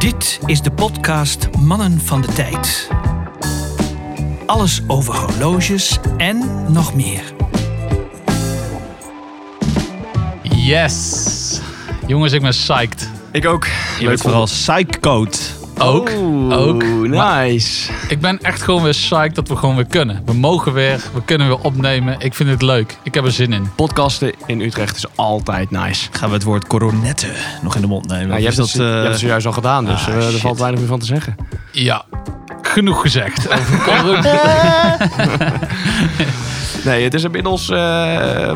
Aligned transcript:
Dit 0.00 0.40
is 0.46 0.62
de 0.62 0.70
podcast 0.70 1.48
Mannen 1.58 2.00
van 2.00 2.20
de 2.20 2.32
Tijd. 2.32 2.88
Alles 4.46 4.80
over 4.86 5.16
horloges 5.16 5.98
en 6.16 6.66
nog 6.72 6.94
meer. 6.94 7.22
Yes! 10.42 11.60
Jongens, 12.06 12.32
ik 12.32 12.40
ben 12.40 12.50
psyched. 12.50 13.10
Ik 13.32 13.46
ook. 13.46 13.66
Je 13.98 14.06
bent 14.06 14.20
vooral 14.20 14.44
psychcode. 14.44 15.36
Ook. 15.80 16.10
Ook. 16.50 16.84
Maar 17.08 17.44
Nice. 17.46 17.92
ik 18.08 18.20
ben 18.20 18.38
echt 18.40 18.62
gewoon 18.62 18.82
weer 18.82 18.92
psyched 18.92 19.34
dat 19.34 19.48
we 19.48 19.56
gewoon 19.56 19.76
weer 19.76 19.86
kunnen. 19.86 20.22
We 20.24 20.32
mogen 20.32 20.72
weer, 20.72 21.00
we 21.14 21.22
kunnen 21.24 21.46
weer 21.46 21.58
opnemen. 21.58 22.16
Ik 22.18 22.34
vind 22.34 22.50
het 22.50 22.62
leuk. 22.62 22.98
Ik 23.02 23.14
heb 23.14 23.24
er 23.24 23.32
zin 23.32 23.52
in. 23.52 23.70
Podcasten 23.74 24.32
in 24.46 24.60
Utrecht 24.60 24.96
is 24.96 25.04
altijd 25.14 25.70
nice. 25.70 26.08
Gaan 26.12 26.28
we 26.28 26.34
het 26.34 26.44
woord 26.44 26.66
coronetten 26.66 27.30
nog 27.62 27.74
in 27.74 27.80
de 27.80 27.86
mond 27.86 28.08
nemen? 28.08 28.28
Nou, 28.28 28.38
je, 28.38 28.44
hebt 28.44 28.56
dat, 28.56 28.70
je 28.70 28.82
eh, 28.82 28.94
hebt 28.94 29.08
het 29.08 29.18
zojuist 29.18 29.46
al 29.46 29.52
gedaan, 29.52 29.84
dus 29.84 30.06
ah, 30.06 30.14
eh, 30.14 30.34
er 30.34 30.38
valt 30.38 30.58
weinig 30.58 30.80
meer 30.80 30.88
van 30.88 30.98
te 30.98 31.06
zeggen. 31.06 31.36
Ja, 31.72 32.04
genoeg 32.62 33.00
gezegd. 33.00 33.48
Nee, 36.84 37.04
het 37.04 37.14
is 37.14 37.24
inmiddels 37.24 37.70
eh, 37.70 38.52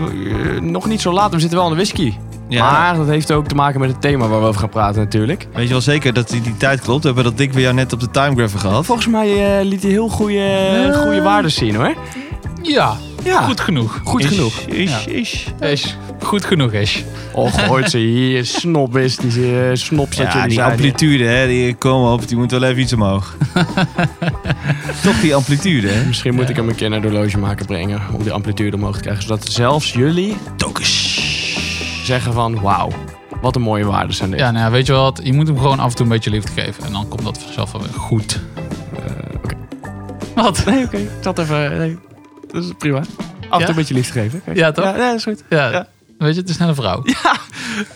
nog 0.60 0.86
niet 0.86 1.00
zo 1.00 1.12
laat. 1.12 1.32
We 1.32 1.40
zitten 1.40 1.58
wel 1.58 1.66
aan 1.66 1.72
de 1.72 1.76
whisky. 1.76 2.14
Ja. 2.54 2.70
Maar 2.70 2.96
dat 2.96 3.06
heeft 3.06 3.32
ook 3.32 3.46
te 3.48 3.54
maken 3.54 3.80
met 3.80 3.90
het 3.90 4.00
thema 4.00 4.26
waar 4.28 4.40
we 4.40 4.46
over 4.46 4.60
gaan 4.60 4.68
praten 4.68 5.00
natuurlijk. 5.02 5.46
Weet 5.54 5.64
je 5.66 5.70
wel 5.72 5.80
zeker 5.80 6.12
dat 6.12 6.28
die, 6.28 6.40
die 6.40 6.56
tijd 6.56 6.80
klopt? 6.80 7.00
We 7.00 7.06
hebben 7.06 7.24
dat 7.24 7.36
dik 7.38 7.52
bij 7.52 7.62
jou 7.62 7.74
net 7.74 7.92
op 7.92 8.00
de 8.00 8.10
timegrapher 8.10 8.58
gehad. 8.60 8.84
Volgens 8.86 9.06
mij 9.08 9.58
eh, 9.58 9.64
liet 9.66 9.82
hij 9.82 9.90
heel 9.90 10.08
goede, 10.08 11.00
goede 11.02 11.22
waarden 11.22 11.50
zien 11.50 11.74
hoor. 11.74 11.94
Ja, 12.62 12.96
Ja, 13.24 13.40
goed 13.42 13.60
genoeg. 13.60 14.00
goed 14.04 14.22
Is- 14.24 14.28
genoeg. 14.30 14.58
Is, 14.60 14.90
Ja. 15.04 15.12
is. 15.12 15.44
Is 15.60 15.96
goed 16.22 16.44
genoeg 16.44 16.72
is. 16.72 17.04
Och, 17.32 17.60
hoort 17.66 17.90
ze 17.90 17.98
hier, 17.98 18.44
snop 18.46 18.96
is, 18.96 19.16
die 19.16 19.60
eh, 19.60 19.70
snops 19.72 20.16
dat 20.16 20.32
Ja, 20.32 20.46
die 20.46 20.62
amplitude, 20.62 21.24
hè, 21.24 21.46
die 21.46 21.74
komen 21.74 22.12
op, 22.12 22.28
die 22.28 22.36
moet 22.36 22.50
wel 22.50 22.62
even 22.62 22.82
iets 22.82 22.92
omhoog. 22.92 23.36
Toch 25.02 25.20
die 25.20 25.34
amplitude, 25.34 25.88
hè? 25.88 26.04
Misschien 26.06 26.34
moet 26.34 26.48
ik 26.48 26.56
hem 26.56 26.68
een 26.68 26.74
keer 26.74 26.90
naar 26.90 27.00
de 27.00 27.08
horlogemaker 27.08 27.66
brengen 27.66 28.00
om 28.12 28.22
die 28.22 28.32
amplitude 28.32 28.76
omhoog 28.76 28.94
te 28.96 29.00
krijgen. 29.02 29.22
Zodat 29.22 29.44
zelfs 29.48 29.92
jullie 29.92 30.36
zeggen 32.04 32.32
van 32.32 32.60
wauw, 32.60 32.90
wat 33.40 33.56
een 33.56 33.62
mooie 33.62 33.84
waarden 33.84 34.14
zijn 34.14 34.30
dit. 34.30 34.38
Ja, 34.40 34.50
nou 34.50 34.64
ja, 34.64 34.70
weet 34.70 34.86
je 34.86 34.92
wel 34.92 35.02
wat? 35.02 35.20
Je 35.22 35.32
moet 35.32 35.46
hem 35.46 35.58
gewoon 35.58 35.78
af 35.78 35.90
en 35.90 35.96
toe 35.96 36.04
een 36.06 36.12
beetje 36.12 36.30
liefde 36.30 36.62
geven. 36.62 36.84
En 36.84 36.92
dan 36.92 37.08
komt 37.08 37.22
dat 37.24 37.38
vanzelf 37.38 37.72
wel 37.72 37.80
weer 37.82 37.92
goed. 37.92 38.40
Eh, 38.96 39.34
oké. 39.34 39.54
Wat? 40.34 40.64
Nee, 40.64 40.84
oké. 40.84 40.96
Ik 40.96 41.08
zat 41.20 41.38
even... 41.38 41.78
Nee, 41.78 41.98
dat 42.50 42.64
is 42.64 42.70
prima. 42.78 42.98
Af 42.98 43.04
en 43.04 43.48
toe 43.50 43.58
Ja? 43.60 43.68
een 43.68 43.74
beetje 43.74 43.94
liefde 43.94 44.12
geven. 44.20 44.42
Oké. 44.46 44.58
Ja, 44.58 44.72
toch? 44.72 44.84
Ja, 44.84 44.90
nee, 44.90 45.00
dat 45.00 45.14
is 45.14 45.22
goed. 45.22 45.42
Ja. 45.48 45.70
Ja. 45.70 45.86
Weet 46.18 46.34
je, 46.34 46.40
het 46.40 46.50
is 46.50 46.56
net 46.56 46.68
een 46.68 46.74
vrouw. 46.74 47.02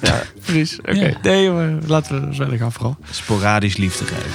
Ja, 0.00 0.22
precies. 0.45 0.78
Oké. 0.78 0.91
Ja. 0.93 1.12
Nee, 1.22 1.50
maar 1.50 1.70
laten 1.87 2.28
we 2.28 2.34
verder 2.34 2.59
gaan 2.59 2.72
vooral. 2.72 2.97
Sporadisch 3.11 3.77
liefde 3.77 4.05
geven. 4.05 4.31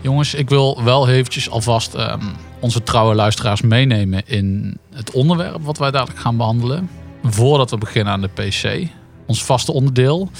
Jongens, 0.00 0.34
ik 0.34 0.48
wil 0.48 0.82
wel 0.84 1.08
eventjes 1.08 1.50
alvast 1.50 1.94
ehm, 1.94 2.20
onze 2.60 2.82
trouwe 2.82 3.14
luisteraars 3.14 3.60
meenemen 3.60 4.22
in 4.26 4.78
het 4.94 5.10
onderwerp 5.10 5.62
wat 5.62 5.78
wij 5.78 5.90
dadelijk 5.90 6.18
gaan 6.20 6.36
behandelen. 6.36 6.88
Voordat 7.24 7.70
we 7.70 7.78
beginnen 7.78 8.12
aan 8.12 8.20
de 8.20 8.28
PC. 8.28 8.88
Ons 9.26 9.44
vaste 9.44 9.72
onderdeel. 9.72 10.30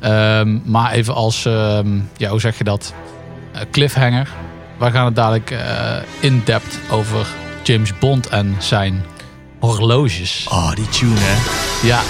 Ehm, 0.00 0.58
maar 0.64 0.92
even 0.92 1.14
als, 1.14 1.44
ehm, 1.44 1.88
ja, 2.16 2.30
hoe 2.30 2.40
zeg 2.40 2.58
je 2.58 2.64
dat? 2.64 2.92
Eh, 3.52 3.60
cliffhanger. 3.70 4.28
Wij 4.78 4.90
gaan 4.90 5.04
het 5.04 5.14
dadelijk 5.14 5.50
eh, 5.50 5.96
in-depth 6.20 6.78
over 6.90 7.26
James 7.62 7.98
Bond 7.98 8.28
en 8.28 8.56
zijn 8.58 9.04
horloges. 9.60 10.46
Oh, 10.50 10.74
die 10.74 10.88
tune, 10.88 11.14
hè? 11.18 11.36
Ja, 11.86 12.00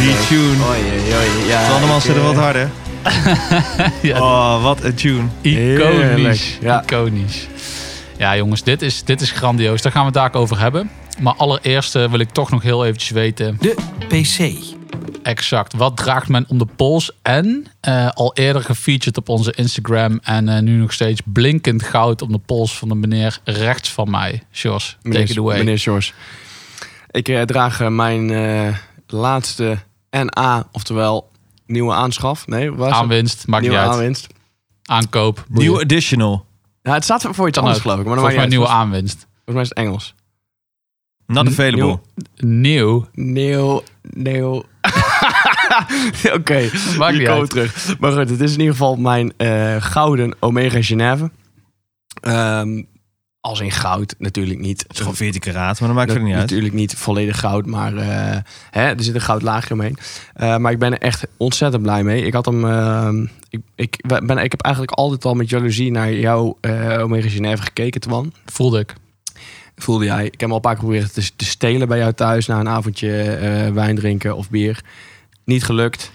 Die 0.00 0.26
tune. 0.26 0.64
Oei, 0.68 0.80
oei, 0.82 1.14
oei. 1.14 1.48
Ja, 1.48 1.60
ik, 1.94 2.00
zit 2.02 2.10
er 2.10 2.16
eh, 2.20 2.24
wat 2.24 2.34
harder. 2.36 2.70
ja 4.02 4.20
Oh, 4.20 4.62
wat 4.62 4.82
een 4.84 4.94
tune. 4.94 5.28
iconisch. 5.40 6.58
Ja. 6.60 6.82
Iconisch. 6.82 7.46
Ja, 8.18 8.36
jongens, 8.36 8.62
dit 8.62 8.82
is, 8.82 9.04
dit 9.04 9.20
is 9.20 9.30
grandioos. 9.30 9.82
Daar 9.82 9.92
gaan 9.92 10.00
we 10.00 10.06
het 10.18 10.32
daar 10.32 10.40
over 10.40 10.58
hebben. 10.60 10.90
Maar 11.20 11.34
allereerst 11.34 11.92
wil 11.92 12.18
ik 12.18 12.30
toch 12.30 12.50
nog 12.50 12.62
heel 12.62 12.84
eventjes 12.84 13.10
weten... 13.10 13.56
De 13.60 13.74
PC. 14.08 14.54
exact 15.22 15.72
wat 15.72 15.96
draagt 15.96 16.28
men 16.28 16.44
om 16.48 16.58
de 16.58 16.66
pols. 16.76 17.10
En 17.22 17.66
eh, 17.80 18.08
al 18.10 18.34
eerder 18.34 18.62
gefeatured 18.62 19.16
op 19.16 19.28
onze 19.28 19.52
Instagram. 19.52 20.20
En 20.22 20.48
eh, 20.48 20.62
nu 20.62 20.76
nog 20.76 20.92
steeds 20.92 21.20
blinkend 21.24 21.82
goud 21.82 22.22
om 22.22 22.32
de 22.32 22.38
pols 22.38 22.78
van 22.78 22.88
de 22.88 22.94
meneer 22.94 23.38
rechts 23.44 23.92
van 23.92 24.10
mij. 24.10 24.42
Jos, 24.50 24.96
take 25.02 25.18
it 25.18 25.28
Meneer, 25.28 25.38
away. 25.38 25.58
meneer 25.58 25.78
Sjors. 25.78 26.14
Ik 27.10 27.28
eh, 27.28 27.42
draag 27.42 27.88
mijn 27.88 28.30
eh, 28.30 28.74
laatste 29.06 29.78
NA, 30.10 30.66
oftewel 30.72 31.30
nieuwe 31.66 31.92
aanschaf. 31.92 32.46
Nee, 32.46 32.72
was 32.72 32.86
het? 32.86 32.96
Aanwinst, 32.96 33.46
maakt 33.46 33.62
Nieuwe 33.62 33.78
niet 33.78 33.86
uit. 33.86 33.96
aanwinst. 33.96 34.26
Aankoop. 34.84 35.44
New 35.48 35.80
additional. 35.80 36.44
Ja, 36.82 36.92
het 36.92 37.04
staat 37.04 37.28
voor 37.30 37.48
iets 37.48 37.58
anders 37.58 37.78
geloof 37.78 37.98
ik. 37.98 38.04
Maar 38.04 38.14
dan 38.14 38.24
Volgens 38.24 38.48
mij 38.48 38.56
nieuwe 38.58 38.72
aanwinst. 38.74 39.26
Volgens 39.44 39.54
mij 39.54 39.62
is 39.62 39.68
het 39.68 39.78
Engels. 39.78 40.14
Not 41.26 41.46
available. 41.48 41.98
Nieuw. 42.36 43.06
Nieuw, 43.12 43.82
nieuw. 44.02 44.54
Oké, 46.32 46.60
Maakt 46.98 47.12
hier 47.12 47.18
niet 47.18 47.26
komen 47.26 47.26
we 47.26 47.30
uit. 47.30 47.50
terug. 47.50 47.98
Maar 48.00 48.12
goed, 48.12 48.30
het 48.30 48.40
is 48.40 48.52
in 48.52 48.58
ieder 48.58 48.74
geval 48.74 48.96
mijn 48.96 49.32
eh, 49.36 49.76
gouden 49.78 50.36
Omega 50.40 50.82
Genève. 50.82 51.30
Ehm, 52.20 52.82
als 53.40 53.60
in 53.60 53.70
goud, 53.70 54.14
natuurlijk 54.18 54.60
niet. 54.60 54.82
Het 54.82 54.92
is 54.92 54.98
gewoon 54.98 55.14
14 55.14 55.40
karaat, 55.40 55.80
maar 55.80 55.88
dat 55.88 55.98
maakt 55.98 56.10
verder 56.10 56.28
niet 56.28 56.36
uit. 56.38 56.48
Natuurlijk 56.50 56.74
niet 56.74 56.94
volledig 56.94 57.38
goud, 57.40 57.66
maar 57.66 57.96
eh, 57.96 58.36
hè, 58.70 58.82
er 58.82 59.02
zit 59.02 59.14
een 59.14 59.20
goud 59.20 59.42
laagje 59.42 59.74
omheen. 59.74 59.96
Eh, 60.34 60.56
maar 60.56 60.72
ik 60.72 60.78
ben 60.78 60.92
er 60.92 60.98
echt 61.00 61.26
ontzettend 61.36 61.82
blij 61.82 62.02
mee. 62.04 62.22
Ik 62.22 62.32
had 62.32 62.44
hem. 62.46 62.64
ehm, 62.64 63.26
ik, 63.48 63.60
ik, 63.74 64.00
ben, 64.06 64.38
ik 64.38 64.50
heb 64.50 64.60
eigenlijk 64.60 64.94
altijd 64.94 65.24
al 65.24 65.34
met 65.34 65.48
jaloezie 65.48 65.90
naar 65.90 66.12
jouw 66.12 66.58
eh, 66.60 66.98
Omega 67.02 67.28
Genève 67.28 67.62
gekeken, 67.62 68.00
Twan. 68.00 68.32
Voelde 68.44 68.78
ik. 68.78 68.94
Voelde 69.76 70.04
jij? 70.04 70.24
Ik 70.24 70.30
heb 70.30 70.40
hem 70.40 70.50
al 70.50 70.56
een 70.56 70.60
paar 70.62 70.74
keer 70.74 70.80
geprobeerd 70.82 71.14
te, 71.14 71.30
te 71.36 71.44
stelen 71.44 71.88
bij 71.88 71.98
jou 71.98 72.12
thuis 72.12 72.46
na 72.46 72.60
een 72.60 72.68
avondje 72.68 73.22
eh, 73.22 73.72
wijn 73.72 73.96
drinken 73.96 74.36
of 74.36 74.50
bier. 74.50 74.80
Niet 75.44 75.64
gelukt. 75.64 76.10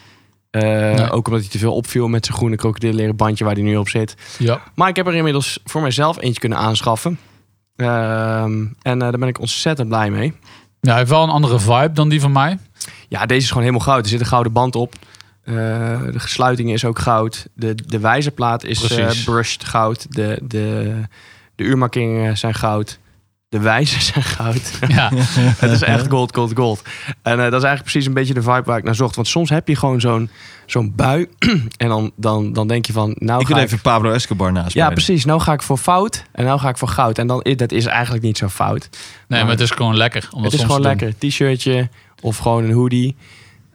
Eh, 0.49 0.61
Nee. 0.61 1.11
Ook 1.11 1.27
omdat 1.27 1.41
hij 1.41 1.49
te 1.51 1.57
veel 1.57 1.73
opviel 1.75 2.07
met 2.07 2.25
zijn 2.25 2.37
groene 2.37 2.55
krokodilleren 2.55 3.15
bandje 3.15 3.43
waar 3.45 3.53
hij 3.53 3.63
nu 3.63 3.75
op 3.75 3.89
zit. 3.89 4.15
Ja. 4.37 4.61
Maar 4.75 4.89
ik 4.89 4.95
heb 4.95 5.07
er 5.07 5.15
inmiddels 5.15 5.59
voor 5.65 5.81
mezelf 5.81 6.21
eentje 6.21 6.39
kunnen 6.39 6.57
aanschaffen. 6.57 7.19
Ehm, 7.75 8.65
en 8.81 8.93
eh, 8.93 8.99
daar 8.99 9.17
ben 9.19 9.27
ik 9.27 9.39
ontzettend 9.39 9.87
blij 9.87 10.09
mee. 10.11 10.33
ja, 10.79 10.89
hij 10.89 10.97
heeft 10.97 11.09
wel 11.09 11.23
een 11.23 11.29
andere 11.29 11.59
vibe 11.59 11.91
dan 11.93 12.09
die 12.09 12.21
van 12.21 12.31
mij. 12.31 12.57
Ja, 13.07 13.25
deze 13.25 13.41
is 13.41 13.47
gewoon 13.47 13.63
helemaal 13.63 13.85
goud. 13.85 14.03
Er 14.03 14.09
zit 14.09 14.19
een 14.19 14.25
gouden 14.25 14.51
band 14.53 14.75
op. 14.75 14.93
De 15.43 16.13
gesluiting 16.19 16.71
is 16.71 16.85
ook 16.85 16.99
goud. 16.99 17.47
De, 17.53 17.75
de 17.87 17.99
wijzerplaat 17.99 18.63
is 18.63 18.79
Precies. 18.79 19.23
brushed 19.23 19.63
goud. 19.63 20.05
De, 20.15 20.39
de, 20.43 20.93
de 21.55 21.63
uurmarkingen 21.63 22.37
zijn 22.37 22.53
goud. 22.53 22.99
De 23.51 23.59
wijzers 23.59 24.05
zijn 24.13 24.23
goud. 24.23 24.79
Ja. 24.87 25.11
Het 25.63 25.71
is 25.71 25.81
echt 25.81 26.07
gold, 26.09 26.35
gold, 26.35 26.51
gold. 26.55 26.81
En 27.21 27.31
eh, 27.31 27.37
dat 27.37 27.45
is 27.45 27.51
eigenlijk 27.51 27.83
precies 27.83 28.05
een 28.05 28.13
beetje 28.13 28.33
de 28.33 28.41
vibe 28.41 28.63
waar 28.65 28.77
ik 28.77 28.83
naar 28.83 28.95
zocht. 28.95 29.15
Want 29.15 29.27
soms 29.27 29.49
heb 29.49 29.67
je 29.67 29.75
gewoon 29.75 30.01
zo'n 30.01 30.29
zo'n 30.65 30.93
bui. 30.95 31.27
en 31.77 31.87
dan, 31.87 32.11
dan, 32.15 32.53
dan 32.53 32.67
denk 32.67 32.85
je 32.85 32.93
van... 32.93 33.15
Nou 33.19 33.41
ik 33.41 33.47
ga 33.47 33.53
wil 33.53 33.63
even 33.63 33.81
Pablo 33.81 34.11
Escobar 34.11 34.51
naast 34.51 34.73
Ja, 34.73 34.89
precies. 34.89 35.25
Nou 35.25 35.41
ga 35.41 35.53
ik 35.53 35.61
voor 35.61 35.77
fout. 35.77 36.23
En 36.31 36.45
nou 36.45 36.59
ga 36.59 36.69
ik 36.69 36.77
voor 36.77 36.87
goud. 36.87 37.17
En 37.17 37.27
dan, 37.27 37.45
dat 37.55 37.71
is 37.71 37.85
eigenlijk 37.85 38.23
niet 38.23 38.37
zo 38.37 38.47
fout. 38.47 38.89
Nee, 39.27 39.41
maar 39.41 39.51
het 39.51 39.61
is 39.61 39.71
gewoon 39.71 39.97
lekker. 39.97 40.27
Om 40.31 40.43
Het 40.43 40.53
is 40.53 40.61
gewoon 40.61 40.81
lekker. 40.81 41.17
T-shirtje 41.17 41.89
of 42.21 42.37
gewoon 42.37 42.63
een 42.63 42.73
hoodie. 42.73 43.15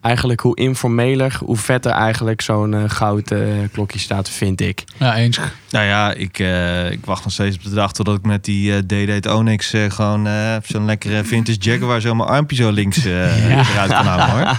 Eigenlijk 0.07 0.41
hoe 0.41 0.57
informeler, 0.57 1.39
hoe 1.45 1.57
vetter 1.57 1.91
eigenlijk 1.93 2.41
zo'n 2.41 2.75
eh, 2.75 2.83
goud 2.87 3.31
eh, 3.31 3.39
klokje 3.73 3.99
staat, 3.99 4.29
vind 4.29 4.61
ik. 4.61 4.85
Ja, 4.97 5.17
eens. 5.17 5.39
Nou 5.71 5.87
ja, 5.87 6.13
ik, 6.13 6.39
eh, 6.39 6.91
ik 6.91 7.05
wacht 7.05 7.25
nog 7.25 7.33
steeds 7.33 7.57
op 7.57 7.63
de 7.63 7.71
dag 7.71 7.93
totdat 7.93 8.17
ik 8.17 8.25
met 8.25 8.45
die 8.45 8.73
eh 8.73 8.79
D-Date 8.79 9.35
Onyx 9.35 9.73
eh, 9.73 9.91
gewoon 9.91 10.29
zo'n 10.65 10.85
lekkere 10.85 11.25
vintage 11.25 11.59
Jaguar 11.61 12.01
zo 12.01 12.15
mijn 12.15 12.29
armpje 12.29 12.57
zo 12.57 12.71
links 12.71 13.05
eh, 13.05 13.49
Ja. 13.51 13.65
eruit 13.73 13.91
kan 13.91 14.07
houden 14.07 14.29
hoor. 14.31 14.57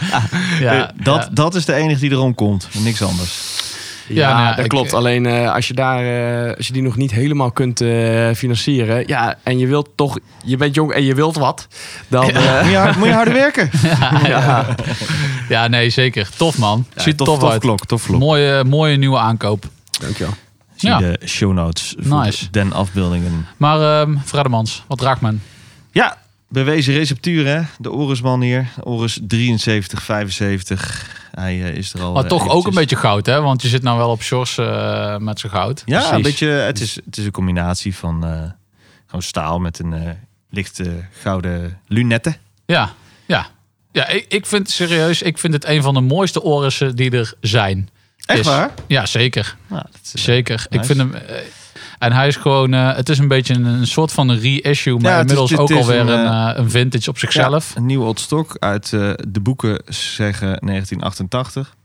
Ja, 0.60 0.92
dat, 1.04 1.24
ja. 1.24 1.30
dat 1.34 1.56
is 1.56 1.66
de 1.66 1.74
enige 1.74 2.00
die 2.00 2.12
erom 2.12 2.36
komt. 2.36 2.68
Niks 2.84 3.02
anders. 3.02 3.56
Ja, 4.08 4.30
nou 4.34 4.42
ja, 4.42 4.50
dat 4.54 4.64
ik- 4.64 4.70
klopt. 4.70 4.94
Alleen 4.94 5.26
eh, 5.26 5.54
als 5.54 5.68
je 5.68 5.74
daar, 5.74 6.00
eh, 6.48 6.56
als 6.58 6.68
je 6.68 6.74
die 6.74 6.82
nog 6.82 6.96
niet 6.96 7.12
helemaal 7.12 7.52
kunt 7.52 7.82
eh, 7.82 8.30
financieren, 8.36 9.08
ja, 9.08 9.36
en 9.44 9.58
je 9.58 9.68
wilt 9.68 9.90
toch, 9.96 10.18
je 10.44 10.58
bent 10.58 10.76
jong 10.76 10.92
en 10.92 11.04
je 11.04 11.16
wilt 11.16 11.36
wat, 11.36 11.68
dan. 12.08 12.30
eh, 12.30 12.62
Moet 12.62 12.72
je, 12.72 12.78
hard- 12.78 12.98
moet 12.98 13.08
je 13.08 13.14
harder 13.14 13.34
werken. 13.44 13.70
ja. 14.28 14.66
Ja, 15.50 15.68
nee, 15.68 15.90
zeker. 15.90 16.30
Tof, 16.38 16.58
man. 16.58 16.86
Ja, 16.96 17.02
Ziet 17.02 17.18
tof, 17.18 17.28
tof, 17.28 17.40
tof 17.40 17.52
uit. 17.52 17.62
klok, 17.62 17.86
tof 17.86 18.06
klok. 18.06 18.20
Mooie, 18.20 18.64
mooie 18.64 18.96
nieuwe 18.98 19.18
aankoop. 19.18 19.66
Dankjewel. 20.00 20.34
Zie 20.76 20.90
Ja. 20.90 20.98
de 20.98 21.20
show 21.26 21.54
notes 21.54 21.96
voor 22.00 22.20
Nice. 22.24 22.48
den 22.52 22.74
afbeeldingen. 22.74 23.46
Maar 23.58 24.02
ehm 24.02 24.16
Fredemans, 24.26 24.84
wat 24.88 24.98
draagt 24.98 25.22
men? 25.22 25.42
Ja, 25.92 26.18
bewezen 26.50 26.94
receptuur 26.94 27.46
hè. 27.46 27.62
De 27.78 27.92
Orisman 27.92 28.42
hier. 28.42 28.70
Oris 28.84 29.20
73, 29.22 30.04
75. 30.04 31.16
Hij 31.32 31.64
eh, 31.64 31.76
is 31.76 31.94
er 31.94 32.02
al 32.02 32.14
Maar 32.14 32.24
eh, 32.24 32.30
toch 32.30 32.50
ook 32.50 32.68
een 32.68 32.74
beetje 32.74 32.96
goud, 32.96 33.26
hè? 33.26 33.42
Want 33.42 33.62
je 33.62 33.68
zit 33.68 33.84
nou 33.84 33.98
wel 33.98 34.10
op 34.10 34.22
shorts 34.22 34.58
eh, 34.58 35.18
met 35.18 35.40
zijn 35.40 35.52
goud. 35.52 35.84
Ja, 35.86 35.98
Precies. 35.98 36.16
een 36.16 36.22
beetje. 36.22 36.48
Het 36.48 36.80
is, 36.80 36.96
het 37.06 37.18
is 37.18 37.26
een 37.26 37.32
combinatie 37.32 37.96
van 37.96 38.22
gewoon 39.06 39.22
staal 39.22 39.60
met 39.60 39.80
een 39.80 40.18
lichte 40.50 41.06
gouden 41.22 41.80
lunette. 41.88 42.38
Ja, 42.66 42.94
ja. 43.26 43.48
Ja, 43.92 44.08
ik, 44.08 44.26
ik 44.28 44.46
vind 44.46 44.70
serieus, 44.70 45.22
ik 45.22 45.38
vind 45.38 45.54
het 45.54 45.66
een 45.66 45.82
van 45.82 45.94
de 45.94 46.02
mooiste 46.02 46.44
orissen 46.44 46.96
die 46.96 47.12
er 47.12 47.34
zijn. 47.42 47.90
Echt 48.26 48.40
is. 48.40 48.46
waar? 48.46 48.74
Ja, 48.88 49.06
zeker. 49.06 49.56
Nou, 49.68 49.84
is, 50.14 50.24
Zeker. 50.24 50.66
Ik 50.70 50.86
vind 50.86 51.00
hem. 51.00 51.14
En 51.98 52.12
hij 52.12 52.28
is 52.28 52.36
gewoon. 52.36 52.74
eh, 52.74 52.96
het 52.96 53.10
is 53.10 53.18
een 53.20 53.28
beetje 53.28 53.54
een, 53.54 53.66
een 53.66 53.88
soort 53.88 54.12
van 54.12 54.30
een 54.30 54.40
reissue, 54.40 55.00
maar 55.00 55.12
Ja, 55.12 55.18
het 55.18 55.32
is- 55.32 55.38
inmiddels 55.38 55.52
het 55.52 55.60
ook 55.60 55.84
alweer 55.84 56.00
een, 56.00 56.08
een, 56.08 56.26
eh, 56.32 56.50
eh, 56.50 56.58
een 56.58 56.70
vintage 56.70 57.10
op 57.10 57.18
zichzelf. 57.18 57.70
Ja, 57.74 57.78
een 57.80 57.86
nieuw 57.86 58.04
old 58.04 58.20
stock 58.20 58.56
uit 58.60 58.94
eh, 58.94 59.12
de 59.28 59.40
boeken 59.40 59.82
zeggen 59.86 60.48
1988. 60.48 61.76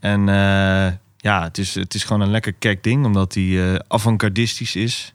En 0.00 0.28
eh, 0.28 0.92
ja, 1.16 1.42
het 1.42 1.58
is, 1.58 1.74
het 1.74 1.94
is 1.94 2.04
gewoon 2.04 2.22
een 2.22 2.30
lekker 2.30 2.52
kek 2.52 2.82
ding, 2.82 3.04
omdat 3.04 3.34
hij 3.34 3.72
eh 3.72 3.78
avant-gardistisch 3.88 4.76
is. 4.76 5.14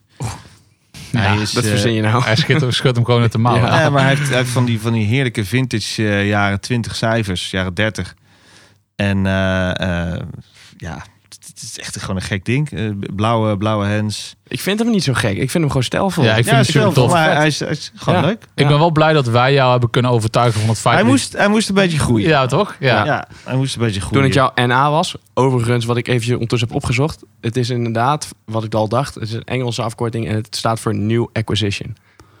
Ja, 1.10 1.20
hij 1.20 1.36
is 1.40 1.52
Dat 1.52 1.66
verzin 1.66 1.92
je 1.92 2.02
nou. 2.02 2.22
Hij 2.22 2.36
schudt, 2.36 2.74
schudt 2.74 2.96
hem 2.96 3.04
gewoon 3.04 3.20
uit 3.22 3.32
de 3.32 3.38
mouw. 3.38 3.56
Ja. 3.56 3.80
Ja, 3.80 3.90
maar 3.90 4.00
hij 4.04 4.14
heeft, 4.14 4.28
hij 4.28 4.38
heeft 4.38 4.50
van, 4.50 4.64
die, 4.64 4.80
van 4.80 4.92
die 4.92 5.06
heerlijke 5.06 5.44
vintage 5.44 6.08
eh, 6.08 6.28
jaren 6.28 6.60
20 6.60 6.96
cijfers, 6.96 7.50
jaren 7.50 7.74
30. 7.74 8.14
En 8.96 9.24
ja, 10.76 11.04
het, 11.60 11.70
is 11.70 11.78
echt 11.78 12.00
gewoon 12.00 12.16
een 12.16 12.22
gek 12.22 12.44
ding. 12.44 12.70
Eh, 12.70 12.90
blauwe, 13.14 13.56
blauwe 13.56 13.86
hands. 13.86 14.36
Ik 14.46 14.60
vind 14.60 14.78
hem 14.78 14.90
niet 14.90 15.02
zo 15.04 15.12
gek. 15.12 15.30
Ik 15.30 15.50
vind 15.50 15.52
hem 15.52 15.66
gewoon 15.66 15.82
stijlvol. 15.82 16.24
Ja, 16.24 16.30
ik 16.30 16.44
vind 16.44 16.56
ja, 16.56 16.62
super 16.62 16.80
zelf, 16.80 16.94
tof. 16.94 17.10
maar 17.10 17.36
hij 17.36 17.46
is, 17.46 17.58
hij 17.58 17.68
is 17.68 17.92
gewoon 17.94 18.20
Ja. 18.20 18.26
leuk. 18.26 18.44
Ik 18.54 18.68
ben 18.68 18.78
wel 18.78 18.90
blij 18.90 19.12
dat 19.12 19.26
wij 19.26 19.52
jou 19.52 19.70
hebben 19.70 19.90
kunnen 19.90 20.10
overtuigen 20.10 20.60
van 20.60 20.68
het 20.68 20.78
feit 20.78 20.94
Hij 20.94 21.04
moest, 21.04 21.32
hij 21.32 21.48
moest 21.48 21.68
een 21.68 21.74
beetje 21.74 21.98
groeien. 21.98 22.28
Ja, 22.28 22.46
toch? 22.46 22.76
Ja. 22.80 23.04
Ja, 23.04 23.28
hij 23.44 23.56
moest 23.56 23.74
een 23.76 23.82
beetje 23.82 24.00
groeien. 24.00 24.30
Toen 24.30 24.42
het 24.42 24.54
jouw 24.54 24.66
NA 24.66 24.90
was, 24.90 25.14
overigens 25.34 25.84
wat 25.84 25.96
ik 25.96 26.08
eventjes 26.08 26.32
ondertussen 26.32 26.68
heb 26.68 26.76
opgezocht. 26.76 27.22
Het 27.40 27.56
is 27.56 27.70
inderdaad, 27.70 28.28
wat 28.44 28.64
ik 28.64 28.74
al 28.74 28.88
dacht, 28.88 29.14
het 29.14 29.22
is 29.22 29.32
een 29.32 29.44
Engelse 29.44 29.82
afkorting 29.82 30.28
en 30.28 30.34
het 30.34 30.56
staat 30.56 30.80
voor 30.80 30.94
New 30.94 31.26
Acquisition. 31.32 31.96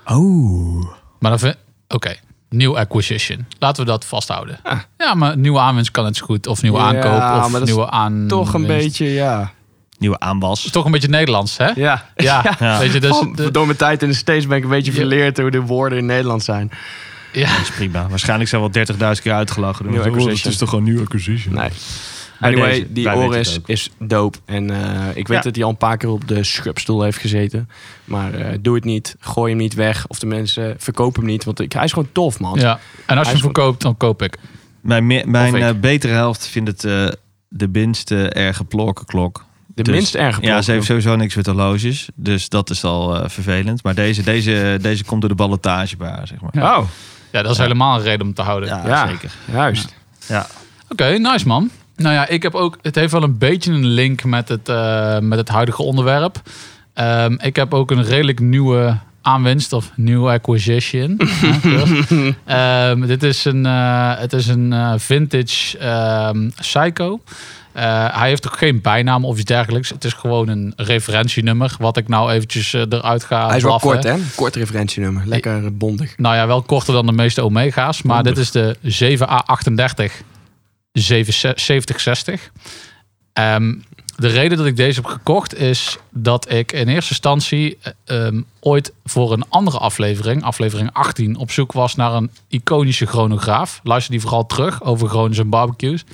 Oh. 0.06 0.90
Maar 1.18 1.30
dan 1.30 1.38
vind 1.38 1.56
Oké, 1.88 2.14
nieuw 2.48 2.78
acquisition. 2.78 3.46
Laten 3.58 3.84
we 3.84 3.90
dat 3.90 4.04
vasthouden. 4.04 4.58
Ah. 4.62 4.78
Ja, 4.98 5.14
maar 5.14 5.36
nieuwe 5.38 5.58
aanwinst 5.58 5.90
kan 5.90 6.14
zo 6.14 6.24
goed. 6.26 6.46
Of 6.46 6.62
nieuwe 6.62 6.78
Ja, 6.78 6.84
aankoop. 6.84 7.18
maar 7.18 7.44
Of 7.44 7.52
dat 7.52 7.64
nieuwe 7.64 7.90
aan. 7.90 8.24
Toch 8.28 8.54
een 8.54 8.66
beetje, 8.66 9.12
ja. 9.12 9.52
Nieuwe 9.98 10.18
aanwas. 10.18 10.70
Toch 10.70 10.84
een 10.84 10.90
beetje 10.90 11.08
Nederlands, 11.08 11.56
hè? 11.56 11.66
Ja. 11.74 12.04
Ja, 12.16 12.44
Ja. 12.58 12.78
weet 12.78 12.92
je, 12.92 13.00
dus... 13.00 13.22
De- 13.34 13.50
door 13.50 13.66
mijn 13.66 13.78
tijd 13.78 14.02
in 14.02 14.08
de 14.08 14.14
States 14.14 14.46
ben 14.46 14.56
ik 14.56 14.62
een 14.64 14.70
beetje 14.70 14.92
Ja. 14.92 14.98
verleerd 14.98 15.38
hoe 15.38 15.50
de 15.50 15.60
woorden 15.60 15.98
in 15.98 16.06
Nederland 16.06 16.44
zijn. 16.44 16.70
ja. 17.32 17.48
Dat 17.56 17.60
is 17.60 17.70
prima. 17.70 18.08
Waarschijnlijk 18.08 18.50
zijn 18.50 18.60
wel 18.60 18.70
30.000 19.16 19.22
keer 19.22 19.32
uitgelachen. 19.32 19.86
Nieuw 19.86 20.00
Oh, 20.00 20.04
acquisition. 20.06 20.36
Het 20.42 20.46
is 20.52 20.56
toch 20.56 20.68
gewoon 20.68 20.84
nieuw 20.84 21.00
acquisition? 21.00 21.54
Nee. 21.54 21.70
Anyway, 22.40 22.70
deze, 22.70 22.92
die 22.92 23.14
Oris 23.14 23.58
is 23.66 23.90
dope. 23.98 24.38
En 24.44 24.70
eh, 24.70 25.08
ik 25.14 25.28
weet 25.28 25.36
Ja. 25.36 25.42
dat 25.42 25.54
hij 25.54 25.64
al 25.64 25.70
een 25.70 25.76
paar 25.76 25.96
keer 25.96 26.08
op 26.08 26.28
de 26.28 26.44
schubstoel 26.44 27.02
heeft 27.02 27.18
gezeten. 27.18 27.68
Maar 28.04 28.34
eh, 28.34 28.58
doe 28.60 28.74
het 28.74 28.84
niet. 28.84 29.16
Gooi 29.20 29.50
hem 29.50 29.60
niet 29.60 29.74
weg. 29.74 30.06
Of 30.06 30.18
de 30.18 30.26
mensen 30.26 30.74
verkopen 30.78 31.20
hem 31.22 31.30
niet. 31.30 31.44
Want 31.44 31.60
ik, 31.60 31.72
hij 31.72 31.84
is 31.84 31.92
gewoon 31.92 32.08
tof, 32.12 32.40
man. 32.40 32.58
ja. 32.58 32.78
En 33.06 33.18
als 33.18 33.26
je 33.26 33.32
hem 33.32 33.42
verkoopt, 33.42 33.82
dan 33.82 33.96
koop 33.96 34.22
ik. 34.22 34.38
Mijn, 34.80 35.06
me- 35.06 35.22
mijn 35.26 35.54
eh, 35.54 35.70
betere 35.80 36.12
helft 36.12 36.46
vindt 36.46 36.68
het 36.70 36.84
eh, 36.84 37.08
de 37.48 37.68
minste 37.68 38.28
erge 38.28 38.64
plorkenklok. 38.64 39.44
De 39.66 39.82
Dus- 39.82 39.94
minst 39.94 40.14
erge 40.14 40.42
Ja, 40.42 40.62
ze 40.62 40.72
heeft 40.72 40.86
sowieso 40.86 41.16
niks 41.16 41.34
met 41.34 41.46
horloges. 41.46 42.08
Dus 42.14 42.48
dat 42.48 42.70
is 42.70 42.84
al 42.84 43.16
eh, 43.22 43.28
vervelend. 43.28 43.82
Maar 43.82 43.94
deze, 43.94 44.22
deze, 44.22 44.78
deze 44.80 45.04
komt 45.04 45.20
door 45.20 45.30
de 45.30 45.36
ballotage 45.36 45.96
bij 45.96 46.08
haar, 46.10 46.26
zeg 46.26 46.40
maar. 46.40 46.50
Ja. 46.52 46.78
Oh, 46.78 46.86
Ja, 47.30 47.42
dat 47.42 47.50
is 47.50 47.56
Ja. 47.56 47.62
helemaal 47.62 47.96
een 47.96 48.02
reden 48.02 48.26
om 48.26 48.34
te 48.34 48.42
houden. 48.42 48.68
Ja, 48.68 48.82
ja. 48.86 49.08
zeker. 49.08 49.30
Juist. 49.52 49.94
Ja. 50.26 50.46
Oké, 50.88 51.04
nice 51.18 51.46
man. 51.46 51.70
Nou 51.96 52.14
ja, 52.14 52.28
ik 52.28 52.42
heb 52.42 52.54
ook. 52.54 52.78
Het 52.82 52.94
heeft 52.94 53.12
wel 53.12 53.22
een 53.22 53.38
beetje 53.38 53.72
een 53.72 53.86
link 53.86 54.24
met 54.24 54.48
het, 54.48 54.68
eh, 54.68 55.18
met 55.18 55.38
het 55.38 55.48
huidige 55.48 55.82
onderwerp. 55.82 56.42
Ehm, 56.94 57.36
ik 57.40 57.56
heb 57.56 57.74
ook 57.74 57.90
een 57.90 58.04
redelijk 58.04 58.40
nieuwe 58.40 58.98
aanwinst 59.22 59.72
of 59.72 59.90
nieuwe 59.94 60.30
acquisition. 60.30 61.20
Ja. 61.62 61.84
Ehm, 62.90 63.06
dit 63.06 63.22
is 63.22 63.44
een, 63.44 63.66
eh, 63.66 64.18
het 64.18 64.32
is 64.32 64.46
een 64.46 64.72
eh, 64.72 64.92
vintage 64.96 65.78
ehm, 65.78 66.50
Psycho. 66.60 67.20
Hij 67.72 68.28
heeft 68.28 68.46
ook 68.46 68.58
geen 68.58 68.80
bijnaam 68.80 69.24
of 69.24 69.36
iets 69.36 69.44
dergelijks. 69.44 69.88
Het 69.88 70.04
is 70.04 70.12
gewoon 70.12 70.48
een 70.48 70.72
referentienummer. 70.76 71.76
Wat 71.78 71.96
ik 71.96 72.08
nou 72.08 72.32
eventjes 72.32 72.72
eruit 72.72 73.24
ga 73.24 73.46
Hij 73.46 73.56
is 73.56 73.62
wel 73.62 73.78
blaffen. 73.78 73.90
kort, 73.90 74.16
hè? 74.16 74.22
Kort 74.34 74.56
referentienummer. 74.56 75.22
Lekker 75.26 75.76
bondig. 75.76 76.18
Nou 76.18 76.36
ja, 76.36 76.46
wel 76.46 76.62
korter 76.62 76.94
dan 76.94 77.06
de 77.06 77.12
meeste 77.12 77.42
Omega's. 77.42 78.02
Maar 78.02 78.22
dit 78.22 78.38
is 78.38 78.50
de 78.50 78.76
7A38 78.82 80.12
7060. 81.00 82.50
Ehm, 83.32 83.74
de 84.16 84.28
reden 84.28 84.58
dat 84.58 84.66
ik 84.66 84.76
deze 84.76 85.00
heb 85.00 85.10
gekocht 85.10 85.58
is 85.58 85.98
dat 86.10 86.52
ik 86.52 86.72
in 86.72 86.88
eerste 86.88 87.10
instantie 87.10 87.78
eh, 87.80 88.26
ehm, 88.26 88.42
ooit 88.60 88.92
voor 89.04 89.32
een 89.32 89.48
andere 89.48 89.78
aflevering, 89.78 90.42
aflevering 90.42 90.92
18, 90.92 91.36
op 91.36 91.50
zoek 91.50 91.72
was 91.72 91.94
naar 91.94 92.12
een 92.12 92.30
iconische 92.48 93.06
chronograaf. 93.06 93.80
Luister 93.82 94.12
die 94.12 94.20
vooral 94.20 94.46
terug 94.46 94.82
over 94.82 95.08
Gronings 95.08 95.38
en 95.38 95.48
barbecues. 95.48 96.04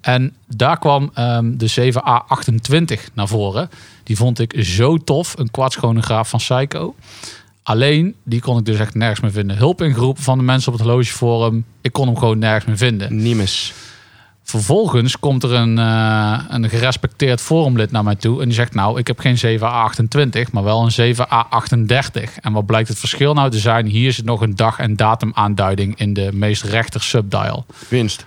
En 0.00 0.34
daar 0.46 0.78
kwam 0.78 1.10
ehm, 1.14 1.56
de 1.56 1.92
7A28 1.92 3.12
naar 3.12 3.28
voren. 3.28 3.70
Die 4.02 4.16
vond 4.16 4.38
ik 4.38 4.54
zo 4.64 4.98
tof. 4.98 5.34
Een 5.38 5.50
kwartschronograaf 5.50 6.28
van 6.28 6.38
Psycho. 6.38 6.94
Alleen, 7.62 8.14
die 8.22 8.40
kon 8.40 8.58
ik 8.58 8.64
dus 8.64 8.78
echt 8.78 8.94
nergens 8.94 9.20
meer 9.20 9.32
vinden. 9.32 9.56
Hulp 9.56 9.82
ingeroepen 9.82 10.22
van 10.22 10.38
de 10.38 10.44
mensen 10.44 10.72
op 10.72 10.78
het 10.78 10.86
horlogeforum. 10.86 11.64
Ik 11.80 11.92
kon 11.92 12.06
hem 12.06 12.18
gewoon 12.18 12.38
nergens 12.38 12.64
meer 12.64 12.76
vinden. 12.76 13.22
Nimes. 13.22 13.72
Vervolgens 14.42 15.18
komt 15.18 15.42
er 15.42 15.52
een, 15.52 15.78
eh, 15.78 16.38
een 16.48 16.68
gerespecteerd 16.68 17.40
forumlid 17.40 17.90
naar 17.90 18.04
mij 18.04 18.14
toe. 18.14 18.38
En 18.40 18.44
die 18.44 18.54
zegt, 18.54 18.74
nou, 18.74 18.98
ik 18.98 19.06
heb 19.06 19.18
geen 19.18 19.38
7A28, 19.38 20.52
maar 20.52 20.62
wel 20.64 20.82
een 20.82 20.90
7A38. 20.92 22.38
En 22.40 22.52
wat 22.52 22.66
blijkt 22.66 22.88
het 22.88 22.98
verschil 22.98 23.34
nou 23.34 23.50
te 23.50 23.58
zijn? 23.58 23.86
Hier 23.86 24.12
zit 24.12 24.24
nog 24.24 24.40
een 24.42 24.56
dag- 24.56 24.78
en 24.78 24.96
datemaanduiding 24.96 25.98
in 25.98 26.12
de 26.14 26.30
meest 26.32 26.62
rechter 26.62 27.02
subdial. 27.02 27.66
Winst. 27.88 28.26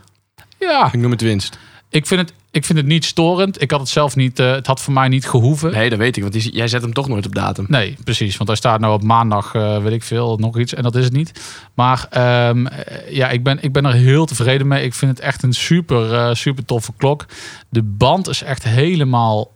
Ja, 0.59 0.85
Ik 0.93 0.99
noem 0.99 1.11
het 1.11 1.21
winst. 1.21 1.57
ik 1.89 2.05
vind 2.07 2.21
het, 2.21 2.33
ik 2.55 2.65
vind 2.65 2.77
het 2.77 2.87
niet 2.87 3.05
storend. 3.05 3.61
Ik 3.61 3.71
had 3.71 3.79
het 3.79 3.89
zelf 3.89 4.15
niet, 4.15 4.39
eh, 4.39 4.51
het 4.51 4.67
had 4.67 4.81
voor 4.81 4.93
mij 4.93 5.07
niet 5.07 5.27
gehoeven. 5.27 5.71
Nee, 5.71 5.89
dat 5.89 5.99
weet 5.99 6.15
ik. 6.15 6.21
Want 6.21 6.33
die, 6.33 6.53
jij 6.53 6.67
zet 6.67 6.81
hem 6.81 6.93
toch 6.93 7.07
nooit 7.07 7.25
op 7.25 7.35
datum. 7.35 7.65
Nee, 7.67 7.97
precies. 8.03 8.37
Want 8.37 8.49
hij 8.49 8.57
staat 8.57 8.79
nou 8.79 8.93
op 8.93 9.03
maandag, 9.03 9.53
eh, 9.53 9.83
weet 9.83 9.93
ik 9.93 10.03
veel, 10.03 10.37
nog 10.37 10.59
iets. 10.59 10.73
En 10.73 10.83
dat 10.83 10.95
is 10.95 11.03
het 11.03 11.13
niet. 11.13 11.41
Maar 11.73 12.07
ehm, 12.09 12.65
eh, 12.65 13.15
ja, 13.15 13.29
ik 13.29 13.43
ben, 13.43 13.57
ik 13.61 13.71
ben 13.71 13.85
er 13.85 13.93
heel 13.93 14.25
tevreden 14.25 14.67
mee. 14.67 14.83
Ik 14.83 14.93
vind 14.93 15.11
het 15.11 15.19
echt 15.19 15.43
een 15.43 15.53
super, 15.53 16.37
super 16.37 16.65
toffe 16.65 16.91
klok. 16.97 17.25
De 17.69 17.83
band 17.83 18.27
is 18.27 18.41
echt 18.41 18.63
helemaal 18.63 19.51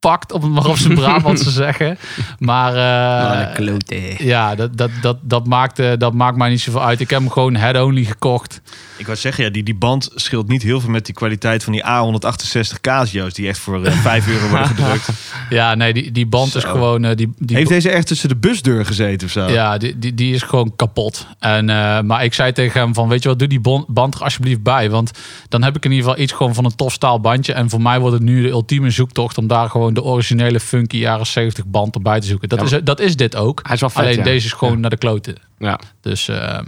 pakt, 0.00 0.32
om 0.32 0.42
het 0.42 0.50
maar 0.52 0.66
op 0.66 0.76
zijn 0.76 0.94
Brabant 1.00 1.42
te 1.42 1.50
zeggen. 1.50 1.98
Maar 2.38 2.72
eh, 2.72 4.16
ja, 4.18 4.54
dat, 4.54 4.76
dat, 4.76 4.90
dat, 5.00 5.18
dat, 5.22 5.46
maakt, 5.46 5.78
eh, 5.78 5.92
dat 5.98 6.14
maakt 6.14 6.36
mij 6.36 6.48
niet 6.50 6.60
zoveel 6.60 6.82
uit. 6.82 7.00
Ik 7.00 7.10
heb 7.10 7.20
hem 7.20 7.30
gewoon 7.30 7.56
head-only 7.56 8.04
gekocht. 8.04 8.60
Ik 8.96 9.06
wou 9.06 9.18
zeggen, 9.18 9.44
ja, 9.44 9.50
die, 9.50 9.62
die 9.62 9.74
band 9.74 10.10
scheelt 10.14 10.48
niet 10.48 10.62
heel 10.62 10.80
veel 10.80 10.90
met 10.90 11.04
die 11.06 11.14
kwaliteit 11.14 11.64
van 11.64 11.72
die 11.72 11.82
A168 11.84 12.80
Casio's. 12.80 13.34
Die 13.34 13.48
echt 13.48 13.58
voor 13.58 13.84
eh, 13.84 13.92
5 14.08 14.28
euro 14.28 14.48
worden 14.48 14.66
gedrukt. 14.66 15.08
Ja, 15.50 15.74
nee, 15.74 15.92
die, 15.92 16.12
die 16.12 16.26
band 16.26 16.54
is 16.54 16.64
gewoon... 16.64 17.04
eh, 17.04 17.16
die, 17.16 17.32
die 17.38 17.56
Heeft 17.56 17.68
deze 17.68 17.90
echt 17.90 18.06
tussen 18.06 18.28
de 18.28 18.36
busdeur 18.36 18.86
gezeten 18.86 19.26
of 19.26 19.32
zo? 19.32 19.46
Ja, 19.46 19.78
die, 19.78 19.98
die, 19.98 20.14
die 20.14 20.34
is 20.34 20.42
gewoon 20.42 20.72
kapot. 20.76 21.26
En, 21.38 21.70
eh, 21.70 22.00
maar 22.00 22.24
ik 22.24 22.34
zei 22.34 22.52
tegen 22.52 22.80
hem 22.80 22.94
van, 22.94 23.08
weet 23.08 23.22
je 23.22 23.28
wat, 23.28 23.38
doe 23.38 23.48
die 23.48 23.60
band 23.86 24.14
er 24.14 24.22
alsjeblieft 24.22 24.62
bij. 24.62 24.90
Want 24.90 25.10
dan 25.48 25.62
heb 25.62 25.76
ik 25.76 25.84
in 25.84 25.90
ieder 25.90 26.06
geval 26.08 26.22
iets 26.22 26.32
gewoon 26.32 26.54
van 26.54 26.64
een 26.64 26.74
tof 26.76 26.92
staal 26.92 27.20
bandje. 27.20 27.52
En 27.52 27.70
voor 27.70 27.82
mij 27.82 28.00
wordt 28.00 28.14
het 28.14 28.24
nu 28.24 28.42
de 28.42 28.48
ultieme 28.48 28.90
zoektocht 28.90 29.38
om 29.38 29.46
daar 29.46 29.70
gewoon 29.70 29.87
de 29.94 30.02
originele 30.02 30.60
funky 30.60 30.96
jaren 30.96 31.26
70 31.26 31.64
band 31.66 31.94
erbij 31.94 32.20
te 32.20 32.26
zoeken. 32.26 32.48
Dat, 32.48 32.70
Ja, 32.70 32.76
is, 32.76 32.84
dat 32.84 33.00
is 33.00 33.16
dit 33.16 33.36
ook. 33.36 33.60
Hij 33.62 33.74
is 33.74 33.80
wel 33.80 33.90
vet, 33.90 34.02
Alleen 34.04 34.16
ja. 34.16 34.22
deze 34.22 34.46
is 34.46 34.52
gewoon 34.52 34.74
Ja. 34.74 34.80
naar 34.80 34.90
de 34.90 34.96
kloten. 34.96 35.34
Ja. 35.58 35.80
Dus, 36.00 36.28
ehm, 36.28 36.64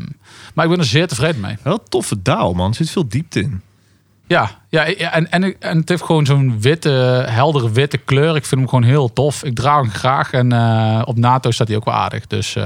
maar 0.55 0.65
ik 0.65 0.71
ben 0.71 0.81
er 0.81 0.85
zeer 0.87 1.09
tevreden 1.09 1.41
mee. 1.41 1.57
Wel 1.63 1.73
een 1.73 1.89
toffe 1.89 2.23
daal, 2.23 2.53
man. 2.53 2.69
Er 2.69 2.75
zit 2.75 2.91
veel 2.91 3.09
diepte 3.09 3.41
in. 3.41 3.61
Ja, 4.27 4.51
ja 4.69 4.85
en, 4.95 5.31
en, 5.31 5.61
en 5.61 5.79
het 5.79 5.89
heeft 5.89 6.03
gewoon 6.03 6.27
zo'n 6.27 6.61
witte, 6.61 6.91
heldere 7.29 7.71
witte 7.71 7.97
kleur. 7.99 8.37
Ik 8.37 8.45
vind 8.47 8.61
hem 8.61 8.69
gewoon 8.69 8.85
heel 8.85 9.13
tof. 9.13 9.45
Ik 9.45 9.55
draag 9.55 9.81
hem 9.81 9.91
graag. 9.91 10.33
En 10.33 10.53
eh, 10.53 11.03
op 11.05 11.17
NATO 11.19 11.51
staat 11.51 11.69
hij 11.69 11.77
ook 11.77 11.85
wel 11.85 11.95
aardig. 11.95 12.27
Dus 12.27 12.57
eh, 12.57 12.63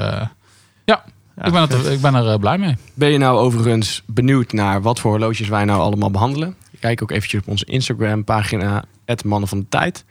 ja, 0.84 1.04
Ja, 1.37 1.44
ik, 1.44 1.52
ben 1.52 1.70
er, 1.70 1.92
ik 1.92 2.00
ben 2.00 2.14
er 2.14 2.28
eh, 2.28 2.38
blij 2.38 2.58
mee. 2.58 2.76
Ben 2.94 3.08
je 3.11 3.18
nou 3.18 3.38
overigens 3.38 4.02
benieuwd 4.06 4.52
naar 4.52 4.82
wat 4.82 5.00
voor 5.00 5.11
horloges 5.11 5.49
wij 5.49 5.64
nou 5.64 5.80
allemaal 5.80 6.11
behandelen? 6.11 6.54
Kijk 6.80 7.02
ook 7.02 7.11
eventjes 7.11 7.40
op 7.40 7.49
onze 7.49 7.64
Instagram 7.64 8.25
pagina, 8.25 8.84
Mannen 9.25 9.49
van 9.49 9.58
de 9.58 9.66
Tijd. 9.68 10.04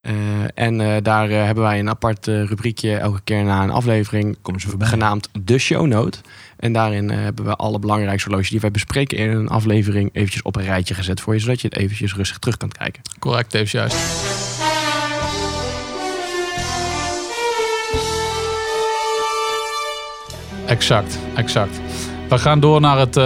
Eh, 0.00 0.14
en 0.54 0.80
eh, 0.80 0.96
daar 1.02 1.30
eh, 1.30 1.44
hebben 1.44 1.64
wij 1.64 1.78
een 1.78 1.88
apart 1.88 2.26
rubriekje 2.26 2.96
elke 2.96 3.20
keer 3.24 3.44
na 3.44 3.62
een 3.62 3.70
aflevering 3.70 4.36
Kom 4.42 4.60
ze 4.60 4.68
voorbij. 4.68 4.88
genaamd 4.88 5.28
De 5.40 5.58
Show 5.58 5.86
Note. 5.86 6.18
En 6.56 6.72
daarin 6.72 7.10
hebben 7.10 7.44
we 7.44 7.56
alle 7.56 7.78
belangrijkste 7.78 8.28
horloges 8.28 8.50
die 8.50 8.60
wij 8.60 8.70
bespreken 8.70 9.18
in 9.18 9.30
een 9.30 9.48
aflevering 9.48 10.10
eventjes 10.12 10.42
op 10.42 10.56
een 10.56 10.64
rijtje 10.64 10.94
gezet 10.94 11.20
voor 11.20 11.34
je, 11.34 11.40
zodat 11.40 11.60
je 11.60 11.68
het 11.68 11.76
eventjes 11.76 12.14
rustig 12.14 12.38
terug 12.38 12.56
kan 12.56 12.68
kijken. 12.68 13.02
Correct, 13.18 13.54
even 13.54 13.78
juist. 13.78 13.96
Exact, 20.66 21.18
exact. 21.34 21.80
We 22.28 22.38
gaan 22.38 22.60
door 22.60 22.80
naar 22.80 22.98
het 22.98 23.16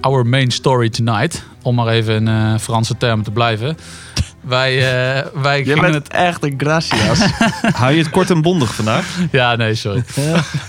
Our 0.00 0.26
Main 0.26 0.50
Story 0.50 0.88
Tonight. 0.88 1.44
Om 1.62 1.74
maar 1.74 1.88
even 1.88 2.28
in 2.28 2.58
Franse 2.58 2.96
termen 2.96 3.24
te 3.24 3.30
blijven. 3.30 3.76
Wij, 4.48 4.76
eh, 4.76 5.26
wij 5.42 5.58
Je 5.58 5.64
gingen 5.64 5.80
bent 5.80 5.94
het... 5.94 6.08
echt 6.08 6.42
een 6.42 6.54
gracias. 6.56 7.20
Hou 7.80 7.92
je 7.92 7.98
het 7.98 8.10
kort 8.10 8.30
en 8.30 8.42
bondig 8.42 8.74
vandaag? 8.74 9.16
Ja, 9.30 9.56
nee, 9.56 9.74
sorry. 9.74 10.04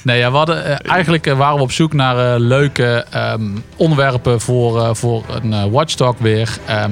Nee, 0.04 0.20
ja, 0.20 0.32
we 0.32 0.38
hadden, 0.38 0.66
eh, 0.66 0.92
eigenlijk 0.92 1.28
eh, 1.28 1.38
waren 1.38 1.56
we 1.56 1.62
op 1.62 1.72
zoek 1.72 1.94
naar 1.94 2.34
eh, 2.34 2.40
leuke 2.40 3.06
ehm, 3.10 3.42
onderwerpen 3.76 4.42
voor, 4.42 4.82
eh, 4.82 4.90
voor 4.94 5.24
een 5.42 5.54
eh, 5.54 5.64
Watchdog 5.72 6.16
weer. 6.18 6.58
Ehm, 6.66 6.92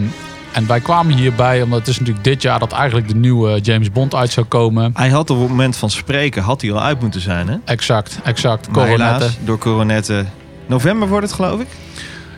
en 0.51 0.67
wij 0.67 0.79
kwamen 0.79 1.15
hierbij 1.15 1.62
omdat 1.62 1.79
het 1.79 1.88
is 1.88 2.00
natuurlijk 2.00 2.25
dit 2.25 2.41
jaar 2.41 2.60
dat 2.60 2.72
eigenlijk 2.72 3.08
de 3.08 3.15
nieuwe 3.15 3.60
James 3.60 3.91
Bond 3.91 4.15
uit 4.15 4.32
zou 4.32 4.46
komen. 4.46 4.91
Hij 4.94 5.10
had 5.10 5.29
op 5.29 5.39
het 5.39 5.50
moment 5.50 5.77
van 5.77 5.89
spreken 5.89 6.41
had 6.44 6.62
hij 6.62 6.72
al 6.72 6.82
uit 6.82 7.01
moeten 7.01 7.22
zijn, 7.22 7.48
hè? 7.48 7.56
Exact, 7.65 8.20
exact. 8.24 8.72
Coronetten. 8.72 9.32
door 9.46 9.58
coronetten. 9.58 10.29
November 10.65 11.08
wordt 11.08 11.25
het, 11.25 11.36
geloof 11.36 11.60
ik. 11.60 11.67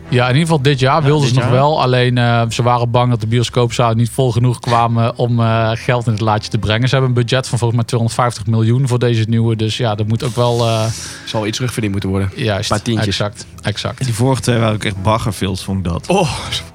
Ja, 0.10 0.24
in 0.24 0.34
ieder 0.34 0.42
geval 0.42 0.62
dit 0.62 0.80
jaar 0.80 1.04
wilden 1.04 1.26
dit 1.28 1.34
ze 1.34 1.40
nog 1.40 1.50
wel. 1.50 1.82
Alleen 1.82 2.18
eh, 2.18 2.42
ze 2.50 2.64
waren 2.64 2.92
bang 2.92 3.10
dat 3.10 3.22
de 3.22 3.28
bioscoopzalen 3.28 3.98
niet 3.98 4.10
vol 4.10 4.32
genoeg 4.32 4.60
kwamen 4.60 5.18
om 5.18 5.40
eh, 5.40 5.72
geld 5.74 6.06
in 6.06 6.12
het 6.12 6.22
laadje 6.22 6.50
te 6.50 6.58
brengen. 6.58 6.88
Ze 6.90 6.96
hebben 6.96 7.16
een 7.16 7.22
budget 7.24 7.48
van 7.48 7.58
volgens 7.58 7.80
mij 7.80 7.88
250 7.88 8.46
miljoen 8.46 8.88
voor 8.88 9.00
deze 9.00 9.24
nieuwe. 9.28 9.56
Dus 9.56 9.78
ja, 9.78 9.96
dat 9.96 10.08
moet 10.08 10.24
ook 10.24 10.36
wel 10.36 10.68
eh, 10.68 10.86
Zal 11.26 11.46
iets 11.46 11.56
terugverdiend 11.56 11.92
moeten 11.94 12.10
worden. 12.10 12.32
juist. 12.36 12.70
Paar 12.70 12.82
tientjes. 12.82 13.08
Exact, 13.08 13.46
exact. 13.62 14.04
Die 14.06 14.14
vorige 14.14 14.42
twee 14.42 14.58
waren 14.58 14.74
ook 14.74 14.84
echt 14.84 15.02
baggerfilms, 15.02 15.64
vond 15.64 15.78
ik 15.78 15.92
dat. 15.92 16.08
Oh, 16.08 16.32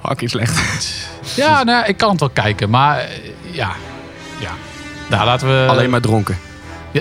fucking 0.07 0.29
slecht. 0.29 0.59
Ja, 1.35 1.63
nou, 1.63 1.85
ik 1.85 1.97
kan 1.97 2.09
het 2.09 2.19
wel 2.19 2.29
kijken, 2.29 2.69
maar 2.69 3.09
ja. 3.51 3.71
Ja. 4.39 4.51
Nou, 5.09 5.25
laten 5.25 5.47
we. 5.47 5.65
Alleen 5.69 5.89
maar 5.89 6.01
dronken. 6.01 6.37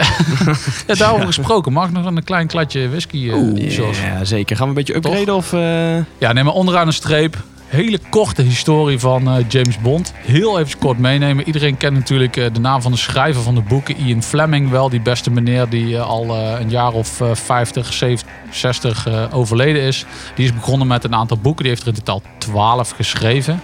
Ja, 0.86 0.94
daarover 0.94 1.26
gesproken. 1.26 1.72
Mag 1.72 1.86
ik 1.86 1.92
nog 1.92 2.04
een 2.06 2.24
klein 2.24 2.46
klatje 2.46 2.88
whisky? 2.88 3.16
Jos? 3.18 3.98
Ja, 4.00 4.24
zeker. 4.24 4.56
Gaan 4.56 4.64
we 4.64 4.70
een 4.70 4.84
beetje 4.84 4.94
upgraden 4.96 5.34
of... 5.34 5.52
eh, 5.52 5.96
Ja, 6.18 6.32
neem 6.32 6.44
maar 6.44 6.54
onderaan 6.54 6.86
een 6.86 6.92
streep. 6.92 7.36
Hele 7.66 7.98
korte 8.08 8.42
historie 8.42 8.98
van 8.98 9.28
eh, 9.28 9.44
James 9.48 9.78
Bond. 9.78 10.12
Heel 10.16 10.58
even 10.60 10.78
kort 10.78 10.98
meenemen. 10.98 11.46
Iedereen 11.46 11.76
kent 11.76 11.94
natuurlijk 11.96 12.34
de 12.34 12.60
naam 12.60 12.82
van 12.82 12.92
de 12.92 12.98
schrijver 12.98 13.42
van 13.42 13.54
de 13.54 13.60
boeken. 13.60 13.96
Ian 13.96 14.22
Fleming 14.22 14.70
wel. 14.70 14.88
Die 14.88 15.00
beste 15.00 15.30
meneer 15.30 15.68
die 15.68 16.00
al 16.00 16.36
een 16.36 16.70
jaar 16.70 16.92
of 16.92 17.20
eh, 17.20 17.34
50, 17.34 17.92
70, 17.92 18.28
60 18.50 19.06
eh, 19.06 19.22
overleden 19.32 19.82
is. 19.82 20.04
Die 20.34 20.44
is 20.44 20.54
begonnen 20.54 20.86
met 20.86 21.04
een 21.04 21.14
aantal 21.14 21.38
boeken. 21.38 21.62
Die 21.64 21.72
heeft 21.72 21.82
er 21.86 21.88
in 21.94 22.02
totaal 22.02 22.22
12 22.38 22.90
geschreven. 22.90 23.60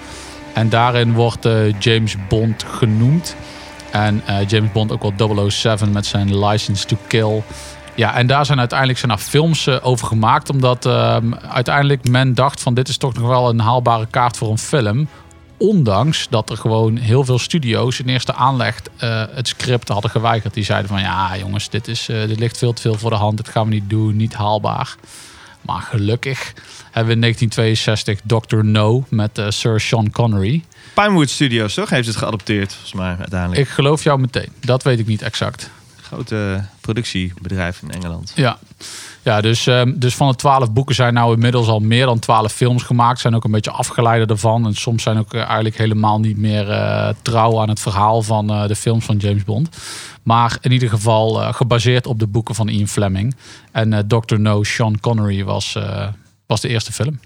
En 0.52 0.68
daarin 0.68 1.12
wordt 1.12 1.48
James 1.78 2.16
Bond 2.28 2.64
genoemd. 2.78 3.36
En 3.90 4.22
eh, 4.26 4.48
James 4.48 4.72
Bond 4.72 4.92
ook 4.92 5.18
wel 5.18 5.50
007 5.50 5.92
met 5.92 6.06
zijn 6.06 6.38
License 6.46 6.86
to 6.86 6.96
Kill. 7.06 7.42
Ja, 7.94 8.14
en 8.14 8.26
daar 8.26 8.46
zijn 8.46 8.58
uiteindelijk 8.58 8.98
zijn 8.98 9.18
films 9.18 9.66
eh, 9.66 9.76
over 9.82 10.06
gemaakt. 10.06 10.50
Omdat 10.50 10.86
ehm, 10.86 11.34
uiteindelijk 11.34 12.08
men 12.08 12.34
dacht 12.34 12.60
van 12.60 12.74
dit 12.74 12.88
is 12.88 12.96
toch 12.96 13.14
nog 13.14 13.26
wel 13.26 13.48
een 13.48 13.60
haalbare 13.60 14.06
kaart 14.10 14.36
voor 14.36 14.50
een 14.50 14.58
film. 14.58 15.08
Ondanks 15.56 16.26
dat 16.30 16.50
er 16.50 16.56
gewoon 16.56 16.96
heel 16.96 17.24
veel 17.24 17.38
studio's 17.38 17.98
in 17.98 18.08
eerste 18.08 18.34
aanleg 18.34 18.80
eh, 18.96 19.24
het 19.30 19.48
script 19.48 19.88
hadden 19.88 20.10
geweigerd. 20.10 20.54
Die 20.54 20.64
zeiden 20.64 20.88
van 20.88 21.00
ja 21.00 21.36
jongens, 21.36 21.68
dit, 21.68 21.88
is, 21.88 22.06
dit 22.06 22.38
ligt 22.38 22.58
veel 22.58 22.72
te 22.72 22.80
veel 22.80 22.94
voor 22.94 23.10
de 23.10 23.16
hand. 23.16 23.36
Dit 23.36 23.48
gaan 23.48 23.68
we 23.68 23.74
niet 23.74 23.90
doen, 23.90 24.16
niet 24.16 24.34
haalbaar. 24.34 24.94
Maar 25.60 25.80
gelukkig 25.82 26.52
hebben 26.90 27.06
we 27.06 27.12
in 27.12 27.20
1962 27.20 28.20
Dr. 28.24 28.64
No 28.64 29.04
met 29.08 29.40
Sir 29.48 29.80
Sean 29.80 30.10
Connery. 30.10 30.64
Pinewood 30.94 31.30
Studios, 31.30 31.74
toch? 31.74 31.90
Heeft 31.90 32.06
het 32.06 32.16
geadopteerd, 32.16 32.72
volgens 32.72 32.92
mij, 32.92 33.16
uiteindelijk. 33.18 33.60
Ik 33.60 33.68
geloof 33.68 34.02
jou 34.02 34.20
meteen. 34.20 34.48
Dat 34.60 34.82
weet 34.82 34.98
ik 34.98 35.06
niet 35.06 35.22
exact. 35.22 35.70
Grote 36.02 36.64
productiebedrijf 36.80 37.82
in 37.82 37.90
Engeland. 37.90 38.32
Ja, 38.34 38.58
ja 39.22 39.40
dus, 39.40 39.66
ehm, 39.66 39.92
dus 39.94 40.14
van 40.14 40.28
de 40.28 40.34
twaalf 40.34 40.72
boeken 40.72 40.94
zijn 40.94 41.14
nou 41.14 41.34
inmiddels 41.34 41.68
al 41.68 41.80
meer 41.80 42.06
dan 42.06 42.18
twaalf 42.18 42.52
films 42.52 42.82
gemaakt. 42.82 43.20
Zijn 43.20 43.34
ook 43.34 43.44
een 43.44 43.50
beetje 43.50 43.70
afgeleiden 43.70 44.28
ervan. 44.28 44.66
En 44.66 44.74
soms 44.74 45.02
zijn 45.02 45.18
ook 45.18 45.34
eh, 45.34 45.40
eigenlijk 45.40 45.76
helemaal 45.76 46.20
niet 46.20 46.36
meer 46.36 46.70
eh, 46.70 47.08
trouw 47.22 47.60
aan 47.60 47.68
het 47.68 47.80
verhaal 47.80 48.22
van 48.22 48.50
eh, 48.50 48.66
de 48.66 48.76
films 48.76 49.04
van 49.04 49.16
James 49.16 49.44
Bond. 49.44 49.68
Maar 50.22 50.58
in 50.60 50.72
ieder 50.72 50.88
geval 50.88 51.42
eh, 51.42 51.54
gebaseerd 51.54 52.06
op 52.06 52.18
de 52.18 52.26
boeken 52.26 52.54
van 52.54 52.68
Ian 52.68 52.88
Fleming. 52.88 53.34
En 53.72 53.92
eh 53.92 53.98
Dr. 54.06 54.38
No, 54.38 54.62
Sean 54.64 55.00
Connery 55.00 55.44
was, 55.44 55.74
eh, 55.74 56.08
was 56.46 56.60
de 56.60 56.68
eerste 56.68 56.92
film. 56.92 57.20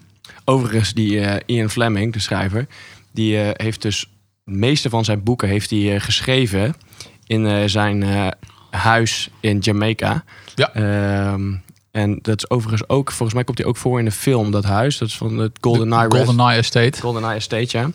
Overigens, 0.45 0.93
die 0.93 1.21
eh, 1.21 1.41
Ian 1.47 1.71
Fleming, 1.71 2.13
de 2.13 2.19
schrijver, 2.19 2.67
die 3.15 3.41
eh, 3.41 3.51
heeft 3.53 3.83
dus 3.83 4.01
het 4.45 4.55
meeste 4.55 4.91
van 4.91 5.05
zijn 5.05 5.23
boeken 5.23 5.49
heeft 5.49 5.71
hij, 5.71 5.95
eh, 5.95 6.01
geschreven 6.01 6.75
in 7.27 7.47
eh, 7.47 7.63
zijn 7.67 8.03
eh, 8.03 8.27
huis 8.71 9.31
in 9.41 9.59
Jamaica. 9.59 10.25
Ja. 10.55 10.73
Ehm, 10.75 11.53
en 11.91 12.19
dat 12.23 12.37
is 12.37 12.51
overigens 12.51 12.89
ook, 12.89 13.11
volgens 13.11 13.35
mij 13.35 13.45
komt 13.45 13.59
hij 13.59 13.67
ook 13.67 13.77
voor 13.77 13.99
in 13.99 14.05
de 14.05 14.11
film, 14.11 14.51
dat 14.51 14.65
huis. 14.65 14.99
Dat 14.99 15.09
is 15.09 15.17
van 15.17 15.39
het 15.39 15.59
Golden 15.61 15.93
Eye 15.93 16.11
Golden 16.11 16.39
Eye 16.39 16.59
Estate. 16.59 17.01
Golden 17.01 17.23
Eye 17.23 17.35
Estate, 17.35 17.79
ja. 17.79 17.91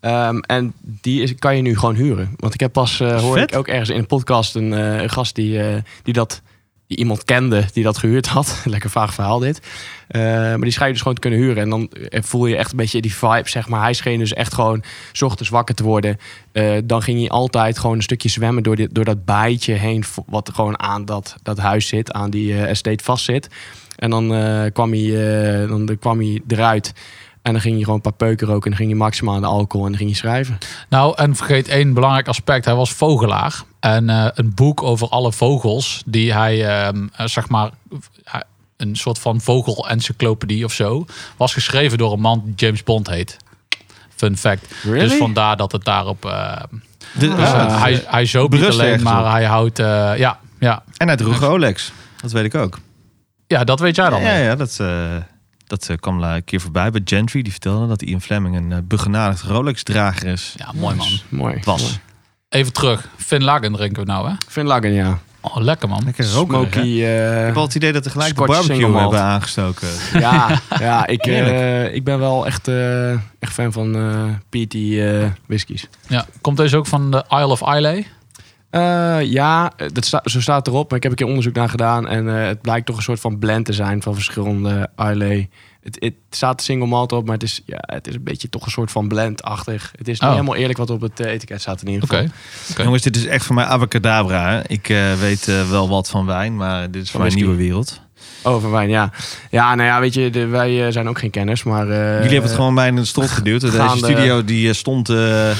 Ehm, 0.00 0.38
en 0.38 0.72
die 0.82 1.22
is, 1.22 1.34
kan 1.34 1.56
je 1.56 1.62
nu 1.62 1.78
gewoon 1.78 1.94
huren. 1.94 2.34
Want 2.36 2.54
ik 2.54 2.60
heb 2.60 2.72
pas, 2.72 3.00
eh 3.00 3.20
hoor 3.20 3.38
Vet. 3.38 3.52
ik 3.52 3.58
ook 3.58 3.68
ergens 3.68 3.88
in 3.88 3.98
een 3.98 4.06
podcast 4.06 4.54
een 4.54 4.72
eh, 4.72 5.02
een 5.02 5.10
gast 5.10 5.34
die, 5.34 5.62
eh, 5.62 5.82
die 6.02 6.14
dat 6.14 6.42
die 6.90 6.98
iemand 6.98 7.24
kende 7.24 7.64
die 7.72 7.84
dat 7.84 7.98
gehuurd 7.98 8.26
had. 8.26 8.62
Lekker 8.64 8.90
vaag 8.90 9.14
verhaal 9.14 9.38
dit. 9.38 9.60
Eh, 10.08 10.20
maar 10.22 10.60
die 10.60 10.70
schijnt 10.70 10.86
je 10.86 10.92
dus 10.92 11.00
gewoon 11.00 11.14
te 11.14 11.20
kunnen 11.20 11.38
huren. 11.38 11.62
En 11.62 11.70
dan 11.70 11.88
eh, 11.88 12.22
voel 12.22 12.46
je 12.46 12.56
echt 12.56 12.70
een 12.70 12.76
beetje 12.76 13.00
die 13.00 13.14
vibe, 13.14 13.48
zeg 13.48 13.68
maar. 13.68 13.82
Hij 13.82 13.92
scheen 13.92 14.18
dus 14.18 14.32
echt 14.32 14.54
gewoon 14.54 14.82
's 15.12 15.22
ochtends 15.22 15.50
wakker 15.50 15.74
te 15.74 15.82
worden. 15.82 16.16
Eh, 16.52 16.76
dan 16.84 17.02
ging 17.02 17.18
hij 17.18 17.28
altijd 17.28 17.78
gewoon 17.78 17.96
een 17.96 18.02
stukje 18.02 18.28
zwemmen 18.28 18.62
door, 18.62 18.76
dit, 18.76 18.94
door 18.94 19.04
dat 19.04 19.24
baaitje 19.24 19.72
heen. 19.72 20.04
Wat 20.26 20.50
gewoon 20.54 20.80
aan 20.80 21.04
dat, 21.04 21.36
dat 21.42 21.58
huis 21.58 21.86
zit, 21.86 22.12
aan 22.12 22.30
die 22.30 22.64
estate 22.64 23.04
vastzit. 23.04 23.48
En 23.96 24.10
dan, 24.10 24.28
kwam 24.72 24.92
hij, 24.92 25.10
dan 25.66 25.96
kwam 25.98 26.18
hij 26.18 26.40
eruit. 26.48 26.92
En 27.42 27.52
dan 27.52 27.60
ging 27.60 27.74
hij 27.74 27.82
gewoon 27.82 27.96
een 27.96 28.16
paar 28.16 28.28
peuken 28.28 28.46
roken. 28.46 28.64
En 28.64 28.70
dan 28.70 28.78
ging 28.78 28.90
hij 28.90 28.98
maximaal 28.98 29.34
aan 29.34 29.40
de 29.40 29.46
alcohol. 29.46 29.86
En 29.86 29.92
dan 29.92 30.00
ging 30.00 30.10
hij 30.10 30.18
schrijven. 30.18 30.58
Nou, 30.88 31.14
en 31.16 31.36
vergeet 31.36 31.68
één 31.68 31.94
belangrijk 31.94 32.28
aspect. 32.28 32.64
Hij 32.64 32.74
was 32.74 32.92
vogelaar. 32.92 33.62
En 33.80 34.10
eh, 34.10 34.26
een 34.34 34.54
boek 34.54 34.82
over 34.82 35.08
alle 35.08 35.32
vogels 35.32 36.02
die 36.06 36.32
hij, 36.32 36.66
ehm, 36.86 37.06
eh, 37.16 37.26
zeg 37.26 37.48
maar, 37.48 37.70
een 38.76 38.96
soort 38.96 39.18
van 39.18 39.40
vogel-encyclopedie 39.40 40.64
of 40.64 40.72
zo, 40.72 41.06
was 41.36 41.52
geschreven 41.52 41.98
door 41.98 42.12
een 42.12 42.20
man 42.20 42.42
die 42.44 42.54
James 42.56 42.82
Bond 42.82 43.08
heet. 43.08 43.36
Fun 44.16 44.36
fact. 44.36 44.74
Really? 44.82 45.08
Dus 45.08 45.16
vandaar 45.18 45.56
dat 45.56 45.72
het 45.72 45.84
daarop. 45.84 46.24
eh, 46.24 46.62
De- 47.18 47.28
dus, 47.28 47.38
eh, 47.52 47.80
hij, 47.82 48.04
hij 48.06 48.24
zo 48.24 48.46
niet 48.48 48.64
alleen, 48.64 49.02
maar 49.02 49.24
op. 49.24 49.30
hij 49.30 49.44
houdt. 49.44 49.78
eh, 49.78 50.12
ja, 50.16 50.38
ja. 50.58 50.82
En 50.96 51.06
hij 51.06 51.16
droeg 51.16 51.38
Rolex. 51.38 51.92
Dat 52.20 52.32
weet 52.32 52.44
ik 52.44 52.54
ook. 52.54 52.78
ja, 53.46 53.64
dat 53.64 53.80
weet 53.80 53.96
jij 53.96 54.10
dan. 54.10 54.22
Ja, 54.22 54.36
ja 54.36 54.56
dat, 54.56 54.76
eh, 54.80 55.16
dat 55.66 55.88
eh, 55.88 55.96
kwam 55.96 56.22
een 56.22 56.44
keer 56.44 56.60
voorbij 56.60 56.90
bij 56.90 57.00
Gentry. 57.04 57.42
Die 57.42 57.52
vertelde 57.52 57.86
dat 57.86 58.02
Ian 58.02 58.20
Fleming 58.20 58.56
een 58.56 58.70
uh, 58.70 58.78
begenadigd 58.84 59.42
Rolex-drager 59.42 60.26
is. 60.26 60.54
Ja, 60.56 60.72
mooi 60.74 60.96
man. 60.96 61.08
Mooi. 61.28 61.60
Was. 61.64 61.98
Even 62.50 62.72
terug. 62.72 63.08
Finn 63.16 63.44
Lagen 63.44 63.72
drinken 63.72 64.02
we 64.04 64.12
nou, 64.12 64.28
hè? 64.28 64.34
Finn 64.48 64.66
Lagen, 64.66 64.92
ja. 64.92 65.18
Oh, 65.40 65.56
lekker 65.56 65.88
man. 65.88 66.02
Lekker 66.04 66.32
rokerig, 66.32 66.72
Smoky. 66.72 67.02
eh, 67.02 67.38
Ik 67.40 67.44
heb 67.44 67.54
wel 67.54 67.62
het 67.62 67.74
idee 67.74 67.92
dat 67.92 68.04
we 68.04 68.10
gelijk 68.10 68.36
de 68.36 68.44
barbecue 68.44 68.96
hebben 68.98 69.20
aangestoken. 69.20 69.88
ja, 70.20 70.60
ja 70.78 71.06
ik, 71.06 71.26
eh, 71.26 71.94
ik 71.94 72.04
ben 72.04 72.18
wel 72.18 72.46
echt, 72.46 72.68
eh, 72.68 73.10
echt 73.12 73.52
fan 73.52 73.72
van 73.72 73.96
eh 73.96 74.24
PT 74.48 74.74
eh 74.74 75.24
whiskies. 75.46 75.88
Ja. 76.06 76.26
Komt 76.40 76.56
deze 76.56 76.76
ook 76.76 76.86
van 76.86 77.10
de 77.10 77.24
Isle 77.28 77.46
of 77.46 77.60
Islay? 77.60 78.06
Eh, 78.70 79.18
ja, 79.22 79.72
dat 79.92 80.04
sta, 80.04 80.20
zo 80.24 80.40
staat 80.40 80.66
erop. 80.66 80.88
Maar 80.88 80.96
ik 80.96 81.02
heb 81.02 81.12
een 81.12 81.18
keer 81.18 81.26
onderzoek 81.26 81.54
naar 81.54 81.68
gedaan. 81.68 82.08
En 82.08 82.36
eh, 82.40 82.46
het 82.46 82.60
blijkt 82.60 82.86
toch 82.86 82.96
een 82.96 83.02
soort 83.02 83.20
van 83.20 83.38
blend 83.38 83.64
te 83.64 83.72
zijn 83.72 84.02
van 84.02 84.14
verschillende 84.14 84.88
Islay. 84.96 85.48
Het, 85.82 85.96
het 86.00 86.14
staat 86.30 86.62
single 86.62 86.86
malt 86.88 87.12
op, 87.12 87.24
maar 87.24 87.34
het 87.34 87.42
is, 87.42 87.60
ja, 87.66 87.78
het 87.80 88.08
is 88.08 88.14
een 88.14 88.22
beetje 88.22 88.48
toch 88.48 88.64
een 88.64 88.70
soort 88.70 88.90
van 88.90 89.08
blend-achtig. 89.08 89.92
Het 89.96 90.08
is 90.08 90.20
niet 90.20 90.28
Oh. 90.28 90.34
helemaal 90.34 90.56
eerlijk 90.56 90.78
wat 90.78 90.90
op 90.90 91.00
het 91.00 91.20
eh, 91.20 91.32
etiket 91.32 91.60
staat 91.60 91.82
in 91.82 91.88
ieder 91.88 92.04
Oké. 92.04 92.14
geval. 92.16 92.30
Oké. 92.70 92.82
Jongens, 92.82 93.02
dit 93.02 93.16
is 93.16 93.26
echt 93.26 93.44
voor 93.44 93.54
mij 93.54 93.64
abacadabra. 93.64 94.50
Hè? 94.50 94.60
Ik 94.68 94.88
eh, 94.88 95.14
weet 95.14 95.48
eh, 95.48 95.70
wel 95.70 95.88
wat 95.88 96.08
van 96.10 96.26
wijn, 96.26 96.56
maar 96.56 96.90
dit 96.90 97.02
is 97.02 97.10
voor 97.10 97.24
een 97.26 97.34
nieuwe 97.34 97.56
wereld. 97.56 98.00
Oh, 98.42 98.60
van 98.60 98.70
wijn, 98.70 98.88
ja. 98.88 99.12
Ja, 99.50 99.74
nou 99.74 99.88
ja, 99.88 100.00
weet 100.00 100.14
je, 100.14 100.30
de, 100.30 100.46
wij 100.46 100.92
zijn 100.92 101.08
ook 101.08 101.18
geen 101.18 101.30
kenners, 101.30 101.62
maar... 101.62 101.88
eh, 101.88 101.96
jullie 102.14 102.22
hebben 102.30 102.42
het 102.42 102.52
gewoon 102.52 102.74
bij 102.74 102.88
in 102.88 102.96
de 102.96 103.04
strot 103.04 103.30
geduwd. 103.30 103.60
Deze 103.60 103.76
gaande- 103.76 103.96
studio 104.06 104.44
die 104.44 104.72
stond, 104.72 105.08
eh, 105.08 105.50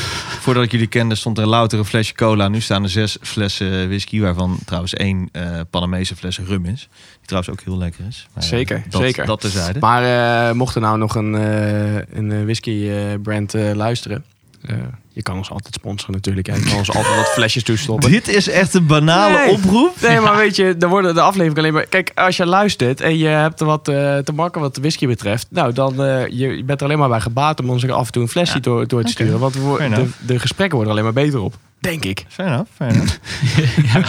voordat 0.41 0.65
ik 0.65 0.71
jullie 0.71 0.87
kende, 0.87 1.15
stond 1.15 1.39
er 1.39 1.47
louter 1.47 1.79
een 1.79 1.85
flesje 1.85 2.15
cola. 2.15 2.49
Nu 2.49 2.61
staan 2.61 2.83
er 2.83 2.89
zes 2.91 3.17
flessen 3.21 3.89
whisky, 3.89 4.21
waarvan 4.21 4.59
trouwens 4.65 4.95
één 4.95 5.29
eh 5.33 5.61
Panamese 5.71 6.17
fles 6.17 6.39
rum 6.39 6.65
is. 6.65 6.89
Trouwens 7.31 7.51
ook 7.51 7.61
heel 7.65 7.79
lekker 7.79 8.05
is. 8.09 8.27
Maar, 8.35 8.43
eh, 8.43 8.49
Zeker, 8.49 8.83
dat, 8.89 9.01
zeker. 9.01 9.27
Dat 9.27 9.41
terzijde. 9.41 9.79
Maar 9.79 10.49
eh, 10.49 10.55
mocht 10.55 10.75
er 10.75 10.81
nou 10.81 10.99
nog 10.99 11.15
een, 11.15 11.35
eh, 11.35 11.95
een 11.95 12.33
eh, 12.33 12.43
whisky 12.43 12.89
eh, 12.89 12.97
brand 13.23 13.55
eh, 13.55 13.71
luisteren... 13.75 14.25
eh, 14.67 14.77
je 15.13 15.23
kan 15.23 15.37
ons 15.37 15.51
altijd 15.51 15.75
sponsoren 15.75 16.15
natuurlijk. 16.15 16.49
En 16.49 16.59
je 16.61 16.65
kan 16.69 16.79
ons 16.79 16.91
altijd 16.93 17.17
wat 17.17 17.29
flesjes 17.39 17.63
toestoppen. 17.63 18.11
Dit 18.11 18.29
is 18.29 18.49
echt 18.49 18.75
een 18.75 18.87
banale 18.87 19.39
Nee. 19.39 19.51
oproep. 19.51 19.97
Nee, 20.01 20.21
maar 20.21 20.37
weet 20.37 20.57
je, 20.57 20.77
dan 20.77 20.91
worden 20.91 21.15
de 21.15 21.21
afleveringen 21.21 21.59
alleen 21.59 21.73
maar... 21.73 21.87
Kijk, 21.87 22.13
als 22.15 22.37
je 22.37 22.47
luistert 22.47 23.01
en 23.01 23.19
je 23.19 23.27
hebt 23.27 23.61
er 23.61 23.67
wat 23.67 23.89
eh, 23.89 24.19
te 24.19 24.33
makken 24.33 24.61
wat 24.61 24.75
de 24.75 24.81
whisky 24.81 25.07
betreft... 25.07 25.47
Nou, 25.51 25.73
dan 25.73 26.03
eh, 26.05 26.27
je, 26.27 26.57
je 26.57 26.65
bent 26.65 26.81
er 26.81 26.87
alleen 26.87 26.99
maar 26.99 27.09
bij 27.09 27.21
gebaat 27.21 27.61
om 27.61 27.71
ons 27.71 27.83
er 27.83 27.93
af 27.93 28.07
en 28.07 28.13
toe 28.13 28.23
een 28.23 28.29
flesje 28.29 28.55
Ja. 28.55 28.61
door, 28.61 28.87
door 28.89 29.03
te 29.03 29.11
sturen. 29.11 29.39
Want 29.39 29.55
we, 29.55 29.89
de, 29.95 30.09
de 30.27 30.39
gesprekken 30.39 30.75
worden 30.77 30.93
alleen 30.93 31.05
maar 31.15 31.23
beter 31.25 31.41
op. 31.41 31.55
Denk 31.81 32.05
ik. 32.05 32.25
Fair 32.29 32.49
enough, 32.49 32.71
fair 32.75 32.91
enough. 32.91 33.17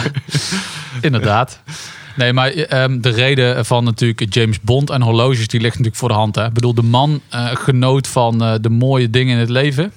Inderdaad. 1.00 1.58
Nee, 2.16 2.32
maar 2.32 2.50
ehm, 2.50 3.00
de 3.00 3.08
reden 3.10 3.64
van 3.66 3.84
natuurlijk 3.84 4.34
James 4.34 4.60
Bond 4.60 4.90
en 4.90 5.02
horloges, 5.02 5.46
die 5.48 5.60
ligt 5.60 5.72
natuurlijk 5.72 5.96
voor 6.00 6.08
de 6.08 6.14
hand. 6.14 6.34
Hè? 6.34 6.46
Ik 6.46 6.52
bedoel, 6.52 6.74
de 6.74 6.82
man 6.82 7.20
eh, 7.28 7.46
genoot 7.54 8.08
van 8.08 8.42
eh, 8.42 8.54
de 8.60 8.70
mooie 8.70 9.10
dingen 9.10 9.34
in 9.34 9.40
het 9.40 9.48
leven. 9.50 9.92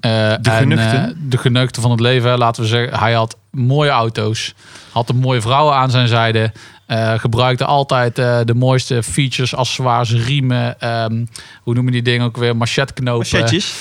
Eh, 0.00 0.10
De 0.10 0.50
en, 0.50 0.56
genuchten? 0.56 1.08
eh, 1.08 1.14
de 1.62 1.70
van 1.80 1.90
het 1.90 2.00
leven, 2.00 2.38
laten 2.38 2.62
we 2.62 2.68
zeggen. 2.68 2.98
Hij 2.98 3.12
had 3.12 3.36
mooie 3.50 3.90
auto's, 3.90 4.54
had 4.92 5.08
een 5.08 5.16
mooie 5.16 5.40
vrouwen 5.40 5.74
aan 5.74 5.90
zijn 5.90 6.08
zijde. 6.08 6.52
eh, 6.86 7.18
gebruikte 7.18 7.64
altijd 7.64 8.18
eh, 8.18 8.38
de 8.44 8.54
mooiste 8.54 9.02
features, 9.02 9.54
accessoires, 9.54 10.12
riemen. 10.12 10.80
ehm, 10.80 11.24
hoe 11.62 11.74
noemen 11.74 11.92
die 11.92 12.02
dingen 12.02 12.26
ook 12.26 12.36
weer? 12.36 12.56
Machetknopen, 12.56 13.28
Machetjes. 13.32 13.74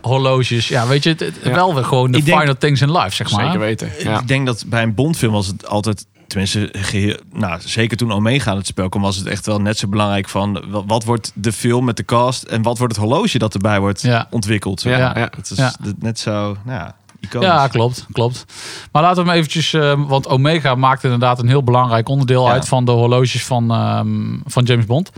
horloges. 0.00 0.68
Ja, 0.68 0.86
weet 0.86 1.02
je, 1.02 1.08
het, 1.08 1.20
het- 1.20 1.34
Ja. 1.44 1.54
wel 1.54 1.74
weer 1.74 1.84
gewoon 1.84 2.12
de 2.12 2.18
Ik 2.18 2.24
denk- 2.24 2.38
final 2.40 2.56
things 2.58 2.80
in 2.80 2.92
life, 2.92 3.14
zeg 3.14 3.30
maar. 3.30 3.44
Zeker 3.44 3.58
weten. 3.60 3.90
Ja. 4.02 4.20
Ik 4.20 4.28
denk 4.28 4.46
dat 4.46 4.64
bij 4.66 4.82
een 4.82 4.94
Bondfilm 4.94 5.32
was 5.32 5.46
het 5.46 5.66
altijd, 5.66 6.06
tenminste, 6.32 6.68
geheel, 6.72 7.16
nou, 7.32 7.60
zeker 7.64 7.96
toen 7.96 8.12
Omega 8.12 8.50
aan 8.50 8.56
het 8.56 8.66
spel 8.66 8.88
kwam, 8.88 9.02
was 9.02 9.16
het 9.16 9.26
echt 9.26 9.46
wel 9.46 9.60
net 9.60 9.78
zo 9.78 9.88
belangrijk 9.88 10.28
van 10.28 10.64
wat, 10.70 10.84
wat 10.86 11.04
wordt 11.04 11.32
de 11.34 11.52
film 11.52 11.84
met 11.84 11.96
de 11.96 12.04
cast 12.04 12.42
en 12.42 12.62
wat 12.62 12.78
wordt 12.78 12.96
het 12.96 13.04
horloge 13.04 13.38
dat 13.38 13.54
erbij 13.54 13.80
wordt 13.80 14.02
Ja. 14.02 14.26
ontwikkeld. 14.30 14.82
Ja, 14.82 14.98
Ja. 14.98 15.28
Het 15.36 15.50
is 15.50 15.56
Ja. 15.58 15.74
net 15.98 16.18
zo, 16.18 16.30
nou 16.64 16.78
ja, 16.78 16.94
iconisch. 17.20 17.48
Ja, 17.48 17.68
klopt, 17.68 18.06
klopt. 18.12 18.44
Maar 18.92 19.02
laten 19.02 19.22
we 19.22 19.28
hem 19.28 19.38
eventjes, 19.38 19.72
eh, 19.72 20.00
want 20.08 20.28
Omega 20.28 20.74
maakt 20.74 21.04
inderdaad 21.04 21.38
een 21.38 21.48
heel 21.48 21.64
belangrijk 21.64 22.08
onderdeel 22.08 22.46
Ja. 22.46 22.52
uit 22.52 22.68
van 22.68 22.84
de 22.84 22.92
horloges 22.92 23.44
van, 23.44 23.70
ehm, 23.70 24.38
van 24.44 24.64
James 24.64 24.86
Bond. 24.86 25.10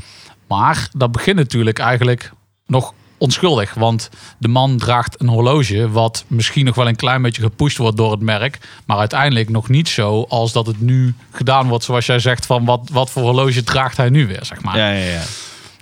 Maar 0.48 0.88
dat 0.96 1.12
begint 1.12 1.36
natuurlijk 1.36 1.78
eigenlijk 1.78 2.32
nog 2.66 2.94
onschuldig, 3.18 3.74
want 3.74 4.10
de 4.38 4.48
man 4.48 4.78
draagt 4.78 5.20
een 5.20 5.28
horloge 5.28 5.90
wat 5.90 6.24
misschien 6.26 6.64
nog 6.64 6.74
wel 6.74 6.88
een 6.88 6.96
klein 6.96 7.22
beetje 7.22 7.42
gepusht 7.42 7.76
wordt 7.76 7.96
door 7.96 8.10
het 8.10 8.20
merk, 8.20 8.58
maar 8.84 8.98
uiteindelijk 8.98 9.48
nog 9.48 9.68
niet 9.68 9.88
zo 9.88 10.26
als 10.28 10.52
dat 10.52 10.66
het 10.66 10.80
nu 10.80 11.14
gedaan 11.30 11.68
wordt, 11.68 11.84
zoals 11.84 12.06
jij 12.06 12.18
zegt 12.18 12.46
van 12.46 12.64
wat, 12.64 12.88
wat 12.92 13.10
voor 13.10 13.22
horloge 13.22 13.62
draagt 13.62 13.96
hij 13.96 14.08
nu 14.08 14.26
weer, 14.26 14.44
zeg 14.44 14.62
maar. 14.62 14.76
Ja, 14.76 14.90
ja, 14.90 15.04
ja. 15.04 15.22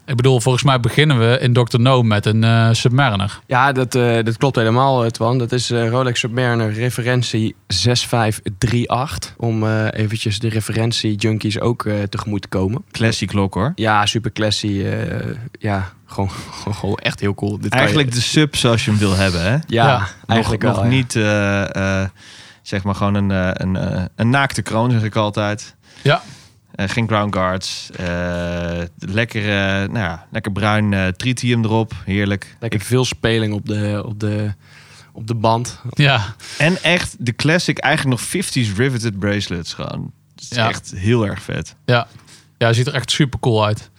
Ik 0.06 0.16
bedoel, 0.16 0.40
volgens 0.40 0.64
mij 0.64 0.80
beginnen 0.80 1.18
we 1.18 1.38
in 1.40 1.52
Dr. 1.52 1.80
No 1.80 2.02
met 2.02 2.26
een 2.26 2.44
eh, 2.44 2.68
Submariner. 2.72 3.38
Ja, 3.46 3.72
dat, 3.72 3.94
eh, 3.94 4.24
dat 4.24 4.36
klopt 4.36 4.56
helemaal, 4.56 5.04
eh, 5.04 5.10
Twan. 5.10 5.38
Dat 5.38 5.52
is 5.52 5.70
eh, 5.70 5.88
Rolex 5.88 6.20
Submariner 6.20 6.72
referentie 6.72 7.54
6538. 7.66 9.34
Om 9.36 9.64
eh, 9.66 9.86
eventjes 9.92 10.38
de 10.38 10.48
referentie 10.48 11.14
junkies 11.14 11.60
ook 11.60 11.84
eh, 11.86 12.02
tegemoet 12.02 12.42
te 12.42 12.48
komen. 12.48 12.84
Classic 12.90 13.28
klok 13.28 13.54
hoor. 13.54 13.72
Ja, 13.74 14.06
super 14.06 14.32
classy. 14.32 14.82
eh, 14.84 15.18
ja, 15.58 15.92
gewoon, 16.06 16.30
gewoon, 16.30 16.74
gewoon 16.74 16.96
echt 16.96 17.20
heel 17.20 17.34
cool. 17.34 17.58
Dit 17.58 17.72
je- 17.72 17.78
Eigenlijk 17.78 18.12
de 18.12 18.20
sub 18.20 18.56
zoals 18.56 18.84
je 18.84 18.90
hem 18.90 18.98
wil 18.98 19.14
hebben, 19.16 19.42
hè? 19.42 19.52
ja, 19.52 19.60
Ja, 19.66 20.06
eigenlijk 20.26 20.62
nog, 20.62 20.74
wel. 20.74 20.82
nog 20.84 20.92
ja. 20.92 20.98
niet, 20.98 21.16
eh, 21.16 22.00
eh, 22.02 22.08
zeg 22.62 22.82
maar 22.82 22.94
gewoon 22.94 23.14
een, 23.14 23.30
eh, 23.30 23.50
een, 23.52 24.08
een 24.16 24.30
naakte 24.30 24.62
kroon, 24.62 24.90
zeg 24.90 25.02
ik 25.02 25.16
altijd. 25.16 25.74
Ja. 26.02 26.22
Eh, 26.74 26.88
geen 26.88 27.08
ground 27.08 27.34
guards. 27.34 27.90
eh, 27.96 28.78
lekker, 28.98 29.42
eh, 29.42 29.88
nou 29.88 29.98
ja, 29.98 30.26
lekker 30.30 30.52
bruin 30.52 30.92
eh 30.92 31.06
tritium 31.06 31.64
erop. 31.64 31.92
Heerlijk. 32.04 32.56
Lekker 32.60 32.80
veel 32.80 33.04
speling 33.04 33.52
op 33.54 33.66
de, 33.66 34.02
op 34.06 34.20
de, 34.20 34.54
op 35.12 35.26
de 35.26 35.34
band. 35.34 35.80
Ja, 35.90 36.34
En 36.58 36.82
echt 36.82 37.16
de 37.18 37.34
classic, 37.34 37.78
eigenlijk 37.78 38.20
nog 38.20 38.28
50s 38.28 38.76
riveted 38.76 39.18
bracelets 39.18 39.74
gewoon. 39.74 40.12
Het 40.34 40.42
is 40.50 40.56
Ja. 40.56 40.68
echt 40.68 40.92
heel 40.96 41.26
erg 41.26 41.42
vet. 41.42 41.74
Ja, 41.84 42.06
ja 42.58 42.72
ziet 42.72 42.86
er 42.86 42.94
echt 42.94 43.10
super 43.10 43.38
cool 43.40 43.64
uit. 43.64 43.90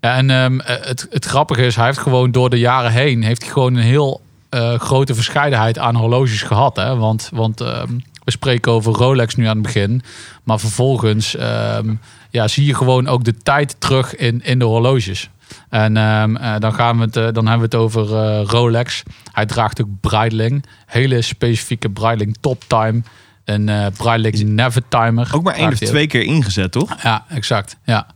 Ja, 0.00 0.16
en 0.16 0.30
ehm, 0.30 0.60
eh, 0.60 0.86
het, 0.86 1.06
het 1.10 1.24
grappige 1.24 1.66
is, 1.66 1.76
hij 1.76 1.86
heeft 1.86 1.98
gewoon 1.98 2.30
door 2.30 2.50
de 2.50 2.58
jaren 2.58 2.92
heen 2.92 3.22
heeft 3.22 3.42
hij 3.42 3.50
gewoon 3.52 3.74
een 3.74 3.82
heel 3.82 4.20
eh, 4.48 4.78
grote 4.78 5.14
verscheidenheid 5.14 5.78
aan 5.78 5.94
horloges 5.96 6.42
gehad. 6.42 6.76
Hè? 6.76 6.96
Want, 6.96 7.28
want 7.32 7.60
ehm, 7.60 7.98
we 8.24 8.30
spreken 8.30 8.72
over 8.72 8.92
Rolex 8.92 9.34
nu 9.34 9.44
aan 9.46 9.54
het 9.54 9.62
begin. 9.62 10.02
Maar 10.44 10.58
vervolgens 10.60 11.36
ehm, 11.36 11.94
ja, 12.30 12.48
zie 12.48 12.66
je 12.66 12.74
gewoon 12.74 13.06
ook 13.06 13.24
de 13.24 13.36
tijd 13.36 13.76
terug 13.78 14.16
in, 14.16 14.44
in 14.44 14.58
de 14.58 14.64
horloges. 14.64 15.30
En 15.68 15.96
ehm, 15.96 16.36
eh, 16.36 16.54
dan, 16.58 16.74
gaan 16.74 16.96
we 16.96 17.04
het, 17.04 17.16
eh, 17.16 17.22
dan 17.22 17.46
hebben 17.46 17.70
we 17.70 17.76
het 17.76 17.84
over 17.84 18.16
eh, 18.16 18.42
Rolex. 18.44 19.02
Hij 19.32 19.46
draagt 19.46 19.80
ook 19.80 19.88
Breitling. 20.00 20.64
Hele 20.86 21.22
specifieke 21.22 21.90
Breitling 21.90 22.36
Top 22.40 22.64
Time. 22.66 23.02
Een 23.44 23.92
Breitling 23.96 24.48
Never 24.48 24.82
Timer. 24.88 25.28
Ook 25.34 25.42
maar 25.42 25.54
één 25.54 25.68
of 25.68 25.78
twee 25.78 26.06
keer 26.06 26.22
ingezet, 26.22 26.72
toch? 26.72 27.02
Ja, 27.02 27.24
exact. 27.28 27.76
Ja. 27.84 28.06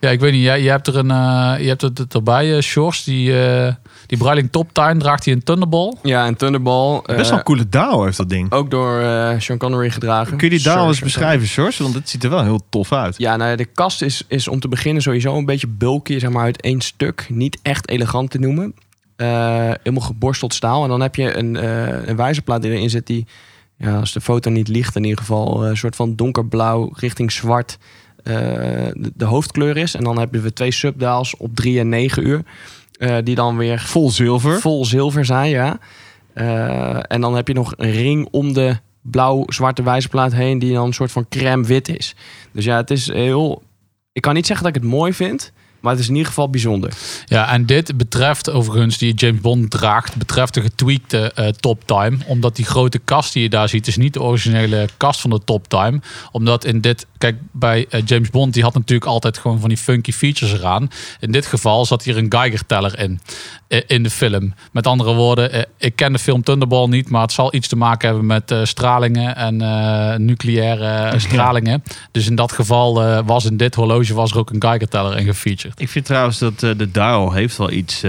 Ja, 0.00 0.10
ik 0.10 0.20
weet 0.20 0.32
niet. 0.32 0.42
Jij, 0.42 0.62
jij 0.62 0.72
hebt 0.72 0.86
er 0.86 0.96
een, 0.96 1.10
eh, 1.10 1.54
je 1.60 1.68
hebt 1.68 1.82
het, 1.82 1.98
het 1.98 2.14
erbij, 2.14 2.56
eh 2.56 2.62
Shores. 2.62 3.04
Die, 3.04 3.42
eh 3.42 3.74
die 4.06 4.50
Top 4.50 4.72
Time 4.72 4.96
draagt 4.96 5.24
hij 5.24 5.34
een 5.34 5.42
Thunderball. 5.42 5.94
Ja, 6.02 6.26
en 6.26 6.36
Thunderball. 6.36 7.00
Best 7.06 7.28
wel 7.28 7.38
een 7.38 7.44
coole 7.44 7.68
daal 7.68 8.04
heeft 8.04 8.16
dat 8.16 8.28
ding. 8.28 8.52
Ook 8.52 8.70
door 8.70 9.00
eh, 9.00 9.38
Sean 9.38 9.58
Connery 9.58 9.90
gedragen. 9.90 10.36
Kun 10.36 10.50
je 10.50 10.56
die 10.56 10.64
daal 10.64 10.88
eens 10.88 11.00
beschrijven, 11.00 11.46
Sjors? 11.46 11.78
Want 11.78 11.94
het 11.94 12.08
ziet 12.08 12.24
er 12.24 12.30
wel 12.30 12.42
heel 12.42 12.60
tof 12.68 12.92
uit. 12.92 13.14
Ja, 13.18 13.36
nou, 13.36 13.56
de 13.56 13.64
kast 13.64 14.02
is, 14.02 14.22
is 14.28 14.48
om 14.48 14.60
te 14.60 14.68
beginnen 14.68 15.02
sowieso 15.02 15.36
een 15.36 15.44
beetje 15.44 15.66
bulky, 15.66 16.18
zeg 16.18 16.30
maar 16.30 16.44
uit 16.44 16.60
één 16.60 16.80
stuk. 16.80 17.26
Niet 17.28 17.58
echt 17.62 17.88
elegant 17.88 18.30
te 18.30 18.38
noemen. 18.38 18.74
Eh, 19.16 19.26
helemaal 19.82 20.06
geborsteld 20.06 20.54
staal. 20.54 20.82
En 20.82 20.88
dan 20.88 21.00
heb 21.00 21.14
je 21.14 21.36
een, 21.36 21.56
eh 21.56 22.06
een 22.08 22.16
wijzerplaat 22.16 22.62
die 22.62 22.70
erin 22.70 22.90
zit 22.90 23.06
die, 23.06 23.26
ja, 23.76 23.98
als 23.98 24.12
de 24.12 24.20
foto 24.20 24.50
niet 24.50 24.68
liegt, 24.68 24.96
in 24.96 25.04
ieder 25.04 25.18
geval 25.18 25.62
eh, 25.62 25.68
een 25.68 25.76
soort 25.76 25.96
van 25.96 26.14
donkerblauw 26.16 26.90
richting 26.94 27.32
zwart 27.32 27.78
de, 28.32 29.12
de 29.14 29.24
hoofdkleur 29.24 29.76
is. 29.76 29.94
En 29.94 30.04
dan 30.04 30.18
hebben 30.18 30.42
we 30.42 30.52
twee 30.52 30.70
subdaals 30.70 31.36
op 31.36 31.56
3 31.56 31.78
en 31.78 31.88
9 31.88 32.26
uur. 32.26 32.42
eh, 32.98 33.16
die 33.24 33.34
dan 33.34 33.56
weer 33.56 33.78
Vol 33.80 34.10
zilver. 34.10 34.60
vol 34.60 34.84
zilver 34.84 35.24
zijn, 35.24 35.50
ja. 35.50 35.78
Eh, 36.34 36.98
en 37.12 37.20
dan 37.20 37.34
heb 37.36 37.48
je 37.48 37.54
nog 37.54 37.74
een 37.76 37.90
ring 37.90 38.28
om 38.30 38.52
de 38.52 38.76
blauw-zwarte 39.02 39.82
wijzerplaat 39.82 40.32
heen... 40.32 40.58
die 40.58 40.72
dan 40.72 40.86
een 40.86 40.92
soort 40.92 41.12
van 41.12 41.26
crème-wit 41.28 41.88
is. 41.88 42.14
Dus 42.52 42.64
ja, 42.64 42.76
het 42.76 42.90
is 42.90 43.12
heel... 43.12 43.62
Ik 44.12 44.22
kan 44.22 44.34
niet 44.34 44.46
zeggen 44.46 44.66
dat 44.66 44.76
ik 44.76 44.82
het 44.82 44.90
mooi 44.90 45.12
vind... 45.12 45.52
maar 45.80 45.92
het 45.92 46.00
is 46.00 46.06
in 46.08 46.12
ieder 46.14 46.28
geval 46.28 46.50
bijzonder. 46.50 46.92
Ja, 47.26 47.52
en 47.52 47.66
dit 47.66 47.96
betreft 47.96 48.50
overigens, 48.50 48.98
die 48.98 49.14
James 49.14 49.40
Bond 49.40 49.70
draagt, 49.70 50.16
betreft 50.16 50.54
de 50.54 50.60
getweakte 50.60 51.32
eh, 51.32 51.48
Top 51.48 51.82
Time. 51.86 52.16
Omdat 52.26 52.56
die 52.56 52.64
grote 52.64 52.98
kast 52.98 53.32
die 53.32 53.42
je 53.42 53.48
daar 53.48 53.68
ziet, 53.68 53.86
is 53.86 53.96
niet 53.96 54.12
de 54.12 54.22
originele 54.22 54.88
kast 54.96 55.20
van 55.20 55.30
de 55.30 55.40
Top 55.44 55.68
Time. 55.68 56.00
Omdat 56.32 56.64
in 56.64 56.80
dit, 56.80 57.06
kijk, 57.18 57.36
bij 57.52 57.86
eh, 57.90 58.02
James 58.04 58.30
Bond, 58.30 58.54
die 58.54 58.62
had 58.62 58.74
natuurlijk 58.74 59.10
altijd 59.10 59.38
gewoon 59.38 59.60
van 59.60 59.68
die 59.68 59.78
funky 59.78 60.12
features 60.12 60.52
eraan. 60.52 60.90
In 61.20 61.32
dit 61.32 61.46
geval 61.46 61.84
zat 61.84 62.02
hier 62.02 62.16
een 62.16 62.26
Geiger-teller 62.32 62.98
in, 62.98 63.20
eh, 63.68 63.80
in 63.86 64.02
de 64.02 64.10
film. 64.10 64.54
Met 64.72 64.86
andere 64.86 65.14
woorden, 65.14 65.52
eh, 65.52 65.62
ik 65.78 65.96
ken 65.96 66.12
de 66.12 66.18
film 66.18 66.42
Thunderball 66.42 66.86
niet, 66.88 67.10
maar 67.10 67.22
het 67.22 67.32
zal 67.32 67.54
iets 67.54 67.68
te 67.68 67.76
maken 67.76 68.08
hebben 68.08 68.26
met 68.26 68.54
stralingen 68.62 69.36
en 69.36 69.60
eh, 69.60 70.18
nucleaire 70.18 71.18
stralingen. 71.18 71.82
Dus 72.12 72.26
in 72.26 72.34
dat 72.34 72.52
geval 72.52 73.02
eh, 73.02 73.18
was 73.26 73.44
in 73.44 73.56
dit 73.56 73.74
horloge 73.74 74.14
was 74.14 74.30
er 74.30 74.38
ook 74.38 74.50
een 74.50 74.62
Geiger-teller 74.62 75.16
in 75.18 75.24
gefeatured. 75.26 75.80
Ik 75.80 75.88
vind 75.88 76.04
trouwens 76.04 76.38
dat 76.38 76.58
de 76.60 76.90
dial 76.90 77.32
heeft 77.32 77.56
wel 77.56 77.70
iets 77.70 78.02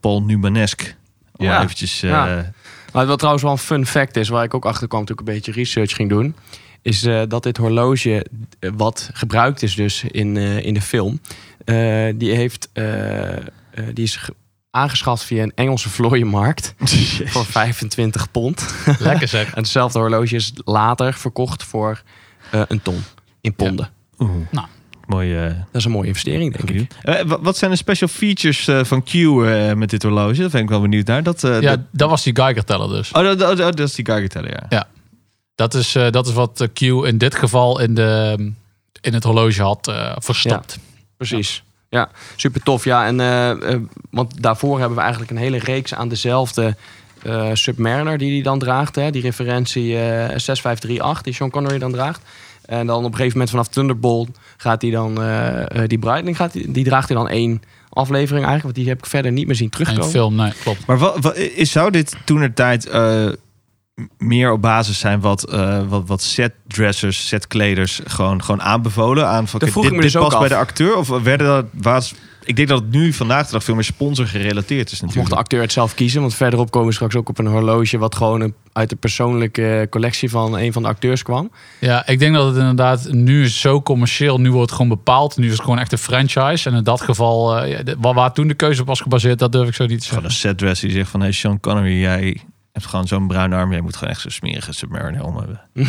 Paul 0.00 0.22
Newmanesk. 0.22 0.96
Om 1.36 1.46
Ja. 1.46 1.62
eventjes... 1.62 2.02
eh, 2.02 2.10
Ja. 2.10 2.52
Maar 2.92 3.06
wat 3.06 3.16
trouwens 3.18 3.44
wel 3.44 3.52
een 3.52 3.58
fun 3.58 3.86
fact 3.86 4.16
is... 4.16 4.28
waar 4.28 4.44
ik 4.44 4.54
ook 4.54 4.64
achter 4.66 4.88
kwam 4.88 5.04
toen 5.04 5.14
ik 5.18 5.28
een 5.28 5.34
beetje 5.34 5.52
research 5.52 5.94
ging 5.94 6.08
doen... 6.08 6.34
is 6.82 7.04
eh, 7.04 7.22
dat 7.28 7.42
dit 7.42 7.56
horloge, 7.56 8.26
eh, 8.60 8.70
wat 8.76 9.10
gebruikt 9.12 9.62
is 9.62 9.74
dus 9.74 10.04
in, 10.04 10.36
eh, 10.36 10.64
in 10.64 10.74
de 10.74 10.80
film... 10.80 11.20
eh, 11.64 11.74
die, 12.16 12.34
heeft, 12.34 12.68
eh, 12.72 13.36
eh, 13.36 13.42
die 13.94 14.04
is 14.04 14.16
ge- 14.16 14.34
aangeschaft 14.70 15.22
via 15.24 15.42
een 15.42 15.52
Engelse 15.54 15.88
vlooienmarkt... 15.88 16.74
voor 17.24 17.44
25 17.46 18.30
pond. 18.30 18.74
Lekker 18.98 19.28
zeg. 19.28 19.46
En 19.54 19.62
hetzelfde 19.62 19.98
horloge 19.98 20.34
is 20.34 20.52
later 20.64 21.14
verkocht 21.14 21.62
voor 21.64 22.02
eh, 22.50 22.62
een 22.68 22.82
ton 22.82 23.02
in 23.40 23.54
ponden. 23.54 23.88
Oeh. 24.18 24.30
Nou. 24.50 24.66
Mooi. 25.06 25.36
eh, 25.36 25.44
Dat 25.46 25.56
is 25.72 25.84
een 25.84 25.90
mooie 25.90 26.06
investering, 26.06 26.56
denk 26.56 26.70
ik. 26.80 26.90
Eh, 27.02 27.20
wa- 27.22 27.40
wat 27.40 27.56
zijn 27.56 27.70
de 27.70 27.76
special 27.76 28.08
features 28.08 28.68
eh, 28.68 28.84
van 28.84 29.02
Q 29.02 29.12
eh, 29.14 29.72
met 29.72 29.90
dit 29.90 30.02
horloge? 30.02 30.40
Dat 30.40 30.50
ben 30.50 30.62
ik 30.62 30.68
wel 30.68 30.80
benieuwd 30.80 31.06
naar. 31.06 31.22
Dat, 31.22 31.44
eh, 31.44 31.60
Ja, 31.60 31.76
dat- 31.76 31.86
dat 31.92 32.10
was 32.10 32.22
die 32.22 32.34
Geiger-teller 32.36 32.88
dus. 32.88 33.12
oh, 33.12 33.22
dat, 33.22 33.38
dat, 33.38 33.56
dat 33.56 33.80
is 33.80 33.94
die 33.94 34.04
Geiger 34.04 34.28
teller, 34.28 34.66
ja. 34.68 34.86
Dat 35.58 35.74
is, 35.74 35.94
eh, 35.94 36.10
dat 36.10 36.26
is 36.26 36.32
wat 36.32 36.60
eh, 36.60 36.68
Q 36.72 36.80
in 37.06 37.18
dit 37.18 37.34
geval 37.34 37.80
in, 37.80 37.94
de, 37.94 38.36
in 39.00 39.14
het 39.14 39.24
horloge 39.24 39.62
had 39.62 39.88
eh, 39.88 40.12
verstopt. 40.18 40.78
Precies. 41.16 41.62
Ja, 41.88 42.08
super 42.36 42.62
tof. 42.62 42.84
Ja, 42.84 43.06
en 43.06 43.88
want 44.10 44.42
daarvoor 44.42 44.78
hebben 44.78 44.96
we 44.96 45.02
eigenlijk 45.02 45.30
een 45.30 45.36
hele 45.36 45.58
reeks 45.58 45.94
aan 45.94 46.08
dezelfde 46.08 46.76
eh, 47.22 47.50
Submariner 47.52 48.18
die 48.18 48.32
hij 48.32 48.42
dan 48.42 48.58
draagt. 48.58 48.94
Hè? 48.94 49.10
Die 49.10 49.22
referentie 49.22 49.96
eh 49.98 50.00
6538 50.00 51.22
die 51.22 51.34
Sean 51.34 51.50
Connery 51.50 51.78
dan 51.78 51.92
draagt. 51.92 52.22
En 52.64 52.86
dan 52.86 52.98
op 52.98 53.04
een 53.04 53.16
gegeven 53.16 53.32
moment 53.32 53.50
vanaf 53.50 53.68
Thunderbolt 53.68 54.28
gaat 54.56 54.82
hij 54.82 54.90
dan 54.90 55.14
die 55.86 55.98
Breitling 55.98 56.36
gaat 56.36 56.52
die, 56.52 56.70
die 56.70 56.84
draagt 56.84 57.08
hij 57.08 57.16
dan 57.16 57.28
één 57.28 57.62
aflevering 57.88 58.46
eigenlijk, 58.46 58.62
want 58.62 58.74
die 58.74 58.88
heb 58.88 58.98
ik 58.98 59.06
verder 59.06 59.32
niet 59.32 59.46
meer 59.46 59.56
zien 59.56 59.64
Een 59.66 59.70
terugkomen. 59.72 60.10
film, 60.10 60.34
nee, 60.34 60.52
klopt. 60.62 60.86
Maar 60.86 60.98
wat, 60.98 61.18
wat, 61.20 61.36
is, 61.36 61.72
zou 61.72 61.90
dit 61.90 62.16
toen 62.24 62.40
er 62.40 62.54
tijd 62.54 62.86
eh, 62.86 63.28
meer 64.18 64.52
op 64.52 64.62
basis 64.62 64.98
zijn 64.98 65.20
wat, 65.20 65.50
eh, 65.50 65.80
wat, 65.88 66.02
wat 66.06 66.22
setdressers, 66.22 67.26
setkleders 67.26 68.00
gewoon, 68.04 68.42
gewoon 68.42 68.62
aanbevolen? 68.62 69.26
Aan 69.28 69.48
van, 69.48 69.60
dit, 69.60 69.74
dit 69.74 70.02
dus 70.02 70.16
ook 70.16 70.24
past 70.28 70.38
bij 70.38 70.48
de 70.48 70.56
acteur? 70.56 70.96
Of 70.96 71.08
werden 71.08 71.46
dat, 71.46 71.64
was, 71.72 72.14
ik 72.44 72.56
denk 72.56 72.68
dat 72.68 72.80
het 72.80 72.90
nu 72.90 73.12
vandaag 73.12 73.46
de 73.46 73.52
dag 73.52 73.64
veel 73.64 73.74
meer 73.74 73.84
sponsor 73.84 74.26
gerelateerd 74.26 74.86
is 74.86 74.94
Of 74.94 75.00
mocht 75.00 75.02
natuurlijk. 75.02 75.34
de 75.34 75.36
acteur 75.40 75.60
het 75.60 75.72
zelf 75.72 75.94
kiezen, 75.94 76.20
want 76.20 76.34
verderop 76.34 76.70
komen 76.70 76.88
we 76.88 76.94
straks 76.94 77.14
ook 77.14 77.28
op 77.28 77.38
een 77.38 77.46
horloge 77.46 77.98
wat 77.98 78.14
gewoon 78.14 78.40
een- 78.40 78.54
uit 78.72 78.90
de 78.90 78.96
persoonlijke 78.96 79.86
collectie 79.90 80.30
van 80.30 80.58
een 80.58 80.72
van 80.72 80.82
de 80.82 80.88
acteurs 80.88 81.22
kwam. 81.22 81.50
Ja, 81.78 82.06
ik 82.06 82.18
denk 82.18 82.34
dat 82.34 82.46
het 82.46 82.56
inderdaad 82.56 83.08
nu 83.12 83.44
is 83.44 83.60
zo 83.60 83.82
commercieel. 83.82 84.40
Nu 84.40 84.50
wordt 84.50 84.70
het 84.70 84.80
gewoon 84.80 84.96
bepaald. 84.96 85.36
Nu 85.36 85.46
is 85.46 85.52
het 85.52 85.60
gewoon 85.60 85.78
echt 85.78 85.92
een 85.92 85.98
franchise. 85.98 86.70
En 86.70 86.76
in 86.76 86.82
dat 86.84 87.00
geval, 87.00 87.58
eh, 87.58 87.78
waar, 87.98 88.14
waar 88.14 88.32
toen 88.32 88.48
de 88.48 88.54
keuze 88.54 88.80
op 88.80 88.86
was 88.86 89.00
gebaseerd, 89.00 89.38
dat 89.38 89.52
durf 89.52 89.68
ik 89.68 89.74
zo 89.74 89.86
niet 89.86 90.00
te 90.00 90.08
Gewoon 90.08 90.22
zeggen. 90.22 90.48
een 90.48 90.50
setdresser 90.50 90.88
die 90.88 90.96
zegt 90.96 91.10
van... 91.10 91.20
Hey 91.20 91.32
Sean 91.32 91.60
Connery, 91.60 92.00
jij 92.00 92.40
hebt 92.78 92.90
gewoon 92.90 93.06
zo'n 93.06 93.26
bruin 93.26 93.52
arm. 93.52 93.72
Je 93.72 93.82
moet 93.82 93.96
gewoon 93.96 94.12
echt 94.12 94.20
zo'n 94.20 94.30
smerige 94.30 94.72
Submariner 94.72 95.24
om 95.24 95.36
hebben. 95.36 95.60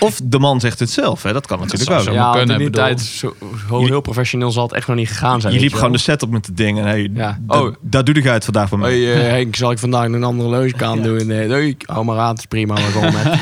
Of 0.00 0.20
de 0.24 0.38
man 0.38 0.60
zegt 0.60 0.78
het 0.78 0.90
zelf. 0.90 1.22
Hè? 1.22 1.32
Dat 1.32 1.46
kan 1.46 1.58
natuurlijk 1.58 1.90
zou 1.90 2.00
ook. 2.00 2.06
zo 2.06 2.12
ja, 2.12 2.30
kunnen, 2.30 2.50
in 2.50 2.58
die 2.60 2.70
bedoel. 2.70 2.84
tijd, 2.84 3.00
zo, 3.00 3.34
zo 3.68 3.84
heel 3.84 4.00
professioneel 4.00 4.50
zal 4.50 4.62
het 4.62 4.72
echt 4.72 4.86
nog 4.86 4.96
niet 4.96 5.08
gegaan 5.08 5.40
zijn. 5.40 5.54
Je 5.54 5.60
liep 5.60 5.72
gewoon 5.72 5.92
de 5.92 5.98
setup 5.98 6.30
met 6.30 6.46
het 6.46 6.56
ding. 6.56 6.78
En 6.78 6.84
hey, 6.84 7.10
Ja. 7.14 7.38
Oh. 7.46 7.74
dat 7.80 8.06
doe 8.06 8.14
ik 8.14 8.26
uit 8.26 8.44
vandaag 8.44 8.70
bij 8.70 8.78
mij. 8.78 8.98
Hey, 8.98 9.14
eh, 9.14 9.30
Henk, 9.30 9.56
zal 9.56 9.70
ik 9.70 9.78
vandaag 9.78 10.04
een 10.04 10.24
andere 10.24 10.48
loge 10.48 10.84
aan 10.84 11.02
doen? 11.02 11.26
Nee, 11.26 11.68
ik 11.68 11.82
hou 11.86 12.04
maar 12.04 12.18
aan, 12.18 12.28
het 12.30 12.38
is 12.38 12.44
prima. 12.44 12.74
Maar 12.74 12.82
gewoon 12.82 13.12
met. 13.22 13.38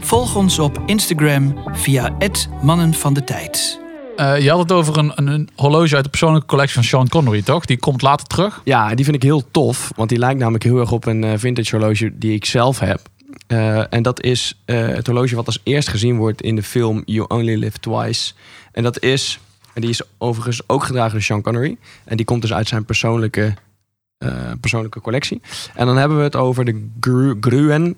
Volg 0.00 0.36
ons 0.36 0.58
op 0.58 0.82
Instagram 0.86 1.54
via 1.72 2.14
het 2.18 2.48
Mannen 2.62 2.94
van 2.94 3.14
de 3.14 3.24
Tijd. 3.24 3.83
Eh, 4.16 4.40
je 4.40 4.50
had 4.50 4.58
het 4.58 4.72
over 4.72 4.98
een, 4.98 5.12
een, 5.14 5.26
een 5.26 5.48
horloge 5.56 5.94
uit 5.94 6.04
de 6.04 6.10
persoonlijke 6.10 6.46
collectie 6.46 6.74
van 6.74 6.84
Sean 6.84 7.08
Connery, 7.08 7.42
toch? 7.42 7.64
Die 7.64 7.78
komt 7.78 8.02
later 8.02 8.26
terug. 8.26 8.60
Ja, 8.64 8.94
die 8.94 9.04
vind 9.04 9.16
ik 9.16 9.22
heel 9.22 9.50
tof. 9.50 9.92
Want 9.96 10.08
die 10.08 10.18
lijkt 10.18 10.38
namelijk 10.38 10.64
heel 10.64 10.78
erg 10.78 10.92
op 10.92 11.06
een 11.06 11.24
eh, 11.24 11.32
vintage 11.36 11.76
horloge 11.76 12.18
die 12.18 12.34
ik 12.34 12.44
zelf 12.44 12.78
heb. 12.78 13.00
Eh, 13.46 13.92
en 13.92 14.02
dat 14.02 14.22
is 14.22 14.62
het 14.64 15.06
horloge 15.06 15.34
wat 15.34 15.46
als 15.46 15.60
eerst 15.62 15.88
gezien 15.88 16.16
wordt 16.16 16.42
in 16.42 16.56
de 16.56 16.62
film 16.62 17.02
You 17.04 17.26
Only 17.28 17.54
Live 17.54 17.78
Twice. 17.78 18.32
En 18.72 18.82
dat 18.82 19.02
is, 19.02 19.38
en 19.74 19.80
die 19.80 19.90
is 19.90 20.02
overigens 20.18 20.60
ook 20.66 20.84
gedragen 20.84 21.12
door 21.12 21.22
Sean 21.22 21.42
Connery. 21.42 21.76
En 22.04 22.16
die 22.16 22.26
komt 22.26 22.42
dus 22.42 22.52
uit 22.52 22.68
zijn 22.68 22.84
persoonlijke, 22.84 23.54
persoonlijke 24.60 25.00
collectie. 25.00 25.40
En 25.74 25.86
dan 25.86 25.96
hebben 25.96 26.16
we 26.16 26.22
het 26.22 26.36
over 26.36 26.64
de 26.64 26.88
Gru 27.00 27.36
Gruen 27.40 27.96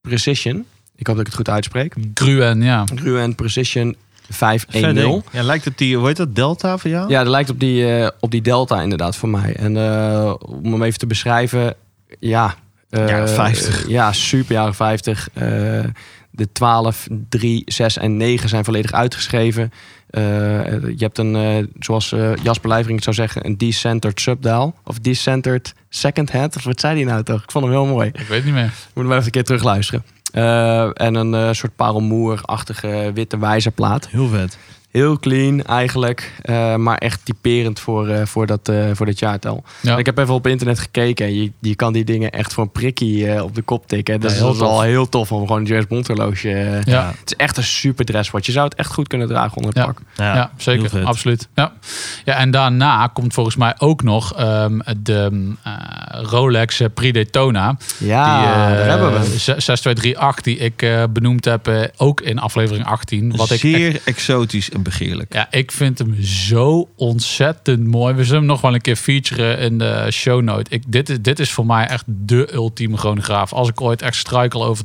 Precision. 0.00 0.64
Ik 0.96 1.06
hoop 1.06 1.16
dat 1.16 1.26
ik 1.26 1.32
het 1.32 1.40
goed 1.40 1.54
uitspreek. 1.54 1.94
Gruen, 2.14 2.62
ja. 2.62 2.84
Gruen 2.94 3.34
Precision 3.34 3.96
510. 4.28 4.94
ding. 4.94 5.22
Ja, 5.32 5.42
lijkt 5.42 5.64
het 5.64 5.78
die, 5.78 5.96
hoe 5.96 6.06
heet 6.06 6.16
dat, 6.16 6.34
Delta 6.34 6.78
voor 6.78 6.90
jou? 6.90 7.08
Ja, 7.10 7.22
dat 7.22 7.30
lijkt 7.32 7.50
op 7.50 7.60
die, 7.60 7.96
eh, 7.98 8.08
op 8.20 8.30
die 8.30 8.42
Delta 8.42 8.82
inderdaad 8.82 9.16
voor 9.16 9.28
mij. 9.28 9.54
En 9.56 9.76
eh, 9.76 10.34
om 10.46 10.72
hem 10.72 10.82
even 10.82 10.98
te 10.98 11.06
beschrijven, 11.06 11.74
ja. 12.18 12.54
eh, 12.90 13.08
Jaren 13.08 13.28
50. 13.28 13.82
eh, 13.84 13.90
ja, 13.90 14.12
super 14.12 14.52
jaren 14.54 14.74
50. 14.74 15.28
Eh, 15.32 15.42
de 16.30 16.52
12, 16.52 17.06
3, 17.28 17.62
6 17.66 17.96
en 17.98 18.16
9 18.16 18.48
zijn 18.48 18.64
volledig 18.64 18.92
uitgeschreven. 18.92 19.72
Eh, 20.10 20.22
je 20.72 20.94
hebt 20.98 21.18
een, 21.18 21.36
eh, 21.36 21.64
zoals 21.78 22.12
eh, 22.12 22.30
Jasper 22.42 22.68
Leijvering 22.68 23.02
zou 23.02 23.16
zeggen, 23.16 23.46
een 23.46 23.56
decentered 23.58 24.20
subdial. 24.20 24.74
Of 24.84 24.98
decentered 24.98 25.74
second 25.88 26.32
hand. 26.32 26.56
Of 26.56 26.64
wat 26.64 26.80
zei 26.80 26.94
hij 26.94 27.04
nou 27.12 27.22
toch? 27.22 27.42
Ik 27.42 27.50
vond 27.50 27.64
hem 27.64 27.72
heel 27.74 27.86
mooi. 27.86 28.08
Ik 28.12 28.26
weet 28.28 28.44
niet 28.44 28.54
meer. 28.54 28.72
Moet 28.94 29.04
hem 29.04 29.12
even 29.12 29.24
een 29.24 29.30
keer 29.30 29.44
terugluisteren. 29.44 30.04
Eh, 30.36 30.88
en 30.92 31.14
een 31.14 31.34
eh, 31.34 31.52
soort 31.52 31.76
parelmoer-achtige 31.76 33.10
witte 33.14 33.38
wijzerplaat. 33.38 34.08
Heel 34.08 34.28
vet. 34.28 34.58
Heel 34.96 35.18
clean 35.18 35.62
eigenlijk, 35.64 36.32
eh, 36.42 36.74
maar 36.76 36.98
echt 36.98 37.20
typerend 37.24 37.80
voor, 37.80 38.08
eh, 38.08 38.26
voor, 38.26 38.46
dat, 38.46 38.68
eh, 38.68 38.84
voor 38.92 39.06
dat 39.06 39.18
jaartal. 39.18 39.64
Ja. 39.80 39.96
Ik 39.96 40.06
heb 40.06 40.18
even 40.18 40.34
op 40.34 40.46
internet 40.46 40.78
gekeken. 40.78 41.34
Je, 41.34 41.52
je 41.60 41.74
kan 41.74 41.92
die 41.92 42.04
dingen 42.04 42.30
echt 42.30 42.52
voor 42.52 42.62
een 42.64 42.70
prikkie 42.70 43.30
eh, 43.32 43.42
op 43.42 43.54
de 43.54 43.62
kop 43.62 43.86
tikken. 43.88 44.20
Dus 44.20 44.32
Ja, 44.32 44.38
dat 44.40 44.52
is 44.54 44.60
wel 44.60 44.68
tof. 44.74 44.82
heel 44.82 45.08
tof 45.08 45.32
om 45.32 45.46
gewoon 45.46 45.60
een 45.60 45.66
James 45.66 45.86
Bond 45.86 46.06
horloge. 46.06 46.80
Ja. 46.84 47.06
Het 47.20 47.30
is 47.30 47.36
echt 47.36 47.56
een 47.56 47.62
super 47.64 48.04
dresswatch. 48.04 48.46
Je 48.46 48.52
zou 48.52 48.64
het 48.64 48.74
echt 48.74 48.92
goed 48.92 49.08
kunnen 49.08 49.28
dragen 49.28 49.56
onder 49.56 49.68
het 49.68 49.76
Ja. 49.78 49.84
pak. 49.86 49.98
Ja, 50.16 50.50
zeker. 50.56 51.04
Absoluut. 51.04 51.48
Ja. 51.54 51.72
ja, 52.24 52.34
en 52.34 52.50
daarna 52.50 53.06
komt 53.06 53.34
volgens 53.34 53.56
mij 53.56 53.74
ook 53.78 54.02
nog 54.02 54.34
ehm, 54.34 54.78
de 55.02 55.52
eh, 55.62 55.72
Rolex 56.22 56.80
Prix 56.94 57.12
Daytona. 57.12 57.76
Ja, 57.98 58.38
die, 58.40 58.48
eh, 58.48 58.54
daar 58.54 58.88
hebben 58.88 59.12
we 59.12 59.18
hem. 59.18 59.26
6238 59.26 60.42
die 60.44 60.56
ik 60.58 60.82
eh, 60.82 61.02
benoemd 61.10 61.44
heb, 61.44 61.68
eh, 61.68 61.80
ook 61.96 62.20
in 62.20 62.38
aflevering 62.38 62.86
18. 62.86 63.36
Wat 63.36 63.46
ik 63.50 63.50
echt- 63.50 63.60
Zeer 63.60 64.00
exotisch 64.04 64.70
en 64.70 64.82
begeerlijk. 64.88 65.32
ja, 65.34 65.46
ik 65.50 65.72
vind 65.72 65.98
hem 65.98 66.22
zo 66.22 66.88
ontzettend 66.96 67.86
mooi. 67.86 68.14
We 68.14 68.24
zullen 68.24 68.38
hem 68.38 68.48
nog 68.48 68.60
wel 68.60 68.74
een 68.74 68.80
keer 68.80 68.96
featuren 68.96 69.58
in 69.58 69.78
de 69.78 70.06
show 70.10 70.42
note. 70.42 70.70
Ik, 70.70 70.82
dit, 70.86 71.08
is, 71.08 71.20
dit 71.20 71.38
is 71.38 71.50
voor 71.52 71.66
mij 71.66 71.86
echt 71.86 72.04
de 72.06 72.54
ultieme 72.54 72.96
chronograaf. 72.96 73.52
Als 73.52 73.68
ik 73.68 73.80
ooit 73.80 74.02
echt 74.02 74.16
struikel 74.16 74.64
over 74.64 74.84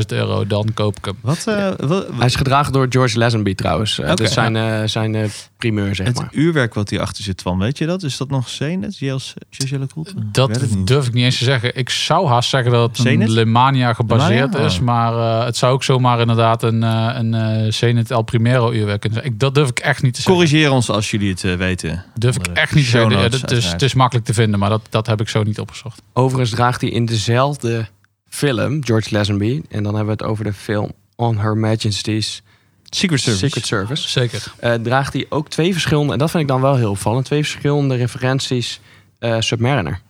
100.000 0.00 0.06
euro, 0.06 0.46
dan 0.46 0.70
koop 0.74 0.96
ik 0.96 1.04
hem. 1.04 1.16
Wat, 1.20 1.46
eh, 1.46 1.70
wat, 1.76 2.06
Hij 2.16 2.26
is 2.26 2.34
gedragen 2.34 2.72
door 2.72 2.86
George 2.90 3.18
Lazenby 3.18 3.54
trouwens. 3.54 3.98
Eh, 3.98 4.04
Oké. 4.04 4.08
Dat 4.08 4.20
is 4.20 4.32
zijn, 4.32 4.56
eh, 4.56 4.82
zijn 4.84 5.14
eh, 5.14 5.28
primeur, 5.56 5.94
zeg 5.94 6.06
het 6.06 6.16
maar. 6.16 6.28
uurwerk 6.32 6.74
wat 6.74 6.90
hierachter 6.90 7.24
zit 7.24 7.42
van, 7.42 7.58
weet 7.58 7.78
je 7.78 7.86
dat? 7.86 8.02
Is 8.02 8.16
dat 8.16 8.30
nog? 8.30 8.48
JLC 8.50 9.88
Coulter? 9.92 10.14
Dat 10.32 10.60
het 10.60 10.86
durf 10.86 11.06
ik 11.06 11.12
niet 11.12 11.24
eens 11.24 11.38
te 11.38 11.44
zeggen. 11.44 11.76
Ik 11.76 11.90
zou 11.90 12.26
haast 12.26 12.48
zeggen 12.50 12.72
dat 12.72 12.96
het 12.96 13.06
een? 13.06 13.30
Lemania 13.30 13.92
gebaseerd 13.92 14.52
Lemania? 14.52 14.66
is. 14.66 14.80
Maar 14.80 15.12
eh, 15.12 15.44
het 15.44 15.56
zou 15.56 15.72
ook 15.72 15.84
zomaar 15.84 16.20
inderdaad 16.20 16.62
een, 16.62 16.82
eh, 16.82 17.10
een 17.14 17.34
eh 17.34 17.72
Zenith 17.72 18.10
El 18.10 18.22
Primero 18.22 18.72
uurwerk 18.72 19.00
kunnen 19.00 19.18
zijn. 19.18 19.32
Ik, 19.32 19.33
dat 19.36 19.54
durf 19.54 19.68
ik 19.68 19.78
echt 19.78 20.02
niet 20.02 20.14
te 20.14 20.20
zeggen. 20.20 20.34
Corrigeer 20.44 20.70
ons 20.70 20.90
als 20.90 21.10
jullie 21.10 21.30
het 21.30 21.44
eh, 21.44 21.54
weten. 21.54 22.04
Durf 22.14 22.36
ik 22.36 22.46
echt 22.46 22.74
niet 22.74 22.84
te 22.84 22.90
zeggen. 22.90 23.18
Ja, 23.18 23.56
is, 23.56 23.70
het 23.72 23.82
is 23.82 23.94
makkelijk 23.94 24.26
te 24.26 24.34
vinden, 24.34 24.58
maar 24.58 24.68
dat, 24.70 24.86
dat 24.90 25.06
heb 25.06 25.20
ik 25.20 25.28
zo 25.28 25.42
niet 25.42 25.60
opgezocht. 25.60 26.02
Overigens 26.12 26.50
draagt 26.50 26.80
hij 26.80 26.90
in 26.90 27.04
dezelfde 27.06 27.88
film, 28.28 28.84
George 28.84 29.08
Lazenby. 29.14 29.62
En 29.68 29.82
dan 29.82 29.94
hebben 29.94 30.16
we 30.16 30.22
het 30.22 30.30
over 30.30 30.44
de 30.44 30.52
film 30.52 30.92
On 31.16 31.38
Her 31.38 31.56
Majesty's 31.56 32.42
Secret 32.84 33.20
Service. 33.20 33.44
Secret 33.46 33.66
Service. 33.66 34.08
Zeker. 34.08 34.42
eh, 34.58 34.74
draagt 34.74 35.12
hij 35.12 35.26
ook 35.28 35.48
twee 35.48 35.72
verschillende, 35.72 36.12
en 36.12 36.18
dat 36.18 36.30
vind 36.30 36.42
ik 36.42 36.48
dan 36.48 36.60
wel 36.60 36.76
heel 36.76 36.90
opvallend, 36.90 37.24
twee 37.24 37.42
verschillende 37.42 37.94
referenties 37.94 38.80
eh, 39.18 39.36
Submariner. 39.40 40.00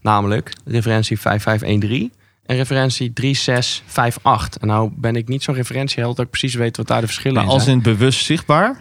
Namelijk 0.00 0.52
referentie 0.64 1.20
5513 1.20 2.12
en 2.46 2.56
referentie 2.56 3.12
3658. 3.12 4.60
En 4.62 4.68
nou 4.68 4.90
ben 4.96 5.16
ik 5.16 5.28
niet 5.28 5.42
zo'n 5.42 5.54
referentieheld 5.54 6.16
dat 6.16 6.24
ik 6.24 6.30
precies 6.30 6.54
weet 6.54 6.76
wat 6.76 6.86
daar 6.86 7.00
de 7.00 7.06
verschillen 7.06 7.36
Maar 7.36 7.44
in 7.46 7.50
als 7.50 7.64
zijn. 7.64 7.76
in 7.76 7.82
bewust 7.82 8.24
zichtbaar? 8.24 8.80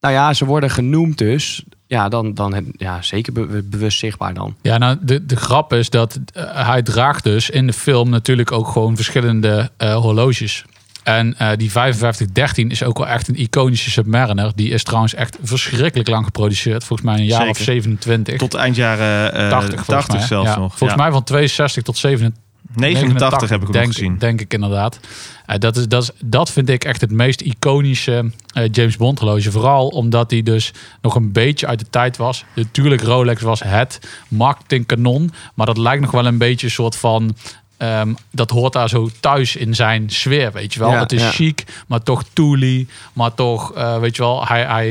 Nou 0.00 0.14
ja, 0.14 0.32
ze 0.34 0.44
worden 0.44 0.70
genoemd 0.70 1.18
dus. 1.18 1.64
Ja, 1.86 2.08
dan, 2.08 2.34
dan 2.34 2.54
het- 2.54 2.64
ja, 2.72 3.02
zeker 3.02 3.32
be- 3.32 3.62
bewust 3.64 3.98
zichtbaar 3.98 4.34
dan. 4.34 4.56
Ja, 4.62 4.78
nou, 4.78 4.96
de, 5.00 5.26
de 5.26 5.36
grap 5.36 5.72
is 5.72 5.90
dat 5.90 6.18
eh, 6.32 6.66
hij 6.66 6.82
draagt 6.82 7.24
dus 7.24 7.50
in 7.50 7.66
de 7.66 7.72
film 7.72 8.08
natuurlijk 8.10 8.52
ook 8.52 8.68
gewoon 8.68 8.96
verschillende 8.96 9.70
eh, 9.76 9.94
horloges. 9.96 10.64
En 11.02 11.34
eh, 11.38 11.48
die 11.56 11.70
5513 11.70 12.70
is 12.70 12.82
ook 12.82 12.98
wel 12.98 13.06
echt 13.08 13.28
een 13.28 13.34
iconische 13.40 13.90
Submariner. 13.90 14.52
Die 14.54 14.70
is 14.70 14.82
trouwens 14.82 15.14
echt 15.14 15.38
verschrikkelijk 15.42 16.08
lang 16.08 16.24
geproduceerd. 16.24 16.84
Volgens 16.84 17.08
mij 17.08 17.18
een 17.18 17.24
jaar 17.26 17.38
Zeker. 17.40 17.50
of 17.58 17.58
27. 17.62 18.36
Tot 18.38 18.54
eind 18.54 18.76
jaren 18.76 19.32
eh 19.34 19.48
80, 19.50 19.84
80, 19.84 19.84
volgens 19.84 20.08
mij. 20.16 20.26
zelfs 20.26 20.48
Ja, 20.48 20.58
nog. 20.58 20.78
Volgens 20.78 21.00
mij 21.00 21.10
van 21.10 21.24
62 21.24 21.82
tot 21.82 21.96
87. 21.96 22.46
89 22.74 23.48
heb 23.48 23.60
ik 23.60 23.66
ook 23.66 23.72
denk, 23.72 23.86
gezien. 23.86 24.18
Denk 24.18 24.40
ik 24.40 24.54
inderdaad. 24.54 25.00
Eh, 25.46 25.58
dat, 25.58 25.76
is, 25.76 25.88
dat, 25.88 26.02
is, 26.02 26.10
dat 26.24 26.50
vind 26.50 26.68
ik 26.68 26.84
echt 26.84 27.00
het 27.00 27.10
meest 27.10 27.40
iconische 27.40 28.30
eh, 28.52 28.64
James 28.72 28.96
Bond 28.96 29.18
horloge. 29.18 29.50
Vooral 29.50 29.88
omdat 29.88 30.30
hij 30.30 30.42
dus 30.42 30.72
nog 31.02 31.14
een 31.14 31.32
beetje 31.32 31.66
uit 31.66 31.78
de 31.78 31.86
tijd 31.90 32.16
was. 32.16 32.44
Natuurlijk, 32.54 33.02
Rolex 33.02 33.42
was 33.42 33.62
het 33.62 34.00
marketingkanon. 34.28 35.32
Maar 35.54 35.66
dat 35.66 35.78
lijkt 35.78 36.02
nog 36.02 36.10
wel 36.10 36.26
een 36.26 36.38
beetje 36.38 36.66
een 36.66 36.72
soort 36.72 36.96
van... 36.96 37.36
ehm, 37.76 38.14
dat 38.30 38.50
hoort 38.50 38.72
daar 38.72 38.88
zo 38.88 39.08
thuis 39.20 39.56
in 39.56 39.74
zijn 39.74 40.10
sfeer, 40.10 40.52
weet 40.52 40.74
je 40.74 40.80
wel. 40.80 40.90
Ja, 40.90 40.98
het 40.98 41.12
is 41.12 41.22
ja. 41.22 41.30
chic, 41.30 41.64
maar 41.86 42.02
toch 42.02 42.22
toolie. 42.32 42.88
Maar 43.12 43.34
toch, 43.34 43.74
eh, 43.74 43.98
weet 43.98 44.16
je 44.16 44.22
wel, 44.22 44.46
hij, 44.46 44.64
hij, 44.64 44.90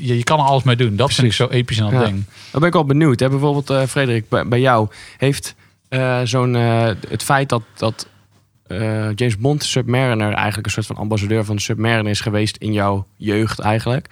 je, 0.00 0.16
je 0.16 0.24
kan 0.24 0.38
er 0.38 0.44
alles 0.44 0.62
mee 0.62 0.76
doen. 0.76 0.96
Dat 0.96 1.12
vind 1.14 1.26
ik 1.26 1.32
zo 1.32 1.48
episch 1.48 1.80
aan 1.82 1.90
dat 1.90 2.00
Ja. 2.00 2.06
ding. 2.06 2.24
Dan 2.50 2.60
ben 2.60 2.68
ik 2.68 2.74
wel 2.74 2.84
benieuwd. 2.84 3.20
Hè? 3.20 3.28
Bijvoorbeeld, 3.28 3.70
eh, 3.70 3.82
Frederik, 3.82 4.28
bij, 4.28 4.48
bij 4.48 4.60
jou 4.60 4.88
heeft 5.18 5.54
eh, 5.92 6.20
zo'n 6.24 6.56
eh, 6.56 6.90
het 7.08 7.22
feit 7.22 7.48
dat, 7.48 7.62
dat 7.74 8.08
eh, 8.66 9.14
James 9.14 9.38
Bond 9.38 9.64
Submariner 9.64 10.32
eigenlijk 10.32 10.66
een 10.66 10.72
soort 10.72 10.86
van 10.86 10.96
ambassadeur 10.96 11.44
van 11.44 11.58
Submariner 11.58 12.10
is 12.10 12.20
geweest 12.20 12.56
in 12.56 12.72
jouw 12.72 13.06
jeugd 13.16 13.58
eigenlijk. 13.58 14.08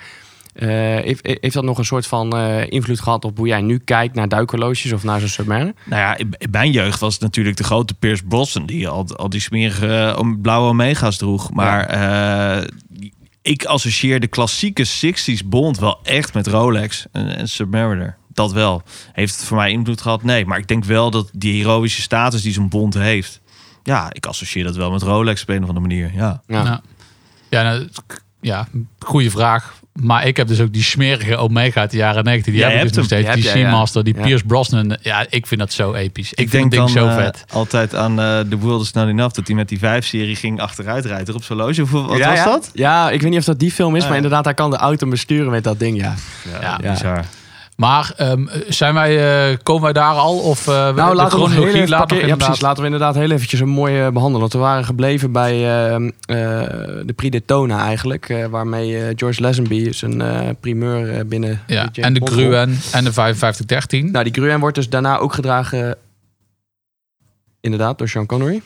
Heeft, 0.55 1.27
heeft 1.27 1.55
dat 1.55 1.65
nog 1.65 1.79
een 1.79 1.85
soort 1.85 2.07
van 2.07 2.37
invloed 2.69 3.01
gehad 3.01 3.25
op 3.25 3.37
hoe 3.37 3.47
jij 3.47 3.61
nu 3.61 3.79
kijkt 3.79 4.15
naar 4.15 4.29
duikhorloges 4.29 4.93
of 4.93 5.05
naar 5.05 5.21
zo'n 5.21 5.29
Submariner? 5.29 5.75
Nou 5.85 6.01
ja, 6.01 6.17
in 6.17 6.51
mijn 6.51 6.71
jeugd 6.71 7.01
was 7.01 7.13
het 7.13 7.23
natuurlijk 7.23 7.57
de 7.57 7.65
grote 7.65 7.95
Pierce 7.95 8.25
Brosnan... 8.25 8.67
die 8.67 8.89
al, 8.89 9.17
al 9.17 9.29
die 9.29 9.41
smerige 9.41 10.25
blauwe 10.43 10.69
Omega's 10.69 11.17
droeg. 11.17 11.53
Maar 11.53 12.67
ik 13.43 13.65
associeer 13.65 14.21
de 14.21 14.27
klassieke 14.27 14.87
60s 14.87 15.47
Bond 15.47 15.79
wel 15.79 15.99
echt 16.03 16.35
met 16.35 16.47
Rolex 16.47 17.07
en, 17.13 17.37
en 17.37 17.49
Submariner. 17.49 18.19
Dat 18.33 18.53
wel. 18.53 18.83
Heeft 19.13 19.37
het 19.37 19.45
voor 19.45 19.57
mij 19.57 19.71
invloed 19.71 20.01
gehad? 20.01 20.23
Nee. 20.23 20.47
Maar 20.47 20.59
ik 20.59 20.69
denk 20.69 20.85
wel 20.85 21.11
dat 21.11 21.31
die 21.33 21.63
heroïsche 21.63 22.03
status 22.03 22.43
die 22.43 22.53
zo'n 22.53 22.69
Bond 22.69 22.95
heeft... 22.95 23.41
Ja, 23.83 24.09
ik 24.13 24.27
associeer 24.27 24.65
dat 24.65 24.77
wel 24.77 24.91
met 24.91 25.03
Rolex 25.03 25.43
op 25.43 25.49
een 25.49 25.63
of 25.63 25.69
andere 25.69 25.87
manier. 25.87 26.11
Ja. 26.15 26.43
Ja. 26.47 26.65
Ja, 26.65 26.81
ja, 27.49 27.63
nou, 27.63 27.89
ja 28.41 28.69
goede 28.99 29.31
vraag. 29.31 29.79
Maar 30.01 30.27
ik 30.27 30.37
heb 30.37 30.49
dus 30.49 30.61
ook 30.61 30.73
die 30.73 30.83
smerige 30.83 31.37
Omega 31.37 31.81
uit 31.81 31.91
de 31.91 31.97
jaren 31.97 32.25
90. 32.25 32.53
Die 32.53 32.63
Jij 32.63 32.71
heb 32.73 32.81
ik 32.81 32.89
dus 32.89 32.97
nog 32.97 33.05
steeds. 33.05 33.35
Die 33.35 33.45
ja. 33.45 33.51
Seamaster, 33.51 34.05
die 34.05 34.15
Ja. 34.17 34.23
Pierce 34.23 34.45
Brosnan. 34.45 34.97
Ja, 35.01 35.27
ik 35.31 35.47
vind 35.47 35.61
dat 35.61 35.73
zo 35.73 35.95
episch. 35.95 36.35
Ik, 36.35 36.51
denk 36.51 36.73
dan 36.75 36.89
zo 36.89 37.07
eh, 37.07 37.15
vet. 37.15 37.45
altijd 37.53 37.95
aan 37.95 38.21
eh 38.21 38.41
The 38.41 38.59
World 38.59 38.83
Is 38.83 38.93
Not 38.93 39.09
Enough... 39.09 39.35
dat 39.35 39.47
hij 39.47 39.57
met 39.57 39.69
die 39.69 39.79
5-serie 39.79 40.37
ging 40.37 40.61
achteruitrijden 40.61 41.35
op 41.35 41.45
zijn 41.45 41.59
loge. 41.59 41.81
Hoeveel, 41.81 42.07
wat 42.07 42.19
Ja, 42.19 42.29
was 42.29 42.39
ja. 42.39 42.45
dat? 42.45 42.71
Ja, 42.75 43.11
ik 43.11 43.21
weet 43.21 43.31
niet 43.31 43.39
of 43.39 43.45
dat 43.45 43.59
die 43.59 43.73
film 43.73 43.97
is, 43.97 44.03
Ah, 44.03 44.09
maar 44.09 44.17
inderdaad, 44.17 44.45
hij 44.45 44.55
kan 44.55 44.71
de 44.71 44.77
auto 44.77 45.09
besturen 45.09 45.51
met 45.51 45.65
dat 45.65 45.79
ding, 45.79 45.97
ja. 45.97 46.15
Ja. 46.61 46.77
bizar. 46.77 47.25
Maar 47.81 48.13
ehm, 48.17 48.47
zijn 48.69 48.95
wij, 48.95 49.51
eh, 49.51 49.57
komen 49.63 49.83
wij 49.83 49.93
daar 49.93 50.15
al? 50.15 50.39
Of 50.39 50.67
uh, 50.67 50.75
Nou, 50.95 51.15
laten 51.15 51.39
we 51.39 51.51
heel 51.51 51.67
even 51.67 51.97
pakken- 51.99 52.17
Ja, 52.17 52.23
inderdaad-. 52.23 52.61
Laten 52.61 52.79
we 52.79 52.85
inderdaad 52.85 53.15
heel 53.15 53.31
eventjes 53.31 53.61
een 53.61 53.69
mooie 53.69 54.11
behandelen. 54.13 54.41
Want 54.41 54.53
we 54.53 54.59
waren 54.59 54.85
gebleven 54.85 55.33
bij 55.33 55.53
ehm, 55.89 56.05
eh, 56.05 56.37
de 57.05 57.13
Prix 57.17 57.31
Daytona 57.31 57.85
eigenlijk. 57.85 58.47
waarmee 58.51 59.13
George 59.17 59.43
Lazenby 59.43 59.93
zijn 59.93 60.57
primeur 60.61 61.27
binnen 61.27 61.63
Ja, 61.67 61.89
en 61.93 62.13
de 62.13 62.21
Bond 62.21 62.33
Gruen 62.33 62.69
en 62.93 63.05
de 63.05 63.13
5513. 63.13 64.11
Nou, 64.11 64.25
die 64.25 64.33
Gruen 64.33 64.61
wordt 64.61 64.77
dus 64.77 64.89
daarna 64.89 65.19
ook 65.19 65.35
gedragen 65.35 65.97
inderdaad, 67.61 67.99
door 67.99 68.09
Sean 68.09 68.27
Connery. 68.27 68.63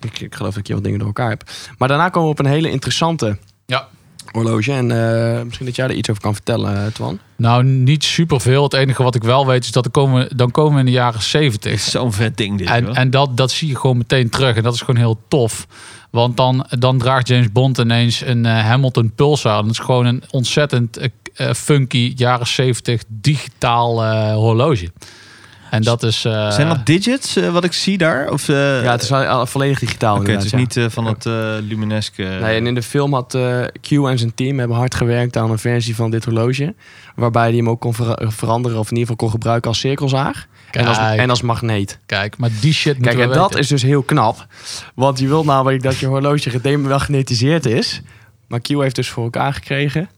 Ik, 0.00 0.20
ik 0.20 0.34
geloof 0.34 0.50
dat 0.50 0.60
ik 0.60 0.66
hier 0.66 0.74
wat 0.74 0.84
dingen 0.84 0.98
door 0.98 1.08
elkaar 1.08 1.28
heb. 1.30 1.42
Maar 1.78 1.88
daarna 1.88 2.08
komen 2.08 2.28
we 2.28 2.34
op 2.34 2.44
een 2.44 2.52
hele 2.52 2.70
interessante 2.70 3.36
Ja. 3.66 3.88
Horloge. 4.32 4.72
En 4.72 4.90
eh, 4.90 5.42
misschien 5.42 5.66
dat 5.66 5.76
jij 5.76 5.88
er 5.88 5.94
iets 5.94 6.10
over 6.10 6.22
kan 6.22 6.34
vertellen, 6.34 6.84
eh, 6.84 6.92
Twan. 6.92 7.18
Nou, 7.36 7.64
niet 7.64 8.04
superveel. 8.04 8.62
Het 8.62 8.72
enige 8.72 9.02
wat 9.02 9.14
ik 9.14 9.22
wel 9.22 9.46
weet 9.46 9.64
is 9.64 9.72
dat 9.72 9.84
er 9.84 9.90
komen, 9.90 10.36
dan 10.36 10.50
komen 10.50 10.72
we 10.72 10.78
in 10.78 10.84
de 10.84 10.90
jaren 10.90 11.14
Het 11.14 11.28
70. 11.28 11.72
is 11.72 11.90
zo'n 11.90 12.12
vet 12.12 12.36
ding 12.36 12.58
dit. 12.58 12.68
En, 12.68 12.84
hoor. 12.84 12.94
en 12.94 13.10
dat, 13.10 13.36
dat 13.36 13.50
zie 13.50 13.68
je 13.68 13.76
gewoon 13.76 13.96
meteen 13.96 14.28
terug. 14.28 14.56
En 14.56 14.62
dat 14.62 14.74
is 14.74 14.80
gewoon 14.80 15.00
heel 15.00 15.20
tof. 15.28 15.66
Want 16.10 16.36
dan, 16.36 16.66
dan 16.78 16.98
draagt 16.98 17.28
James 17.28 17.52
Bond 17.52 17.78
ineens 17.78 18.20
een 18.20 18.46
eh, 18.46 18.64
Hamilton 18.64 19.12
Pulsar. 19.14 19.58
En 19.58 19.62
dat 19.62 19.72
is 19.72 19.78
gewoon 19.78 20.06
een 20.06 20.22
ontzettend 20.30 20.98
funky 21.54 22.12
jaren 22.16 22.46
70 22.46 23.02
digitaal 23.08 24.04
horloge. 24.34 24.90
En 25.70 25.82
dat 25.82 26.02
is... 26.02 26.24
eh, 26.24 26.50
Zijn 26.50 26.68
dat 26.68 26.86
digits 26.86 27.36
eh, 27.36 27.48
wat 27.52 27.64
ik 27.64 27.72
zie 27.72 27.98
daar? 27.98 28.30
Of, 28.30 28.48
eh, 28.48 28.82
ja, 28.82 28.90
het 28.90 29.02
is 29.02 29.12
al- 29.12 29.46
volledig 29.46 29.78
digitaal 29.78 30.16
Oké, 30.16 30.30
het 30.32 30.44
inderdaad, 30.44 30.68
is 30.74 30.74
ja. 30.74 30.82
niet 30.84 30.92
van 30.92 31.06
het 31.06 31.26
eh 31.26 31.32
Luminesque. 31.68 32.22
Nee, 32.24 32.56
en 32.56 32.66
in 32.66 32.74
de 32.74 32.82
film 32.82 33.14
had 33.14 33.34
eh, 33.34 33.64
Q 33.80 33.90
en 33.90 34.18
zijn 34.18 34.34
team 34.34 34.58
hebben 34.58 34.76
hard 34.76 34.94
gewerkt 34.94 35.36
aan 35.36 35.50
een 35.50 35.58
versie 35.58 35.94
van 35.94 36.10
dit 36.10 36.24
horloge. 36.24 36.74
Waarbij 37.14 37.46
hij 37.48 37.56
hem 37.56 37.68
ook 37.68 37.80
kon 37.80 37.94
ver- 37.94 38.32
veranderen 38.32 38.78
of 38.78 38.84
in 38.90 38.96
ieder 38.96 39.00
geval 39.12 39.16
kon 39.16 39.30
gebruiken 39.30 39.68
als 39.70 39.78
cirkelzaag. 39.78 40.46
En 40.70 40.86
als, 40.86 40.98
en 40.98 41.30
als 41.30 41.42
magneet. 41.42 41.98
Kijk, 42.06 42.36
maar 42.38 42.50
die 42.60 42.72
shit 42.72 42.94
moeten 42.98 43.12
Kijk, 43.14 43.16
we 43.28 43.32
en 43.34 43.38
dat 43.38 43.46
weten. 43.48 43.60
is 43.60 43.68
dus 43.68 43.82
heel 43.82 44.02
knap. 44.02 44.46
Want 44.94 45.18
je 45.18 45.26
wilt 45.26 45.44
namelijk 45.46 45.82
dat 45.82 45.98
je 45.98 46.06
horloge 46.06 46.50
gedemagnetiseerd 46.50 47.66
is. 47.66 48.00
Maar 48.48 48.60
Q 48.60 48.68
heeft 48.68 48.94
dus 48.96 49.08
voor 49.08 49.24
elkaar 49.24 49.52
gekregen 49.52 50.00
dat 50.00 50.08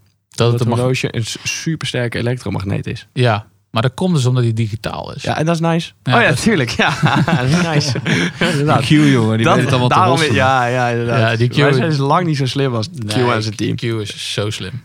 dat 0.51 0.51
het 0.51 0.61
het 0.61 0.69
horloge 0.79 1.17
een 1.17 1.25
supersterke 1.43 2.19
elektromagneet 2.19 2.87
is. 2.87 3.07
Ja, 3.13 3.47
maar 3.73 3.83
dat 3.83 3.95
komt 3.95 4.15
dus 4.15 4.27
omdat 4.27 4.43
hij 4.43 4.53
digitaal 4.53 5.15
is. 5.15 5.23
Ja, 5.23 5.39
en 5.39 5.47
dat 5.47 5.55
is 5.55 5.61
nice. 5.61 5.93
Ja, 6.03 6.15
oh 6.17 6.23
ja, 6.23 6.29
dat- 6.29 6.43
tuurlijk. 6.43 6.71
Ja, 6.71 6.95
dat 7.37 7.45
is 7.45 7.63
nice. 7.63 7.93
inderdaad. 8.39 8.81
Q, 8.85 8.89
jongen, 8.89 9.37
die 9.37 9.47
Dat- 9.47 9.55
weet 9.55 9.65
het 9.65 9.71
allemaal 9.73 9.89
te 9.89 9.95
daarom- 9.95 10.17
rossen. 10.17 10.35
Ja, 10.35 10.67
ja, 10.67 10.89
inderdaad. 10.89 11.19
Ja, 11.31 11.37
die 11.37 11.49
Q- 11.49 11.83
is 11.83 11.97
lang 11.97 12.27
niet 12.27 12.37
zo 12.37 12.47
slim 12.47 12.75
als 12.75 12.87
Q 13.07 13.15
Nee, 13.17 13.31
en 13.33 13.43
zijn 13.43 13.57
team. 13.57 13.77
Q 13.77 13.83
is 13.83 14.33
zo 14.33 14.51
slim. 14.51 14.83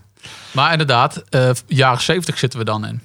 Maar 0.52 0.72
inderdaad, 0.72 1.24
eh 1.30 1.50
jaren 1.68 2.02
70 2.02 2.38
zitten 2.38 2.60
we 2.60 2.66
dan 2.66 2.86
in. 2.86 3.02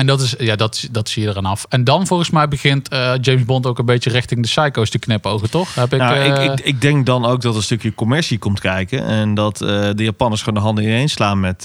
En 0.00 0.06
dat, 0.06 0.20
is, 0.20 0.34
ja, 0.38 0.56
dat, 0.56 0.88
dat 0.90 1.08
zie 1.08 1.22
je 1.22 1.28
eraan 1.28 1.44
af. 1.44 1.66
En 1.68 1.84
dan 1.84 2.06
volgens 2.06 2.30
mij 2.30 2.48
begint 2.48 2.88
eh, 2.88 3.12
James 3.20 3.44
Bond 3.44 3.66
ook 3.66 3.78
een 3.78 3.84
beetje 3.84 4.10
richting 4.10 4.42
de 4.42 4.48
psycho's 4.48 4.90
te 4.90 4.98
knipogen, 4.98 5.50
toch? 5.50 5.74
Heb 5.74 5.92
ik, 5.92 5.98
Nou, 5.98 6.14
eh, 6.14 6.44
ik, 6.44 6.52
ik, 6.52 6.60
ik 6.66 6.80
denk 6.80 7.06
dan 7.06 7.24
ook 7.24 7.40
dat 7.40 7.54
een 7.54 7.62
stukje 7.62 7.94
commercie 7.94 8.38
komt 8.38 8.60
kijken. 8.60 9.04
En 9.06 9.34
dat 9.34 9.60
eh, 9.60 9.68
de 9.94 10.04
Japanners 10.04 10.42
gewoon 10.42 10.58
de 10.58 10.64
handen 10.64 10.84
ineen 10.84 11.08
slaan 11.08 11.40
met 11.40 11.62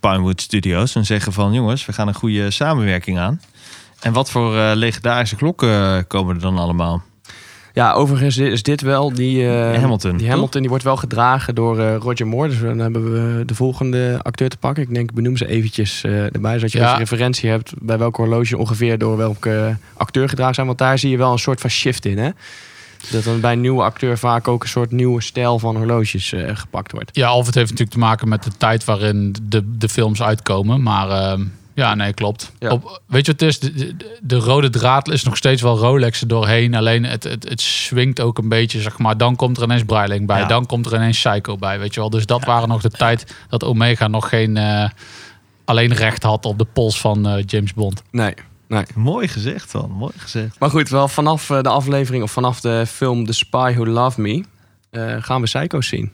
Pinewood 0.00 0.40
Studios. 0.40 0.94
En 0.94 1.04
zeggen 1.04 1.32
van 1.32 1.52
jongens, 1.52 1.86
we 1.86 1.92
gaan 1.92 2.08
een 2.08 2.14
goede 2.14 2.50
samenwerking 2.50 3.18
aan. 3.18 3.40
En 4.00 4.12
wat 4.12 4.30
voor 4.30 4.56
legendarische 4.74 5.36
klokken 5.36 6.06
komen 6.06 6.34
er 6.34 6.40
dan 6.40 6.58
allemaal? 6.58 7.02
Ja, 7.74 7.92
overigens 7.92 8.36
is 8.38 8.62
dit 8.62 8.80
wel 8.80 9.12
die... 9.12 9.48
eh, 9.48 9.80
Hamilton, 9.80 10.10
Die 10.10 10.20
toch? 10.20 10.28
Hamilton 10.28 10.60
die 10.60 10.70
wordt 10.70 10.84
wel 10.84 10.96
gedragen 10.96 11.54
door 11.54 11.78
eh, 11.78 11.96
Roger 11.96 12.26
Moore. 12.26 12.48
Dus 12.48 12.60
dan 12.60 12.78
hebben 12.78 13.12
we 13.12 13.44
de 13.44 13.54
volgende 13.54 14.18
acteur 14.22 14.48
te 14.48 14.56
pakken. 14.56 14.82
Ik 14.82 14.94
denk, 14.94 15.08
ik 15.08 15.14
benoem 15.16 15.36
ze 15.36 15.46
eventjes 15.46 16.04
eh, 16.04 16.34
erbij. 16.34 16.54
Zodat 16.54 16.72
je 16.72 16.78
Ja. 16.78 16.92
een 16.92 16.98
referentie 16.98 17.50
hebt 17.50 17.72
bij 17.78 17.98
welk 17.98 18.16
horloge 18.16 18.56
ongeveer 18.58 18.98
door 18.98 19.16
welke 19.16 19.76
acteur 19.96 20.28
gedragen 20.28 20.54
zijn. 20.54 20.66
Want 20.66 20.78
daar 20.78 20.98
zie 20.98 21.10
je 21.10 21.16
wel 21.16 21.32
een 21.32 21.38
soort 21.38 21.60
van 21.60 21.70
shift 21.70 22.04
in, 22.04 22.18
hè? 22.18 22.30
Dat 23.10 23.24
dan 23.24 23.40
bij 23.40 23.52
een 23.52 23.60
nieuwe 23.60 23.82
acteur 23.82 24.18
vaak 24.18 24.48
ook 24.48 24.62
een 24.62 24.68
soort 24.68 24.90
nieuwe 24.90 25.20
stijl 25.22 25.58
van 25.58 25.76
horloges 25.76 26.32
eh, 26.32 26.50
gepakt 26.56 26.92
wordt. 26.92 27.10
Ja, 27.16 27.34
of 27.36 27.46
het 27.46 27.54
heeft 27.54 27.70
natuurlijk 27.70 27.96
te 27.98 28.04
maken 28.04 28.28
met 28.28 28.42
de 28.42 28.50
tijd 28.56 28.84
waarin 28.84 29.34
de, 29.42 29.76
de 29.78 29.88
films 29.88 30.22
uitkomen. 30.22 30.82
Maar 30.82 31.08
ehm, 31.10 31.42
ja, 31.74 31.94
nee, 31.94 32.12
klopt. 32.12 32.52
Ja. 32.58 32.70
Op, 32.70 33.00
weet 33.06 33.26
je 33.26 33.32
wat 33.32 33.40
het 33.40 33.48
is? 33.50 33.58
De, 33.58 33.72
de, 33.96 34.18
de 34.22 34.36
rode 34.36 34.70
draad 34.70 35.08
is 35.08 35.22
nog 35.24 35.36
steeds 35.36 35.62
wel 35.62 35.78
Rolex 35.78 36.20
er 36.20 36.28
doorheen. 36.28 36.74
Alleen 36.74 37.04
het, 37.04 37.24
het, 37.24 37.48
het 37.48 37.60
swingt 37.60 38.20
ook 38.20 38.38
een 38.38 38.48
beetje, 38.48 38.80
zeg 38.80 38.98
maar. 38.98 39.16
Dan 39.16 39.36
komt 39.36 39.56
er 39.56 39.62
ineens 39.62 39.84
Breiling 39.84 40.26
bij. 40.26 40.40
Ja. 40.40 40.46
Dan 40.46 40.66
komt 40.66 40.86
er 40.86 40.94
ineens 40.94 41.22
Psycho 41.22 41.56
bij, 41.56 41.78
weet 41.78 41.94
je 41.94 42.00
wel. 42.00 42.10
Dus 42.10 42.26
dat 42.26 42.44
waren 42.44 42.68
nog 42.68 42.82
de 42.82 42.90
tijd 42.90 43.34
dat 43.48 43.64
Omega 43.64 44.06
nog 44.08 44.28
geen... 44.28 44.56
eh, 44.56 44.88
alleen 45.64 45.94
recht 45.94 46.22
had 46.22 46.44
op 46.44 46.58
de 46.58 46.66
pols 46.72 47.00
van 47.00 47.26
eh, 47.28 47.44
James 47.46 47.74
Bond. 47.74 48.02
Nee, 48.10 48.34
nee. 48.68 48.84
Mooi 48.94 49.28
gezegd 49.28 49.72
dan, 49.72 49.90
mooi 49.90 50.12
gezegd. 50.16 50.58
Maar 50.58 50.70
goed, 50.70 50.88
wel 50.88 51.08
vanaf 51.08 51.50
eh, 51.50 51.60
de 51.60 51.68
aflevering 51.68 52.22
of 52.22 52.30
vanaf 52.30 52.60
de 52.60 52.84
film 52.86 53.26
The 53.26 53.32
Spy 53.32 53.72
Who 53.74 53.86
Loved 53.86 54.18
Me... 54.18 54.44
eh, 54.90 55.16
gaan 55.18 55.40
we 55.40 55.46
Psycho's 55.46 55.86
zien. 55.88 56.12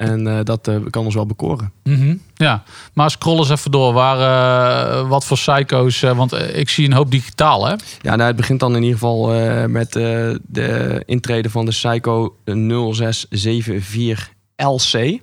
En 0.00 0.26
eh, 0.26 0.38
dat 0.44 0.68
eh, 0.68 0.76
kan 0.90 1.04
ons 1.04 1.14
wel 1.14 1.26
bekoren. 1.26 1.72
Mhm, 1.84 2.16
Ja, 2.34 2.62
maar 2.94 3.10
scroll 3.10 3.38
eens 3.38 3.50
even 3.50 3.70
door. 3.70 3.92
Waar, 3.92 4.18
eh, 5.00 5.08
wat 5.08 5.24
voor 5.24 5.36
psycho's? 5.36 6.02
eh, 6.02 6.16
want 6.16 6.32
ik 6.32 6.68
zie 6.68 6.86
een 6.86 6.92
hoop 6.92 7.10
digitaal, 7.10 7.66
hè? 7.66 7.72
Ja, 8.00 8.16
nou, 8.16 8.22
het 8.22 8.36
begint 8.36 8.60
dan 8.60 8.70
in 8.76 8.82
ieder 8.82 8.98
geval 8.98 9.34
eh, 9.34 9.64
met 9.66 9.96
eh, 9.96 10.34
de 10.46 11.02
intrede 11.06 11.50
van 11.50 11.64
de 11.64 11.70
Psycho 11.70 12.36
0674 12.44 14.30
LC. 14.56 15.20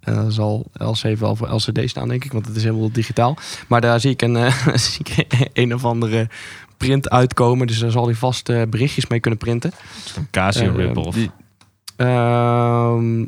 En 0.00 0.14
dat 0.14 0.32
zal 0.32 0.66
LC 0.72 1.16
wel 1.18 1.36
voor 1.36 1.48
LCD 1.54 1.80
staan, 1.90 2.08
denk 2.08 2.24
ik, 2.24 2.32
want 2.32 2.46
het 2.46 2.56
is 2.56 2.62
helemaal 2.64 2.92
digitaal. 2.92 3.36
Maar 3.68 3.80
daar 3.80 4.00
zie 4.00 4.10
ik 4.10 4.22
een, 4.22 4.36
eh, 4.36 4.74
zie 4.88 5.04
ik 5.14 5.48
een 5.52 5.74
of 5.74 5.84
andere 5.84 6.28
print 6.76 7.10
uitkomen. 7.10 7.66
Dus 7.66 7.78
daar 7.78 7.90
zal 7.90 8.04
hij 8.04 8.14
vast 8.14 8.48
eh, 8.48 8.62
berichtjes 8.70 9.06
mee 9.06 9.20
kunnen 9.20 9.38
printen. 9.40 9.72
Een 10.16 10.28
Casio 10.30 10.72
Ehm, 11.96 13.24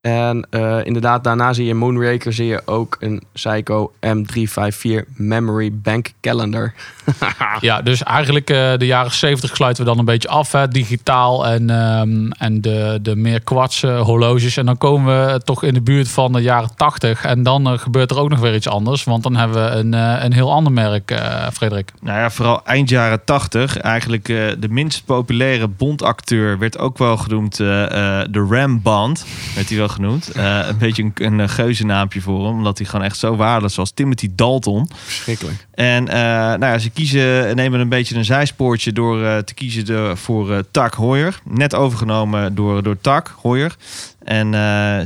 en 0.00 0.46
eh, 0.50 0.78
inderdaad, 0.84 1.24
daarna 1.24 1.52
zie 1.52 1.66
je 1.66 1.74
Moonraker 1.74 2.32
zie 2.32 2.46
je 2.46 2.62
ook 2.64 2.96
een 3.00 3.22
Psycho 3.32 3.92
M354 4.06 5.06
Memory 5.16 5.72
Bank 5.72 6.12
Calendar. 6.20 6.74
Ja, 7.60 7.82
dus 7.82 8.02
eigenlijk 8.02 8.50
eh, 8.50 8.72
de 8.76 8.86
jaren 8.86 9.12
70 9.12 9.56
sluiten 9.56 9.84
we 9.84 9.90
dan 9.90 9.98
een 9.98 10.04
beetje 10.04 10.28
af, 10.28 10.52
hè, 10.52 10.68
digitaal 10.68 11.46
en, 11.46 11.70
ehm, 11.70 12.30
en 12.30 12.60
de, 12.60 12.98
de 13.02 13.16
meer 13.16 13.40
kwarts 13.40 13.82
eh, 13.82 14.00
horloges. 14.00 14.56
En 14.56 14.66
dan 14.66 14.78
komen 14.78 15.26
we 15.26 15.40
toch 15.44 15.62
in 15.62 15.74
de 15.74 15.80
buurt 15.80 16.08
van 16.08 16.32
de 16.32 16.40
jaren 16.40 16.70
80. 16.76 17.24
En 17.24 17.42
dan 17.42 17.78
gebeurt 17.78 18.10
er 18.10 18.18
ook 18.18 18.28
nog 18.28 18.38
weer 18.38 18.54
iets 18.54 18.68
anders, 18.68 19.04
want 19.04 19.22
dan 19.22 19.36
hebben 19.36 19.64
we 19.64 19.70
een, 19.70 19.94
eh, 19.94 20.24
een 20.24 20.32
heel 20.32 20.52
ander 20.52 20.72
merk, 20.72 21.10
eh 21.10 21.46
Frederik. 21.52 21.92
Nou 22.00 22.18
ja, 22.18 22.30
vooral 22.30 22.60
eind 22.64 22.88
jaren 22.88 23.24
80. 23.24 23.78
Eigenlijk 23.78 24.28
eh, 24.28 24.36
de 24.58 24.68
minst 24.68 25.04
populaire 25.04 25.68
Bond-acteur 25.68 26.58
werd 26.58 26.78
ook 26.78 26.98
wel 26.98 27.16
genoemd 27.16 27.56
de 27.56 28.46
Ram 28.50 28.82
Bond. 28.82 29.24
Werd 29.54 29.68
hij 29.68 29.78
wel 29.78 29.87
genoemd. 29.88 30.28
Eh, 30.28 30.60
een 30.68 30.78
beetje 30.78 31.02
een, 31.02 31.12
een 31.14 31.40
eh, 31.40 31.48
geuzenaampje 31.48 32.20
voor 32.20 32.46
hem. 32.46 32.56
Omdat 32.56 32.78
hij 32.78 32.86
gewoon 32.86 33.04
echt 33.04 33.18
zo 33.18 33.36
waardeloos 33.36 33.76
was. 33.76 33.90
Timothy 33.90 34.28
Dalton. 34.34 34.90
Verschrikkelijk. 34.94 35.66
En 35.74 36.08
eh, 36.08 36.18
nou 36.18 36.64
ja, 36.64 36.78
ze 36.78 36.90
kiezen, 36.90 37.56
nemen 37.56 37.80
een 37.80 37.88
beetje 37.88 38.16
een 38.16 38.24
zijspoortje 38.24 38.92
door 38.92 39.44
te 39.44 39.54
kiezen 39.54 39.84
de, 39.84 40.12
voor 40.14 40.64
Tak 40.70 40.94
Hoyer. 40.94 41.40
Net 41.44 41.74
overgenomen 41.74 42.54
door, 42.54 42.82
door 42.82 43.00
Tak 43.00 43.34
Hoyer. 43.36 43.76
En 44.24 44.46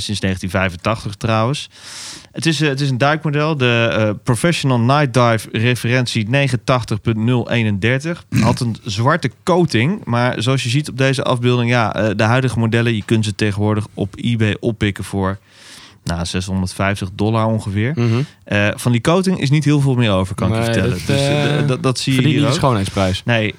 sinds 0.00 0.20
1985 0.20 1.14
trouwens. 1.14 1.68
Het 2.32 2.46
is, 2.46 2.60
eh, 2.60 2.68
het 2.68 2.80
is 2.80 2.90
een 2.90 2.98
duikmodel. 2.98 3.56
De 3.56 3.88
eh, 3.92 4.10
Professional 4.22 4.80
Night 4.80 5.14
Dive 5.14 5.48
referentie 5.52 6.26
89.031. 6.28 8.24
Had 8.40 8.60
een 8.60 8.76
zwarte 8.84 9.30
coating. 9.42 10.04
Maar 10.04 10.42
zoals 10.42 10.62
je 10.62 10.68
ziet 10.68 10.88
op 10.88 10.98
deze 10.98 11.22
afbeelding... 11.22 11.70
Ja, 11.70 11.94
eh, 11.94 12.10
de 12.16 12.22
huidige 12.22 12.58
modellen, 12.58 12.94
je 12.94 13.04
kunt 13.04 13.24
ze 13.24 13.34
tegenwoordig 13.34 13.86
op 13.94 14.14
eBay 14.16 14.56
oppikken 14.60 15.04
voor... 15.04 15.38
Nou, 16.04 16.24
650 16.26 17.08
dollar 17.14 17.46
ongeveer. 17.46 17.92
Mhm. 17.96 18.22
Eh, 18.44 18.68
van 18.74 18.92
die 18.92 19.00
coating 19.00 19.40
is 19.40 19.50
niet 19.50 19.64
heel 19.64 19.80
veel 19.80 19.94
meer 19.94 20.10
over, 20.10 20.34
kan 20.34 20.48
ik 20.48 20.56
je 20.56 20.62
vertellen. 20.64 20.90
dat, 20.90 21.06
dus 21.06 21.20
eh, 21.20 21.58
eh, 21.58 21.66
dat, 21.68 21.82
dat 21.82 21.98
zie 21.98 22.14
je 22.14 22.28
hier 22.28 22.38
niet 22.40 22.46
de 22.46 22.52
schoonheidsprijs. 22.52 23.22
Nee, 23.24 23.54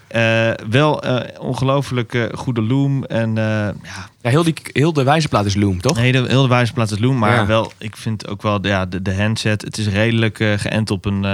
wel 0.69 1.03
ongelooflijk 1.39 2.29
goede 2.33 2.61
loom. 2.61 3.03
En 3.03 3.35
ja, 3.35 3.73
Ja, 4.21 4.29
heel, 4.29 4.43
die, 4.43 4.53
heel 4.73 4.93
de 4.93 5.03
wijzerplaat 5.03 5.45
is 5.45 5.55
Loom, 5.55 5.81
toch? 5.81 5.95
nee, 5.95 6.11
de, 6.11 6.23
heel 6.27 6.41
de 6.41 6.47
wijzerplaat 6.47 6.91
is 6.91 6.99
loom. 6.99 7.17
Maar 7.17 7.35
Ja. 7.35 7.45
wel, 7.45 7.71
ik 7.77 7.97
vind 7.97 8.27
ook 8.27 8.41
wel 8.41 8.67
ja, 8.67 8.85
de, 8.85 9.01
de 9.01 9.15
handset. 9.15 9.61
Het 9.61 9.77
is 9.77 9.87
redelijk 9.87 10.37
geënt 10.37 10.91
op 10.91 11.05
een, 11.05 11.25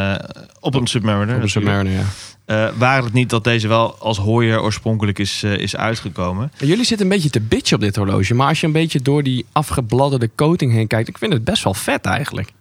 op 0.60 0.76
een 0.76 0.88
Submariner. 0.88 1.41
Op. 1.41 1.50
Submariner, 1.50 1.93
ja. 1.93 2.04
Eh, 2.50 2.68
waren 2.78 3.04
het 3.04 3.14
niet 3.14 3.30
dat 3.30 3.44
deze 3.44 3.68
wel 3.68 3.96
als 4.00 4.18
hooier 4.18 4.62
oorspronkelijk 4.62 5.20
is, 5.20 5.44
eh, 5.44 5.58
is 5.58 5.76
uitgekomen. 5.76 6.52
Jullie 6.58 6.84
zitten 6.84 7.06
een 7.06 7.12
beetje 7.12 7.30
te 7.30 7.42
bitchen 7.42 7.76
op 7.76 7.82
dit 7.82 7.96
horloge. 7.96 8.34
Maar 8.34 8.48
als 8.48 8.60
je 8.60 8.66
een 8.66 8.72
beetje 8.72 9.02
door 9.02 9.24
die 9.24 9.46
afgebladderde 9.52 10.30
coating 10.36 10.72
heen 10.72 10.88
kijkt... 10.88 11.08
ik 11.08 11.18
vind 11.18 11.34
het 11.34 11.44
best 11.44 11.64
wel 11.64 11.74
vet 11.74 12.06
eigenlijk. 12.06 12.52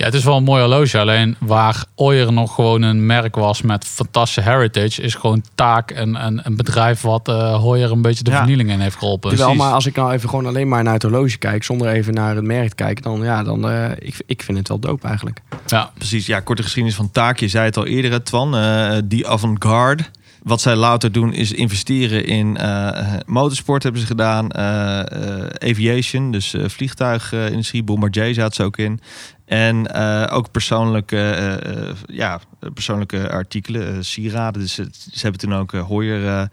Ja, 0.00 0.06
het 0.06 0.14
is 0.14 0.24
wel 0.24 0.36
een 0.36 0.42
mooi 0.42 0.60
horloge. 0.62 0.98
Alleen 0.98 1.36
waar 1.38 1.84
Oyer 1.94 2.32
nog 2.32 2.54
gewoon 2.54 2.82
een 2.82 3.06
merk 3.06 3.34
was 3.34 3.62
met 3.62 3.84
fantastische 3.84 4.50
heritage, 4.50 5.02
is 5.02 5.14
gewoon 5.14 5.42
taak 5.54 5.90
en 5.90 6.24
een, 6.26 6.40
een 6.44 6.56
bedrijf 6.56 7.00
wat 7.00 7.28
eh 7.28 7.54
Hoyer 7.54 7.90
een 7.90 8.02
beetje 8.02 8.24
de 8.24 8.30
Ja. 8.30 8.36
vernieling 8.36 8.70
in 8.70 8.80
heeft 8.80 8.96
geholpen. 8.96 9.28
Terwijl, 9.28 9.48
Precies. 9.50 9.64
maar 9.66 9.74
als 9.74 9.86
ik 9.86 9.96
nou 9.96 10.12
even 10.12 10.28
gewoon 10.28 10.46
alleen 10.46 10.68
maar 10.68 10.82
naar 10.82 10.92
het 10.92 11.02
horloge 11.02 11.38
kijk... 11.38 11.64
zonder 11.64 11.88
even 11.88 12.14
naar 12.14 12.34
het 12.34 12.44
merk 12.44 12.68
te 12.68 12.74
kijken... 12.74 13.02
dan 13.02 13.22
ja, 13.22 13.42
dan... 13.42 13.68
eh, 13.70 13.90
ik, 13.98 14.22
ik 14.26 14.42
vind 14.42 14.58
het 14.58 14.68
wel 14.68 14.78
dope 14.78 15.06
eigenlijk. 15.06 15.40
Ja, 15.66 15.90
Precies, 15.94 16.26
ja, 16.26 16.40
korte 16.40 16.62
geschiedenis 16.62 16.96
van 16.96 17.10
Taak. 17.10 17.38
Je 17.38 17.48
zei 17.48 17.64
het 17.64 17.76
al 17.76 17.86
eerder, 17.86 18.22
Twan. 18.24 18.56
eh, 18.56 18.96
die 19.04 19.28
avant-garde. 19.28 20.02
Wat 20.42 20.60
zij 20.60 20.76
louter 20.76 21.12
doen 21.12 21.32
is 21.32 21.52
investeren 21.52 22.26
in 22.26 22.56
eh, 22.56 23.14
motorsport 23.26 23.82
hebben 23.82 24.00
ze 24.00 24.06
gedaan. 24.06 24.50
eh, 24.50 25.00
eh, 25.00 25.46
aviation, 25.58 26.30
dus 26.30 26.54
vliegtuigindustrie. 26.66 27.82
Bombardier 27.82 28.34
zaten 28.34 28.54
ze 28.54 28.62
ook 28.62 28.76
in. 28.76 29.00
En 29.44 29.92
ook 30.30 30.50
persoonlijke, 30.50 31.94
ja, 32.06 32.40
persoonlijke 32.74 33.30
artikelen, 33.30 34.04
sieraden. 34.04 34.60
Dus 34.60 34.74
ze 34.74 35.20
hebben 35.20 35.40
toen 35.40 35.54
ook 35.54 35.72
Hoyer... 35.72 36.48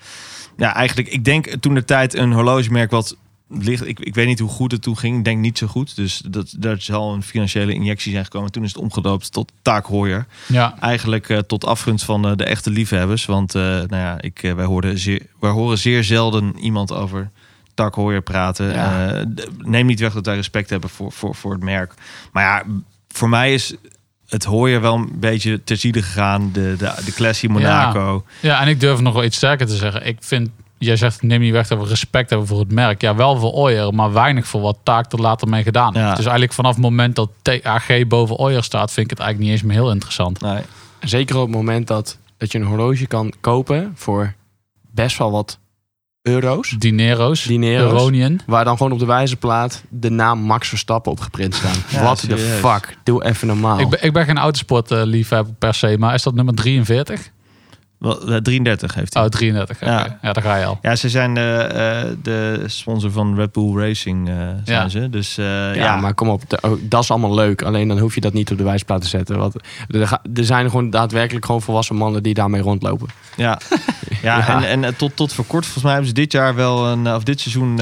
ja, 0.58 0.74
eigenlijk, 0.74 1.08
ik 1.08 1.24
denk 1.24 1.48
toen 1.48 1.74
de 1.74 1.84
tijd 1.84 2.14
een 2.14 2.32
horlogemerk 2.32 2.92
wat 2.92 3.18
ligt... 3.50 3.88
Ik, 3.88 4.00
ik 4.00 4.16
weet 4.16 4.28
niet 4.28 4.40
hoe 4.40 4.50
goed 4.50 4.72
het 4.72 4.82
toen 4.82 4.98
ging. 4.98 5.18
Ik 5.18 5.24
denk 5.24 5.40
niet 5.40 5.58
zo 5.58 5.68
goed. 5.68 5.96
Dus 5.96 6.22
dat, 6.30 6.54
daar 6.58 6.82
zal 6.82 7.14
een 7.14 7.24
financiële 7.24 7.74
injectie 7.74 8.12
zijn 8.12 8.24
gekomen. 8.24 8.52
Toen 8.52 8.64
is 8.64 8.74
het 8.74 8.82
omgedoopt 8.82 9.32
tot 9.32 9.52
Taak 9.62 9.86
Hoyer 9.86 10.26
Ja, 10.48 10.80
eigenlijk 10.80 11.30
eh, 11.30 11.38
tot 11.38 11.66
afgunst 11.66 12.06
van 12.06 12.28
eh, 12.28 12.36
de 12.36 12.44
echte 12.44 12.70
liefhebbers. 12.70 13.26
Want 13.26 13.56
eh, 13.56 13.62
nou 13.62 13.88
ja, 13.88 14.22
ik, 14.22 14.54
wij, 14.56 14.66
hoorden 14.66 15.00
zeer, 15.00 15.22
wij 15.40 15.52
horen 15.52 15.78
zeer 15.78 16.04
zelden 16.04 16.58
iemand 16.60 16.94
over 16.94 17.30
Tak 17.74 17.96
Heuer 17.96 18.22
praten. 18.22 18.74
Ja. 18.74 19.26
Neem 19.58 19.86
niet 19.86 20.00
weg 20.00 20.14
dat 20.14 20.26
wij 20.26 20.36
respect 20.36 20.70
hebben 20.70 20.90
voor, 20.90 21.12
voor, 21.12 21.36
voor 21.36 21.52
het 21.52 21.64
merk. 21.64 21.94
Maar 22.32 22.44
ja, 22.44 22.64
voor 23.08 23.30
mij 23.30 23.54
is 23.54 23.76
het 24.28 24.46
Heuer 24.46 24.82
wel 24.82 24.96
een 24.96 25.20
beetje 25.20 25.64
terzijde 25.64 26.02
gegaan. 26.02 26.50
De, 26.54 26.76
de, 26.78 26.94
de 27.06 27.14
Classy 27.14 27.48
Monaco. 27.48 28.26
Ja, 28.42 28.62
en 28.62 28.68
ik 28.68 28.80
durf 28.80 29.00
nog 29.00 29.14
wel 29.14 29.24
iets 29.24 29.38
sterker 29.38 29.68
te 29.68 29.76
zeggen. 29.76 30.06
Ik 30.06 30.18
vind, 30.20 30.50
jij 30.78 30.96
zegt 30.96 31.22
neem 31.22 31.40
niet 31.40 31.52
weg 31.52 31.68
dat 31.68 31.80
we 31.80 31.88
respect 31.88 32.30
hebben 32.30 32.48
voor 32.48 32.60
het 32.60 32.72
merk. 32.72 33.02
Ja, 33.02 33.16
wel 33.16 33.38
voor 33.38 33.52
Oyer, 33.52 33.94
maar 33.94 34.14
weinig 34.14 34.48
voor 34.48 34.62
wat 34.62 34.78
Taak 34.84 35.12
er 35.12 35.22
later 35.22 35.48
mee 35.48 35.64
gedaan 35.64 35.94
heeft. 35.94 36.06
Ja. 36.06 36.10
Dus 36.16 36.24
eigenlijk 36.24 36.54
vanaf 36.54 36.72
het 36.72 36.82
moment 36.82 37.16
dat 37.16 37.30
TAG 37.42 38.08
boven 38.08 38.36
Oyer 38.36 38.64
staat, 38.64 38.92
vind 38.92 39.12
ik 39.12 39.18
het 39.18 39.20
eigenlijk 39.20 39.50
niet 39.50 39.60
eens 39.60 39.70
meer 39.70 39.84
heel 39.84 39.92
interessant. 39.92 40.42
Nee. 40.42 40.62
Zeker 41.00 41.36
op 41.36 41.42
het 41.42 41.56
moment 41.56 41.88
dat, 41.88 42.18
dat 42.38 42.52
je 42.52 42.60
een 42.60 42.66
horloge 42.66 43.08
kan 43.08 43.34
kopen 43.42 43.92
voor 43.96 44.34
best 44.92 45.18
wel 45.18 45.32
wat 45.32 45.60
euro's. 46.22 46.70
Dinero's, 46.70 47.44
Dinero's. 47.44 47.92
Euronian. 47.92 48.40
Waar 48.46 48.66
dan 48.66 48.78
gewoon 48.78 48.92
op 48.92 49.00
de 49.00 49.06
wijzerplaat 49.06 49.84
de 49.90 50.10
naam 50.10 50.40
Max 50.40 50.68
Verstappen 50.68 51.12
op 51.12 51.20
geprint 51.20 51.56
staan. 51.56 51.76
Ja, 51.90 52.04
What 52.04 52.20
the 52.20 52.38
fuck? 52.38 52.98
Doe 53.04 53.26
even 53.26 53.48
normaal. 53.48 53.80
Ik 53.80 53.90
ben, 53.90 54.04
ik 54.04 54.14
ben 54.14 54.26
geen 54.26 54.38
autosport 54.38 54.90
liefhebber 54.90 55.54
per 55.54 55.74
se, 55.74 55.96
maar 56.00 56.14
is 56.14 56.24
dat 56.24 56.34
nummer 56.34 56.54
43? 56.54 57.32
Wel, 57.98 58.28
eh, 58.28 58.36
33 58.36 58.94
heeft 58.94 59.14
hij. 59.14 59.24
Oh, 59.24 59.30
33. 59.30 59.76
oké. 59.76 59.86
Ja. 59.92 60.18
Ja. 60.22 60.34
daar 60.34 60.44
ga 60.44 60.56
je 60.56 60.66
al. 60.66 60.80
Ja, 60.82 60.96
ze 60.96 61.10
zijn 61.10 61.34
de, 61.34 61.42
eh, 61.42 62.12
de 62.24 62.64
sponsor 62.66 63.12
van 63.12 63.36
Red 63.36 63.52
Bull 63.52 63.76
Racing. 63.78 64.28
eh, 64.30 64.36
zijn 64.36 64.82
Ja. 64.82 64.90
ze. 64.90 65.10
Dus 65.10 65.38
eh, 65.38 65.46
ja, 65.46 65.74
ja, 65.74 65.96
maar 65.96 66.14
kom 66.14 66.30
op. 66.30 66.50
de- 66.50 66.58
oh, 66.62 66.72
dat 66.82 67.04
is 67.04 67.12
allemaal 67.12 67.34
leuk. 67.34 67.62
Alleen 67.62 67.88
dan 67.88 68.00
hoef 68.00 68.16
je 68.16 68.22
dat 68.22 68.34
niet 68.34 68.52
op 68.52 68.58
de 68.58 68.64
wijzerplaat 68.64 69.02
te 69.02 69.08
zetten. 69.08 69.38
Want 69.38 69.56
er, 69.90 70.08
ga- 70.08 70.22
er 70.34 70.46
zijn 70.46 70.70
gewoon 70.70 70.90
daadwerkelijk 70.90 71.46
gewoon 71.46 71.62
volwassen 71.62 71.96
mannen 71.96 72.24
die 72.24 72.34
daarmee 72.34 72.62
rondlopen. 72.62 73.08
Ja, 73.36 73.60
ja, 74.22 74.38
Ja. 74.38 74.64
en, 74.66 74.84
en 74.84 74.96
tot, 74.96 75.16
tot 75.16 75.34
voor 75.34 75.46
kort, 75.46 75.64
volgens 75.64 75.84
mij 75.84 75.92
hebben 75.94 76.10
ze 76.10 76.16
dit 76.16 76.32
jaar 76.32 76.56
wel 76.56 76.86
een, 76.88 77.14
of 77.14 77.24
dit 77.24 77.40
seizoen 77.40 77.78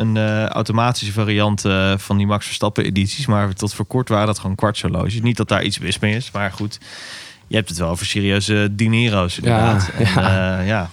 een 0.00 0.16
eh, 0.16 0.46
automatische 0.46 1.12
variant 1.12 1.64
eh, 1.64 1.92
van 1.96 2.16
die 2.16 2.26
Max 2.26 2.46
Verstappen 2.46 2.84
edities. 2.84 3.26
Maar 3.26 3.52
tot 3.54 3.74
voor 3.74 3.86
kort 3.86 4.08
waren 4.08 4.26
dat 4.26 4.38
gewoon 4.38 4.56
kwartshorloges. 4.56 5.20
Niet 5.22 5.36
dat 5.36 5.48
daar 5.48 5.62
iets 5.62 5.78
mis 5.78 5.98
mee 5.98 6.14
is, 6.16 6.30
maar 6.30 6.52
goed. 6.52 6.78
Je 7.54 7.60
hebt 7.60 7.72
het 7.72 7.82
wel 7.82 7.88
over 7.88 8.06
serieuze 8.06 8.68
dinero's 8.70 9.36
inderdaad. 9.36 9.90
Ja, 9.98 10.04
En, 10.04 10.22
ja. 10.22 10.58
eh, 10.58 10.66
ja. 10.66 10.90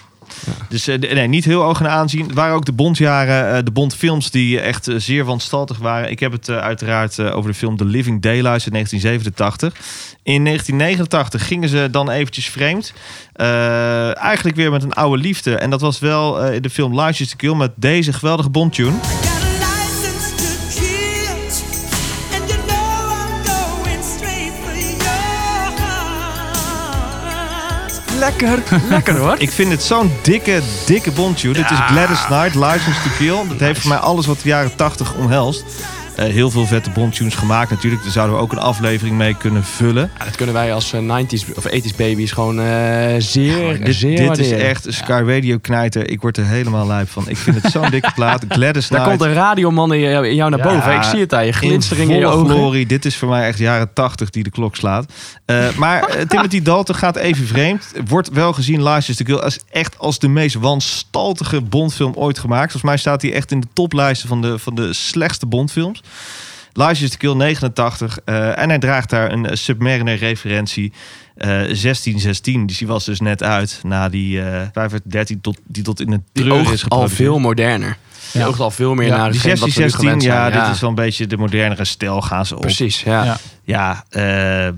Dus 0.69 0.87
eh, 0.87 0.99
nee, 0.99 1.27
niet 1.27 1.45
heel 1.45 1.61
hoog 1.61 1.79
in 1.79 1.87
aanzien. 1.87 2.25
Het 2.25 2.33
waren 2.33 2.55
ook 2.55 2.65
de 2.65 2.71
Bondjaren, 2.71 3.57
eh, 3.57 3.63
de 3.63 3.71
Bondfilms 3.71 4.31
die 4.31 4.59
echt 4.59 4.87
zeer 4.97 5.25
wanstaltig 5.25 5.77
waren. 5.77 6.11
Ik 6.11 6.19
heb 6.19 6.31
het 6.31 6.49
uiteraard 6.49 7.19
over 7.19 7.51
de 7.51 7.57
film 7.57 7.77
The 7.77 7.85
Living 7.85 8.21
Daylights 8.21 8.65
in 8.65 8.71
1987. 8.71 9.73
In 10.23 10.43
1989 10.43 11.47
gingen 11.47 11.69
ze 11.69 11.87
dan 11.91 12.09
eventjes 12.09 12.49
vreemd. 12.49 12.93
Eigenlijk 14.15 14.55
weer 14.55 14.71
met 14.71 14.83
een 14.83 14.93
oude 14.93 15.21
liefde. 15.21 15.55
En 15.55 15.69
dat 15.69 15.81
was 15.81 15.99
wel 15.99 16.45
in 16.45 16.61
de 16.61 16.69
film 16.69 16.99
License 16.99 17.31
to 17.31 17.37
Kill 17.37 17.55
met 17.55 17.71
deze 17.75 18.13
geweldige 18.13 18.49
Bondtune. 18.49 19.30
Lekker, 28.21 28.63
lekker 28.89 29.17
hoor. 29.17 29.35
Ik 29.37 29.51
vind 29.51 29.71
het 29.71 29.83
zo'n 29.83 30.11
dikke, 30.21 30.61
dikke 30.85 31.11
Bondtune. 31.11 31.57
Het 31.61 31.71
is 31.71 31.77
Gladys 31.77 32.25
Knight, 32.25 32.55
License 32.55 33.01
to 33.01 33.09
Kill. 33.17 33.47
Dat 33.47 33.59
heeft 33.59 33.79
voor 33.79 33.89
mij 33.89 33.97
alles 33.97 34.25
wat 34.25 34.39
de 34.41 34.49
jaren 34.49 34.75
80 34.75 35.13
omhelst. 35.13 35.63
Eh, 36.21 36.27
heel 36.27 36.49
veel 36.49 36.65
vette 36.65 36.89
Bondtunes 36.89 37.35
gemaakt 37.35 37.69
natuurlijk. 37.69 38.03
Daar 38.03 38.11
zouden 38.11 38.35
we 38.35 38.41
ook 38.41 38.51
een 38.51 38.57
aflevering 38.57 39.17
mee 39.17 39.37
kunnen 39.37 39.63
vullen. 39.63 40.11
Ja, 40.17 40.25
dat 40.25 40.35
kunnen 40.35 40.55
wij 40.55 40.73
als 40.73 40.93
eh, 40.93 40.99
90s 40.99 41.55
of 41.55 41.67
80s 41.67 41.95
baby's 41.97 42.31
gewoon 42.31 42.59
eh, 42.59 42.65
zeer, 43.17 43.83
dit 43.83 43.95
zeer 43.95 44.17
dit 44.17 44.37
is 44.37 44.51
echt 44.51 44.85
Sky 44.89 45.23
Radio 45.25 45.57
knijter. 45.57 46.09
Ik 46.09 46.21
word 46.21 46.37
er 46.37 46.45
helemaal 46.45 46.87
lijp 46.87 47.09
van. 47.09 47.29
Ik 47.29 47.37
vind 47.37 47.61
het 47.61 47.71
zo'n 47.71 47.89
dikke 47.95 48.11
plaat. 48.15 48.45
Gladys 48.49 48.87
Daar 48.87 49.07
komt 49.07 49.21
een 49.21 49.33
radioman 49.33 49.93
in 49.93 49.99
jou, 49.99 50.27
in 50.27 50.35
jou 50.35 50.49
naar 50.49 50.61
boven. 50.61 50.95
Ik 50.95 51.03
zie 51.03 51.19
het 51.19 51.29
daar. 51.29 51.45
Je 51.45 51.51
glinstering 51.51 52.09
in, 52.09 52.15
in 52.15 52.21
je 52.21 52.27
ogen. 52.27 52.49
glorie. 52.49 52.85
Dit 52.85 53.05
is 53.05 53.17
voor 53.17 53.29
mij 53.29 53.47
echt 53.47 53.57
jaren 53.57 53.93
80 53.93 54.29
die 54.29 54.43
de 54.43 54.49
klok 54.49 54.75
slaat. 54.75 55.05
Eh, 55.45 55.75
maar 55.77 56.03
eh, 56.03 56.21
Timothy 56.27 56.61
Dalton 56.61 56.95
gaat 56.95 57.15
even 57.15 57.47
vreemd. 57.47 57.91
Wordt 58.07 58.29
wel 58.29 58.53
gezien 58.53 58.83
License 58.83 59.23
to 59.23 59.33
Kill 59.33 59.43
als 59.43 59.59
echt 59.71 59.99
als 59.99 60.19
de 60.19 60.27
meest 60.27 60.55
wanstaltige 60.55 61.61
Bondfilm 61.61 62.13
ooit 62.15 62.39
gemaakt. 62.39 62.71
Volgens 62.71 62.83
mij 62.83 62.97
staat 62.97 63.21
hij 63.21 63.33
echt 63.33 63.51
in 63.51 63.59
de 63.59 63.67
toplijsten 63.73 64.27
van 64.27 64.41
de, 64.41 64.59
van 64.59 64.75
de 64.75 64.93
slechtste 64.93 65.45
Bondfilms. 65.45 66.01
License 66.73 67.09
to 67.09 67.17
Kill 67.17 67.33
89. 67.47 68.19
eh, 68.25 68.57
en 68.57 68.69
hij 68.69 68.79
draagt 68.79 69.09
daar 69.09 69.31
een 69.31 69.45
eh, 69.45 69.55
Submariner 69.55 70.15
referentie. 70.17 70.91
eh 71.35 71.47
1616. 71.47 72.65
Dus 72.65 72.77
die 72.77 72.87
was 72.87 73.05
dus 73.05 73.19
net 73.19 73.43
uit. 73.43 73.79
Na 73.83 74.09
die 74.09 74.41
eh 74.41 74.61
513 74.73 75.41
tot, 75.41 75.57
die 75.67 75.83
tot 75.83 75.99
in 75.99 76.09
de 76.09 76.21
Die 76.33 76.43
treur 76.45 76.73
is 76.73 76.89
al 76.89 77.09
veel 77.09 77.39
moderner. 77.39 77.97
Die 78.31 78.41
Ja. 78.41 78.47
oogt 78.47 78.59
al 78.59 78.71
veel 78.71 78.93
meer 78.93 79.07
Ja, 79.07 79.17
naar 79.17 79.31
Die 79.31 79.41
hetgeen 79.41 79.59
wat 79.59 79.59
we 79.59 79.65
nu 79.65 79.71
1616, 79.87 79.99
gewend 79.99 80.23
ja, 80.23 80.51
zijn. 80.51 80.65
dit 80.65 80.75
is 80.75 80.81
wel 80.81 80.89
een 80.89 80.95
beetje 80.95 81.27
de 81.27 81.37
modernere 81.37 81.85
stijl 81.85 82.21
gaan 82.21 82.45
ze 82.45 82.55
op. 82.55 82.61
Precies, 82.61 83.01
ja. 83.03 83.23
Ja. 83.23 83.37
Ja, 83.63 84.03
eh, 84.09 84.69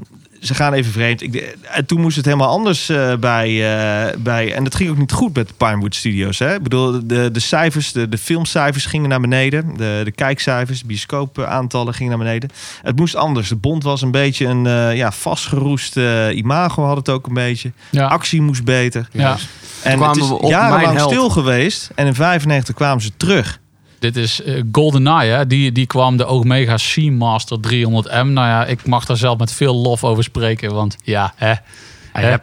ze 0.44 0.54
gaan 0.54 0.74
even 0.74 0.92
vreemd. 0.92 1.22
Ik, 1.22 1.58
en 1.62 1.86
toen 1.86 2.02
moest 2.02 2.16
het 2.16 2.26
helemaal 2.26 2.50
anders 2.50 2.90
eh, 2.90 3.16
bij, 3.16 3.50
eh, 3.50 4.18
bij... 4.18 4.54
En 4.54 4.64
dat 4.64 4.76
ging 4.76 4.90
ook 4.90 4.98
niet 4.98 5.12
goed 5.12 5.36
met 5.36 5.48
de 5.48 5.54
Pinewood 5.58 5.96
Studios. 5.96 6.40
Hè? 6.40 6.56
Ik 6.56 6.64
bedoel, 6.64 7.08
de, 7.08 7.32
de 7.32 7.40
cijfers, 7.40 7.92
de, 7.92 8.10
de 8.10 8.18
filmcijfers 8.18 8.86
gingen 8.86 9.10
naar 9.10 9.22
beneden. 9.22 9.78
De, 9.78 10.02
de 10.04 10.12
kijkcijfers, 10.12 10.80
de 10.80 10.86
bioscoopaantallen 10.86 11.94
gingen 11.94 12.18
naar 12.18 12.26
beneden. 12.26 12.50
Het 12.82 12.96
moest 12.96 13.16
anders. 13.16 13.50
De 13.50 13.56
Bond 13.56 13.84
was 13.84 14.02
een 14.02 14.12
beetje 14.12 14.46
een 14.46 14.66
eh, 14.66 14.96
ja, 14.96 15.12
vastgeroest 15.12 15.98
eh, 15.98 16.36
imago 16.36 16.84
had 16.84 16.98
het 16.98 17.10
ook 17.10 17.28
een 17.28 17.34
beetje. 17.34 17.72
Ja. 17.90 18.08
Actie 18.08 18.42
moest 18.42 18.64
beter. 18.64 19.08
Ja. 19.12 19.38
En 19.84 19.98
kwamen 19.98 20.08
het 20.08 20.24
is 20.24 20.30
we 20.30 20.36
op 20.40 20.50
jarenlang 20.50 21.00
stil 21.00 21.30
geweest. 21.30 21.92
En 21.96 22.08
in 22.08 22.16
95 22.16 22.76
kwamen 22.76 23.04
ze 23.04 23.12
terug. 23.18 23.62
Dit 24.04 24.16
is 24.16 24.42
eh, 24.42 24.62
GoldenEye, 24.72 25.32
hè? 25.32 25.48
Die, 25.48 25.72
die 25.72 25.86
kwam 25.86 26.18
de 26.18 26.26
Omega 26.26 26.78
Seamaster 26.78 27.58
300M. 27.58 28.26
Nou 28.26 28.48
ja, 28.48 28.66
ik 28.66 28.86
mag 28.86 29.06
daar 29.06 29.18
zelf 29.18 29.38
met 29.38 29.52
veel 29.52 29.76
lof 29.76 30.04
over 30.04 30.24
spreken. 30.24 30.74
Want 30.74 30.98
ja, 31.04 31.34
hè, 31.36 31.54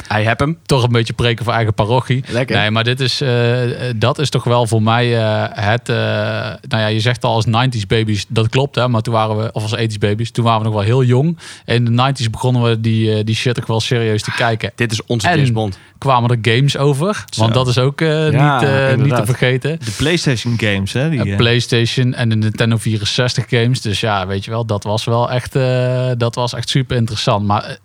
Hij 0.08 0.22
heb, 0.24 0.38
hem. 0.38 0.58
toch 0.66 0.82
een 0.82 0.92
beetje 0.92 1.12
preken 1.12 1.44
voor 1.44 1.52
eigen 1.54 1.74
parochie. 1.74 2.24
Lekker. 2.28 2.56
Nee, 2.56 2.70
maar 2.70 2.84
dit 2.84 3.00
is, 3.00 3.20
eh, 3.20 3.58
dat 3.96 4.18
is 4.18 4.30
toch 4.30 4.44
wel 4.44 4.66
voor 4.66 4.82
mij 4.82 5.18
eh, 5.18 5.44
het... 5.50 5.88
eh, 5.88 5.96
nou 6.68 6.82
ja, 6.82 6.86
je 6.86 7.00
zegt 7.00 7.24
al 7.24 7.34
als 7.34 7.46
90s 7.46 7.86
baby's, 7.86 8.24
dat 8.28 8.48
klopt 8.48 8.74
hè. 8.74 8.88
Maar 8.88 9.00
toen 9.02 9.14
waren 9.14 9.36
we, 9.36 9.52
of 9.52 9.62
als 9.62 9.76
80s 9.76 9.98
baby's, 9.98 10.30
toen 10.30 10.44
waren 10.44 10.60
we 10.60 10.66
nog 10.66 10.74
wel 10.74 10.84
heel 10.84 11.04
jong. 11.04 11.38
En 11.64 11.74
in 11.86 11.96
de 11.96 12.12
90s 12.24 12.30
begonnen 12.30 12.62
we 12.62 12.80
die, 12.80 13.24
die 13.24 13.34
shit 13.34 13.54
toch 13.54 13.66
wel 13.66 13.80
serieus 13.80 14.22
te 14.22 14.32
kijken. 14.32 14.72
Dit 14.74 14.92
is 14.92 15.04
onze 15.06 15.28
En- 15.28 15.34
James 15.36 15.52
Bond. 15.52 15.78
Kwamen 15.98 16.30
er 16.30 16.54
games 16.54 16.76
over, 16.76 17.24
want 17.36 17.54
dat 17.54 17.68
is 17.68 17.78
ook 17.78 18.00
eh, 18.00 18.32
Ja, 18.32 18.60
niet, 18.60 18.68
eh, 18.68 18.94
niet 19.04 19.14
te 19.14 19.24
vergeten. 19.24 19.78
De 19.84 19.90
PlayStation 19.96 20.54
games, 20.58 20.92
hè? 20.92 21.10
Die, 21.10 21.36
PlayStation 21.36 22.14
en 22.14 22.28
de 22.28 22.34
Nintendo 22.36 22.76
64 22.76 23.44
games. 23.48 23.80
Dus 23.80 24.00
ja, 24.00 24.26
weet 24.26 24.44
je 24.44 24.50
wel, 24.50 24.64
dat 24.66 24.84
was 24.84 25.04
wel 25.04 25.30
echt, 25.30 25.56
eh, 25.56 26.10
dat 26.16 26.34
was 26.34 26.52
echt 26.54 26.68
super 26.68 26.96
interessant. 26.96 27.46
Maar 27.46 27.78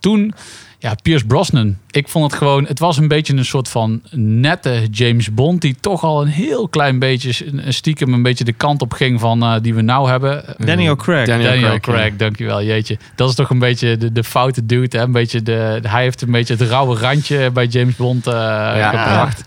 toen, 0.00 0.34
ja, 0.82 0.94
Pierce 1.02 1.26
Brosnan. 1.26 1.76
Ik 1.96 2.08
vond 2.08 2.30
het 2.30 2.34
gewoon, 2.40 2.64
het 2.66 2.78
was 2.78 2.96
een 2.96 3.08
beetje 3.08 3.36
een 3.36 3.44
soort 3.44 3.68
van 3.68 4.02
nette 4.10 4.86
James 4.90 5.34
Bond. 5.34 5.60
Die 5.60 5.76
toch 5.80 6.02
al 6.04 6.22
een 6.22 6.28
heel 6.28 6.68
klein 6.68 6.98
beetje, 6.98 7.44
stiekem 7.68 8.12
een 8.12 8.22
beetje 8.22 8.44
de 8.44 8.52
kant 8.52 8.82
op 8.82 8.92
ging 8.92 9.20
van 9.20 9.42
eh, 9.42 9.54
die 9.62 9.74
we 9.74 9.82
nou 9.82 10.08
hebben. 10.10 10.44
Daniel 10.58 10.96
Craig. 10.96 11.26
Daniel 11.26 11.46
Daniel, 11.48 11.66
Craig, 11.66 11.80
Craig, 11.80 12.10
ja. 12.10 12.16
dankjewel, 12.16 12.62
jeetje. 12.62 12.98
Dat 13.14 13.28
is 13.28 13.34
toch 13.34 13.50
een 13.50 13.58
beetje 13.58 13.96
de, 13.96 14.12
de 14.12 14.24
foute 14.24 14.66
dude, 14.66 14.96
hè? 14.98 15.02
Een 15.04 15.12
beetje 15.12 15.42
de, 15.42 15.80
hij 15.82 16.02
heeft 16.02 16.22
een 16.22 16.30
beetje 16.30 16.54
het 16.56 16.68
rauwe 16.68 16.96
randje 16.98 17.50
bij 17.50 17.66
James 17.66 17.96
Bond 17.96 18.26
eh, 18.26 18.88
gebracht. 18.88 19.42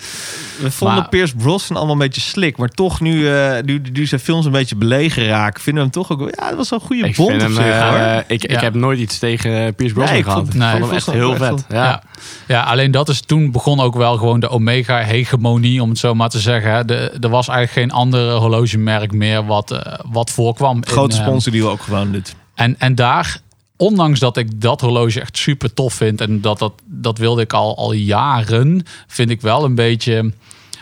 We 0.62 0.71
vonden 0.71 0.97
Maar- 0.97 1.09
Pierce 1.09 1.35
Brosnan 1.35 1.77
allemaal 1.77 1.95
een 1.95 2.01
beetje 2.01 2.21
slik. 2.21 2.57
Maar 2.57 2.69
toch, 2.69 2.99
nu, 3.01 3.29
eh, 3.29 3.63
nu, 3.63 3.81
nu 3.93 4.05
zijn 4.05 4.21
films 4.21 4.45
een 4.45 4.51
beetje 4.51 4.75
belegen 4.75 5.25
raken, 5.25 5.62
vinden 5.63 5.83
we 5.83 5.89
hem 5.93 6.03
toch 6.03 6.12
ook... 6.12 6.19
wel- 6.19 6.31
Ja, 6.39 6.47
dat 6.47 6.57
was 6.57 6.69
wel 6.69 6.79
een 6.79 6.85
goede 6.85 7.07
Ik, 7.07 7.15
bond 7.15 7.30
vind 7.30 7.41
op 7.41 7.47
hem, 7.47 7.57
zich, 7.57 7.65
eh, 7.74 7.89
hoor. 8.13 8.24
ik, 8.28 8.43
ik 8.43 8.51
Ja. 8.51 8.59
heb 8.59 8.74
nooit 8.74 8.99
iets 8.99 9.19
tegen 9.19 9.76
Pierce 9.76 9.93
Brosnan 9.95 10.05
Nee, 10.05 10.17
ik 10.17 10.24
gehad. 10.24 10.39
vond- 10.39 10.53
ik 10.53 10.59
nee, 10.59 10.69
vond 10.71 10.86
hem 10.86 10.93
echt 10.93 11.11
heel 11.11 11.36
vet. 11.36 11.65
Ja. 11.69 12.03
Ja. 12.47 12.63
alleen 12.63 12.91
dat 12.91 13.09
is 13.09 13.21
toen 13.21 13.51
begon 13.51 13.79
ook 13.79 13.95
wel 13.95 14.17
gewoon 14.17 14.39
de 14.39 14.49
Omega-hegemonie, 14.49 15.81
om 15.81 15.89
het 15.89 15.97
zo 15.97 16.13
maar 16.15 16.29
te 16.29 16.39
zeggen. 16.39 16.87
De, 16.87 17.17
er 17.19 17.29
was 17.29 17.47
eigenlijk 17.47 17.91
geen 17.91 17.99
andere 17.99 18.33
horlogemerk 18.33 19.11
meer 19.11 19.45
wat, 19.45 19.71
eh, 19.71 19.93
wat 20.11 20.29
voorkwam. 20.29 20.85
Grote 20.85 21.15
in, 21.15 21.21
eh, 21.21 21.27
sponsor 21.27 21.51
die 21.51 21.61
we 21.61 21.67
ook 21.67 21.81
gewoon 21.81 22.11
dit. 22.11 22.35
en, 22.55 22.75
en 22.79 22.95
daar, 22.95 23.41
ondanks 23.77 24.19
dat 24.19 24.37
ik 24.37 24.61
dat 24.61 24.81
horloge 24.81 25.21
echt 25.21 25.37
super 25.37 25.73
tof 25.73 25.93
vind 25.93 26.21
en 26.21 26.41
dat, 26.41 26.59
dat, 26.59 26.73
dat 26.85 27.17
wilde 27.17 27.41
ik 27.41 27.53
al, 27.53 27.77
al 27.77 27.91
jaren, 27.91 28.83
vind 29.07 29.29
ik 29.29 29.41
wel 29.41 29.63
een 29.63 29.75
beetje 29.75 30.31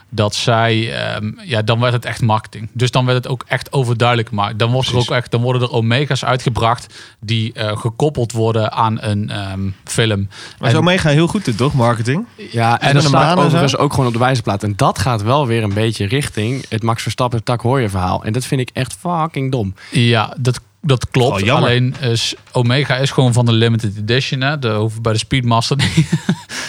dat 0.09 0.35
zij, 0.35 0.93
ehm, 0.93 1.31
ja, 1.43 1.61
dan 1.61 1.79
werd 1.79 1.93
het 1.93 2.05
echt 2.05 2.21
marketing. 2.21 2.69
Dus 2.73 2.91
dan 2.91 3.05
werd 3.05 3.17
het 3.17 3.27
ook 3.27 3.43
echt 3.47 3.73
overduidelijk 3.73 4.27
gemaakt. 4.29 4.59
Dan, 4.59 4.71
wordt 4.71 4.87
er 4.89 4.97
ook 4.97 5.09
echt, 5.11 5.31
dan 5.31 5.41
worden 5.41 5.61
er 5.61 5.71
omega's 5.71 6.25
uitgebracht 6.25 6.93
die 7.19 7.53
eh, 7.53 7.77
gekoppeld 7.77 8.31
worden 8.31 8.71
aan 8.71 9.01
een 9.01 9.29
ehm, 9.29 9.69
film. 9.83 10.27
Maar 10.59 10.69
En- 10.69 10.75
zo 10.75 10.81
mega 10.81 11.09
heel 11.09 11.27
goed 11.27 11.45
dit, 11.45 11.57
toch? 11.57 11.73
Marketing. 11.73 12.25
Ja, 12.51 12.79
en, 12.79 12.87
En 12.87 12.93
dat 12.93 13.03
staat 13.03 13.37
overigens 13.37 13.77
ook 13.77 13.91
gewoon 13.91 14.07
op 14.07 14.13
de 14.13 14.19
wijzerplaat. 14.19 14.63
En 14.63 14.73
dat 14.75 14.99
gaat 14.99 15.21
wel 15.21 15.47
weer 15.47 15.63
een 15.63 15.73
beetje 15.73 16.05
richting 16.07 16.65
het 16.69 16.83
Max 16.83 17.01
Verstappen 17.01 17.43
Tak 17.43 17.61
Hooyer 17.61 17.89
verhaal. 17.89 18.23
En 18.23 18.33
dat 18.33 18.45
vind 18.45 18.61
ik 18.61 18.69
echt 18.73 18.95
fucking 18.99 19.51
dom. 19.51 19.73
Ja, 19.91 20.33
dat, 20.39 20.59
dat 20.81 21.09
klopt. 21.09 21.43
Oh. 21.43 21.49
Alleen 21.49 21.95
is, 22.01 22.35
Omega 22.51 22.95
is 22.95 23.11
gewoon 23.11 23.33
van 23.33 23.45
de 23.45 23.51
limited 23.51 23.97
edition. 23.97 24.41
Hè? 24.41 24.59
De, 24.59 24.69
hoeven 24.69 25.01
bij 25.01 25.13
de 25.13 25.19
Speedmaster 25.19 25.77
niet, 25.95 26.09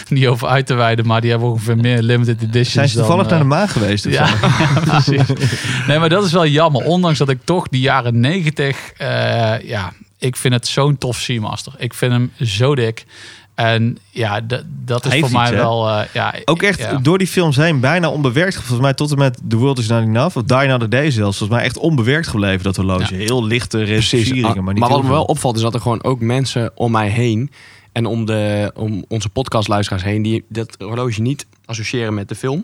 niet 0.09 0.27
over 0.27 0.47
uit 0.47 0.65
te 0.65 0.73
wijden. 0.73 1.05
Maar 1.05 1.21
die 1.21 1.29
hebben 1.29 1.49
ongeveer 1.49 1.77
meer 1.77 2.01
limited 2.01 2.41
editions. 2.41 2.71
Zijn 2.71 2.89
ze 2.89 2.95
dan, 2.97 3.05
toevallig 3.05 3.25
eh, 3.25 3.31
naar 3.31 3.41
de 3.41 3.55
maan 3.55 3.69
geweest? 3.69 4.05
of 4.05 4.11
Ja, 4.11 4.27
zo? 4.27 4.33
ja, 4.47 4.79
precies. 4.99 5.27
Nee, 5.87 5.99
maar 5.99 6.09
dat 6.09 6.25
is 6.25 6.31
wel 6.31 6.47
jammer. 6.47 6.83
Ondanks 6.85 7.17
dat 7.17 7.29
ik 7.29 7.39
toch 7.43 7.67
die 7.67 7.81
jaren 7.81 8.19
negentig... 8.19 8.91
eh, 8.97 9.61
ja, 9.61 9.93
ik 10.17 10.35
vind 10.35 10.53
het 10.53 10.67
zo'n 10.67 10.97
tof 10.97 11.17
Seamaster. 11.17 11.73
Ik 11.77 11.93
vind 11.93 12.11
hem 12.11 12.31
zo 12.41 12.75
dik. 12.75 13.05
En 13.59 13.97
ja, 14.09 14.41
dat 14.85 15.05
is 15.05 15.11
Hij 15.11 15.19
voor 15.19 15.31
mij 15.31 15.41
iets, 15.47 15.51
wel... 15.55 15.89
eh, 15.89 16.05
ja, 16.13 16.33
Ook 16.45 16.61
echt 16.61 16.79
ja. 16.79 16.97
door 16.97 17.17
die 17.17 17.27
films 17.27 17.55
heen 17.55 17.79
bijna 17.79 18.09
onbewerkt. 18.09 18.55
Volgens 18.55 18.79
mij 18.79 18.93
tot 18.93 19.11
en 19.11 19.17
met 19.17 19.39
The 19.47 19.55
World 19.55 19.77
Is 19.79 19.87
Not 19.87 20.01
Enough. 20.01 20.37
Of 20.37 20.43
Die 20.43 20.57
Another 20.57 20.89
Day 20.89 21.11
zelfs. 21.11 21.37
Volgens 21.37 21.59
mij 21.59 21.67
echt 21.67 21.77
onbewerkt 21.77 22.27
gebleven 22.27 22.63
dat 22.63 22.75
horloge. 22.75 23.13
Ja. 23.17 23.19
Heel 23.19 23.45
lichte 23.45 23.77
Precies. 23.77 24.11
reversieringen. 24.11 24.57
Ah, 24.57 24.63
Maar, 24.63 24.73
niet 24.73 24.83
maar 24.83 24.91
wat 24.91 25.03
me 25.03 25.09
wel 25.09 25.23
opvalt 25.23 25.55
is 25.55 25.61
dat 25.61 25.73
er 25.73 25.81
gewoon 25.81 26.03
ook 26.03 26.19
mensen 26.19 26.71
om 26.75 26.91
mij 26.91 27.09
heen... 27.09 27.51
en 27.91 28.05
om, 28.05 28.25
de, 28.25 28.71
om 28.75 29.05
onze 29.07 29.29
podcastluisteraars 29.29 30.03
heen... 30.03 30.21
die 30.21 30.45
dat 30.49 30.75
horloge 30.77 31.21
niet 31.21 31.45
associëren 31.65 32.13
met 32.13 32.29
de 32.29 32.35
film. 32.35 32.63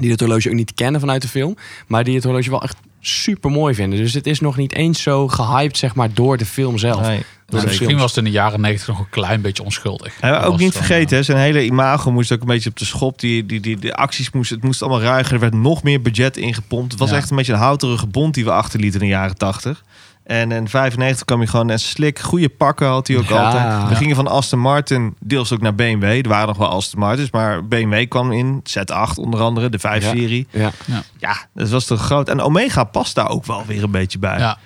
Die 0.00 0.10
het 0.10 0.20
horloge 0.20 0.48
ook 0.48 0.54
niet 0.54 0.74
kennen 0.74 1.00
vanuit 1.00 1.22
de 1.22 1.28
film. 1.28 1.56
Maar 1.86 2.04
die 2.04 2.14
het 2.14 2.24
horloge 2.24 2.50
wel 2.50 2.62
echt 2.62 2.76
super 3.00 3.50
mooi 3.50 3.74
vinden. 3.74 3.98
Dus 3.98 4.14
het 4.14 4.26
is 4.26 4.40
nog 4.40 4.56
niet 4.56 4.72
eens 4.72 5.02
zo 5.02 5.28
gehyped 5.28 5.76
zeg 5.76 5.94
maar, 5.94 6.08
door 6.14 6.36
de 6.36 6.46
film 6.46 6.78
zelf. 6.78 7.00
Nee. 7.00 7.22
Misschien 7.64 7.98
was 7.98 8.08
het 8.08 8.16
in 8.16 8.24
de 8.24 8.30
jaren 8.30 8.60
negentig 8.60 8.86
nog 8.88 8.98
een 8.98 9.08
klein 9.10 9.40
beetje 9.40 9.62
onschuldig. 9.64 10.14
Dat 10.20 10.44
ook 10.44 10.58
niet 10.58 10.72
dan, 10.72 10.82
vergeten, 10.82 11.16
hè, 11.16 11.22
zijn 11.22 11.38
hele 11.38 11.64
imago 11.64 12.10
moest 12.12 12.32
ook 12.32 12.40
een 12.40 12.46
beetje 12.46 12.70
op 12.70 12.76
de 12.76 12.84
schop. 12.84 13.18
Die, 13.18 13.46
die, 13.46 13.60
die, 13.60 13.78
de 13.78 13.94
acties 13.94 14.30
moesten, 14.30 14.56
het 14.56 14.64
moest 14.64 14.82
allemaal 14.82 15.00
ruiger. 15.00 15.34
Er 15.34 15.40
werd 15.40 15.54
nog 15.54 15.82
meer 15.82 16.02
budget 16.02 16.36
ingepompt. 16.36 16.90
Het 16.90 17.00
was 17.00 17.10
Ja. 17.10 17.16
echt 17.16 17.30
een 17.30 17.36
beetje 17.36 17.52
een 17.52 17.58
houterige 17.58 18.06
bond 18.06 18.34
die 18.34 18.44
we 18.44 18.50
achterlieten 18.52 19.00
in 19.00 19.06
de 19.06 19.12
jaren 19.12 19.36
80. 19.36 19.84
En 20.30 20.52
in 20.52 20.68
95 20.68 21.24
kwam 21.24 21.40
je 21.40 21.46
gewoon 21.46 21.70
en 21.70 21.78
slik. 21.80 22.18
Goede 22.18 22.48
pakken 22.48 22.86
had 22.88 23.06
hij 23.08 23.16
ook 23.16 23.24
Ja. 23.28 23.44
altijd. 23.44 23.82
We 23.84 23.90
Ja. 23.90 23.94
gingen 23.94 24.16
van 24.16 24.26
Aston 24.26 24.58
Martin 24.58 25.16
deels 25.20 25.52
ook 25.52 25.60
naar 25.60 25.74
BMW. 25.74 26.04
Er 26.04 26.28
waren 26.28 26.46
nog 26.48 26.56
wel 26.56 26.68
Aston 26.68 27.00
Martins, 27.00 27.30
maar 27.30 27.64
BMW 27.66 28.08
kwam 28.08 28.32
in. 28.32 28.60
Z8 28.64 29.18
onder 29.18 29.40
andere, 29.40 29.68
de 29.68 29.78
5-serie. 29.78 30.46
Ja. 30.50 30.70
Ja. 31.18 31.36
dat 31.54 31.68
was 31.68 31.84
toch 31.84 32.00
groot. 32.00 32.28
En 32.28 32.40
Omega 32.40 32.84
past 32.84 33.14
daar 33.14 33.28
ook 33.28 33.46
wel 33.46 33.64
weer 33.66 33.82
een 33.82 33.90
beetje 33.90 34.18
bij. 34.18 34.38
Ja. 34.38 34.58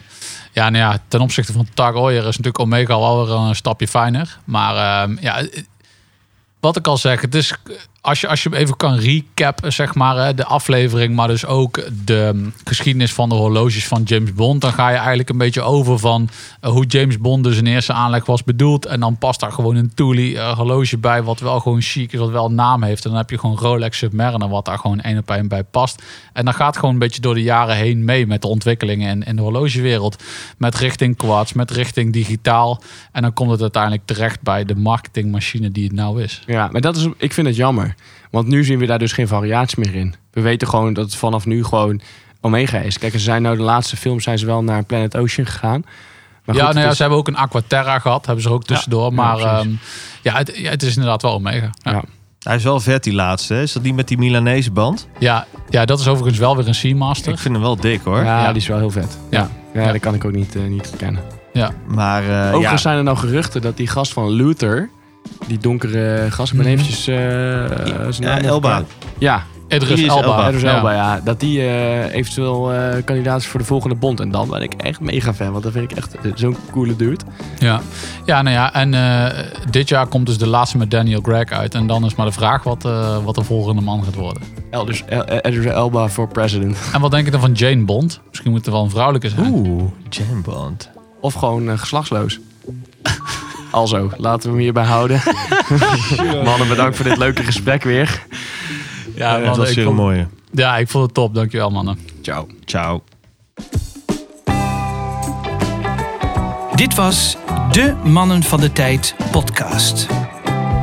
Ja, 0.52 0.70
nou 0.70 0.92
ja, 0.92 0.98
ten 1.08 1.20
opzichte 1.20 1.52
van 1.52 1.66
Tag 1.74 1.92
Heuer 1.94 2.16
is 2.18 2.24
natuurlijk 2.24 2.58
Omega 2.58 2.98
wel 2.98 3.26
weer 3.26 3.34
een 3.36 3.54
stapje 3.56 3.88
fijner. 3.88 4.38
Maar 4.44 5.02
ehm, 5.02 5.16
ja, 5.20 5.42
wat 6.60 6.76
ik 6.76 6.86
al 6.86 6.96
zeg, 6.96 7.20
het 7.20 7.34
is 7.34 7.54
als 8.05 8.20
je, 8.20 8.28
als 8.28 8.42
je 8.42 8.57
even 8.57 8.76
kan 8.76 8.94
recappen, 8.94 9.72
zeg 9.72 9.94
maar, 9.94 10.34
de 10.34 10.44
aflevering, 10.44 11.14
maar 11.14 11.28
dus 11.28 11.46
ook 11.46 11.82
de 12.05 12.50
geschiedenis 12.64 13.12
van 13.12 13.28
de 13.28 13.34
horloges 13.34 13.86
van 13.86 14.02
James 14.02 14.32
Bond, 14.32 14.61
dan 14.61 14.72
ga 14.72 14.88
je 14.88 14.96
eigenlijk 14.96 15.28
een 15.28 15.38
beetje 15.38 15.62
over 15.62 15.98
van 15.98 16.28
eh, 16.61 16.70
hoe 16.70 16.86
James 16.86 17.18
Bond 17.18 17.44
dus 17.44 17.57
in 17.57 17.66
eerste 17.66 17.92
aanleg 17.92 18.26
was 18.26 18.44
bedoeld. 18.44 18.86
En 18.86 19.00
dan 19.00 19.18
past 19.18 19.40
daar 19.40 19.52
gewoon 19.52 19.76
een 19.76 19.94
Thule 19.94 20.38
eh, 20.38 20.57
horloge 20.57 20.98
bij, 20.98 21.22
wat 21.22 21.40
wel 21.40 21.61
gewoon 21.61 21.80
chic 21.80 22.12
is, 22.12 22.18
wat 22.18 22.30
wel 22.30 22.44
een 22.44 22.55
naam 22.55 22.82
heeft. 22.82 23.05
En 23.05 23.11
dan 23.11 23.18
heb 23.18 23.30
je 23.30 23.38
gewoon 23.38 23.59
Rolex 23.59 23.98
Submariner, 23.98 24.48
wat 24.48 24.64
daar 24.64 24.78
gewoon 24.78 25.00
één 25.00 25.18
op 25.18 25.30
één 25.30 25.48
bij 25.48 25.64
past. 25.64 26.02
En 26.32 26.44
dan 26.44 26.55
gaat 26.55 26.76
gewoon 26.76 26.92
een 26.92 27.00
beetje 27.00 27.20
door 27.20 27.34
de 27.34 27.42
jaren 27.42 27.76
heen 27.76 28.05
mee 28.05 28.26
met 28.26 28.42
de 28.42 28.48
ontwikkelingen 28.48 29.11
in, 29.11 29.22
in 29.22 29.36
de 29.36 29.42
horlogewereld. 29.42 30.22
Met 30.59 30.74
richting 30.74 31.16
quartz, 31.16 31.52
met 31.52 31.70
richting 31.70 32.12
digitaal. 32.12 32.82
En 33.12 33.22
dan 33.22 33.32
komt 33.32 33.50
het 33.50 33.61
uiteindelijk 33.61 34.02
terecht 34.07 34.42
bij 34.42 34.64
de 34.64 34.76
marketingmachine 34.76 35.70
die 35.70 35.84
het 35.84 35.92
nou 35.92 36.22
is. 36.22 36.42
Ja, 36.46 36.68
maar 36.72 36.80
dat 36.80 36.96
is, 36.96 37.09
ik 37.16 37.32
vind 37.32 37.46
het 37.46 37.57
jammer. 37.57 37.93
Want 38.35 38.49
nu 38.49 38.64
zien 38.64 38.78
we 38.78 38.87
daar 38.87 38.99
dus 38.99 39.12
geen 39.12 39.28
variatie 39.28 39.78
meer 39.80 39.95
in. 39.95 40.14
We 40.30 40.41
weten 40.41 40.68
gewoon 40.68 40.93
dat 40.93 41.05
het 41.05 41.14
vanaf 41.16 41.47
nu 41.47 41.64
gewoon 41.64 42.01
Omega 42.41 42.78
is. 42.78 42.99
Kijk, 42.99 43.12
ze 43.12 43.18
zijn 43.18 43.43
nou 43.43 43.57
de 43.57 43.62
laatste 43.62 43.97
film 43.97 44.20
zijn 44.20 44.39
ze 44.39 44.47
wel 44.47 44.62
naar 44.62 44.85
Planet 44.85 45.16
Ocean 45.16 45.47
gegaan. 45.47 45.82
Maar 46.45 46.57
ja, 46.57 46.64
goed, 46.64 46.72
nou 46.74 46.85
ja, 46.85 46.91
is- 46.91 46.97
ze 46.97 47.03
hebben 47.03 47.18
ook 47.20 47.28
een 47.28 47.37
Aquaterra 47.37 47.99
gehad, 47.99 48.26
hebben 48.26 48.43
ze 48.43 48.49
er 48.49 48.55
ook 48.55 48.64
tussendoor. 48.64 49.09
ja, 49.11 49.14
maar 49.16 49.37
precies. 49.37 49.51
ehm, 49.59 49.68
ja, 50.22 50.37
het, 50.37 50.53
ja, 50.57 50.70
het 50.70 50.82
is 50.82 50.95
inderdaad 50.95 51.22
wel 51.22 51.32
Omega. 51.32 51.70
Ja. 51.78 51.91
Ja. 51.93 52.03
Hij 52.39 52.57
is 52.57 52.62
wel 52.64 52.80
vet, 52.80 53.05
die 53.05 53.12
laatste. 53.14 53.55
hè? 53.55 53.62
Is 53.62 53.72
dat 53.72 53.82
niet 53.82 53.95
met 53.95 54.09
die 54.09 54.18
Milanese 54.18 54.70
band? 54.70 55.09
Ja, 55.18 55.47
ja, 55.68 55.85
dat 55.85 56.01
is 56.01 56.09
overigens 56.09 56.39
wel 56.39 56.57
weer 56.57 56.68
een 56.68 56.74
Seamaster. 56.74 57.32
Ik 57.32 57.39
vind 57.39 57.55
hem 57.55 57.62
wel 57.62 57.76
dik, 57.76 58.01
hoor. 58.05 58.16
ja, 58.24 58.43
Ja. 58.43 58.49
die 58.53 58.61
is 58.62 58.68
wel 58.68 58.78
heel 58.78 58.91
vet. 58.91 59.18
Ja, 59.30 59.51
ja. 59.74 59.80
Ja. 59.80 59.93
dat 59.93 60.01
kan 60.01 60.14
ik 60.14 60.24
ook 60.24 60.32
niet, 60.32 60.57
eh, 60.57 60.62
niet 60.62 60.89
ontkennen. 60.91 61.22
Maar 61.87 62.22
eh, 62.22 62.28
ja, 62.28 62.51
Overigens 62.53 62.82
zijn 62.82 62.97
er 62.97 63.03
nou 63.05 63.16
geruchten 63.16 63.62
dat 63.62 63.76
die 63.76 63.87
gast 63.87 64.12
van 64.12 64.30
Luther, 64.30 64.91
die 65.47 65.59
donkere 65.59 66.27
gast, 66.31 66.53
ik 66.53 66.59
ben 66.59 66.66
Mhm. 66.66 66.75
eventjes 66.79 67.07
eh, 67.07 67.14
zijn 68.11 68.22
Ja, 68.29 68.41
Elba. 68.43 68.83
Ja, 69.18 69.43
Idris 69.68 70.03
Elba. 70.03 70.22
Elba. 70.47 70.59
Ja. 70.59 70.75
Elba, 70.77 70.93
ja. 70.93 71.20
Dat 71.25 71.41
die 71.41 71.61
eh, 71.61 72.14
eventueel 72.14 72.72
eh, 72.72 73.05
kandidaat 73.05 73.41
is 73.41 73.47
voor 73.47 73.61
de 73.61 73.66
volgende 73.66 73.95
bond. 73.97 74.20
En 74.20 74.31
dan 74.31 74.49
ben 74.49 74.62
ik 74.62 74.75
echt 74.75 75.01
mega 75.01 75.35
fan, 75.35 75.51
want 75.53 75.62
dat 75.62 75.72
vind 75.72 75.91
ik 75.91 75.97
echt 75.97 76.16
zo'n 76.35 76.57
coole 76.70 76.97
dude. 76.97 77.25
Ja. 77.59 77.81
ja, 78.25 78.43
nou 78.43 78.57
ja, 78.57 78.72
en 78.75 78.95
eh, 78.95 79.45
dit 79.70 79.89
jaar 79.89 80.07
komt 80.07 80.27
dus 80.27 80.39
de 80.39 80.47
laatste 80.47 80.79
met 80.79 80.91
Daniel 80.91 81.20
Craig 81.20 81.51
uit. 81.51 81.75
En 81.75 81.87
dan 81.87 82.05
is 82.05 82.14
maar 82.14 82.27
de 82.27 82.33
vraag 82.33 82.62
wat, 82.62 82.85
eh, 82.85 83.16
wat 83.25 83.35
de 83.35 83.45
volgende 83.45 83.81
man 83.83 84.05
gaat 84.05 84.14
worden. 84.14 84.43
Elders, 84.70 85.05
El- 85.05 85.25
Elba 85.25 86.09
voor 86.09 86.29
president. 86.29 86.77
En 86.93 87.01
wat 87.01 87.11
denk 87.11 87.25
je 87.25 87.31
dan 87.31 87.41
van 87.41 87.53
Jane 87.53 87.85
Bond? 87.85 88.20
Misschien 88.29 88.51
moet 88.51 88.66
er 88.66 88.72
wel 88.72 88.83
een 88.85 88.91
vrouwelijke 88.91 89.29
zijn. 89.29 89.53
Oeh, 89.53 89.83
Jam 90.09 90.43
Bond. 90.43 90.91
Of 91.20 91.35
gewoon 91.35 91.79
geslachtsloos. 91.79 92.39
Alzo, 93.75 94.11
laten 94.16 94.43
we 94.43 94.49
hem 94.49 94.59
hierbij 94.59 94.85
houden. 94.85 95.20
Mannen, 96.45 96.68
bedankt 96.68 96.97
voor 96.97 97.05
dit 97.05 97.16
leuke 97.16 97.43
gesprek 97.43 97.83
weer. 97.83 98.27
Ja, 99.14 99.39
dat 99.39 99.57
was 99.57 99.72
vond, 99.72 99.97
mooie. 99.97 100.27
ja, 100.51 100.77
ik 100.77 100.89
vond 100.89 101.05
het 101.05 101.14
top. 101.14 101.35
Dankjewel, 101.35 101.70
mannen. 101.70 101.99
Ciao. 102.22 102.47
Ciao. 102.64 103.03
Dit 106.75 106.95
was 106.95 107.37
de 107.70 107.95
Mannen 108.05 108.43
van 108.43 108.61
de 108.61 108.72
Tijd 108.72 109.14
podcast. 109.31 110.07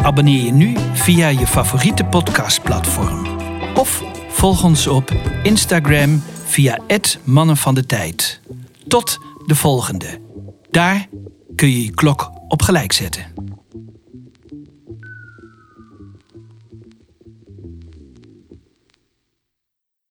Abonneer 0.01 0.45
je 0.45 0.51
nu 0.51 0.75
via 0.93 1.27
je 1.27 1.47
favoriete 1.47 2.03
podcastplatform. 2.03 3.27
Of 3.75 4.03
volg 4.29 4.63
ons 4.63 4.87
op 4.87 5.11
Instagram 5.43 6.23
via 6.45 6.79
het 6.87 7.19
Mannen 7.23 7.57
van 7.57 7.75
de 7.75 7.85
Tijd. 7.85 8.41
Tot 8.87 9.17
de 9.45 9.55
volgende. 9.55 10.19
Daar 10.71 11.07
kun 11.55 11.69
je 11.69 11.83
je 11.83 11.91
klok 11.91 12.31
op 12.51 12.61
gelijk 12.61 12.91
zetten. 12.91 13.50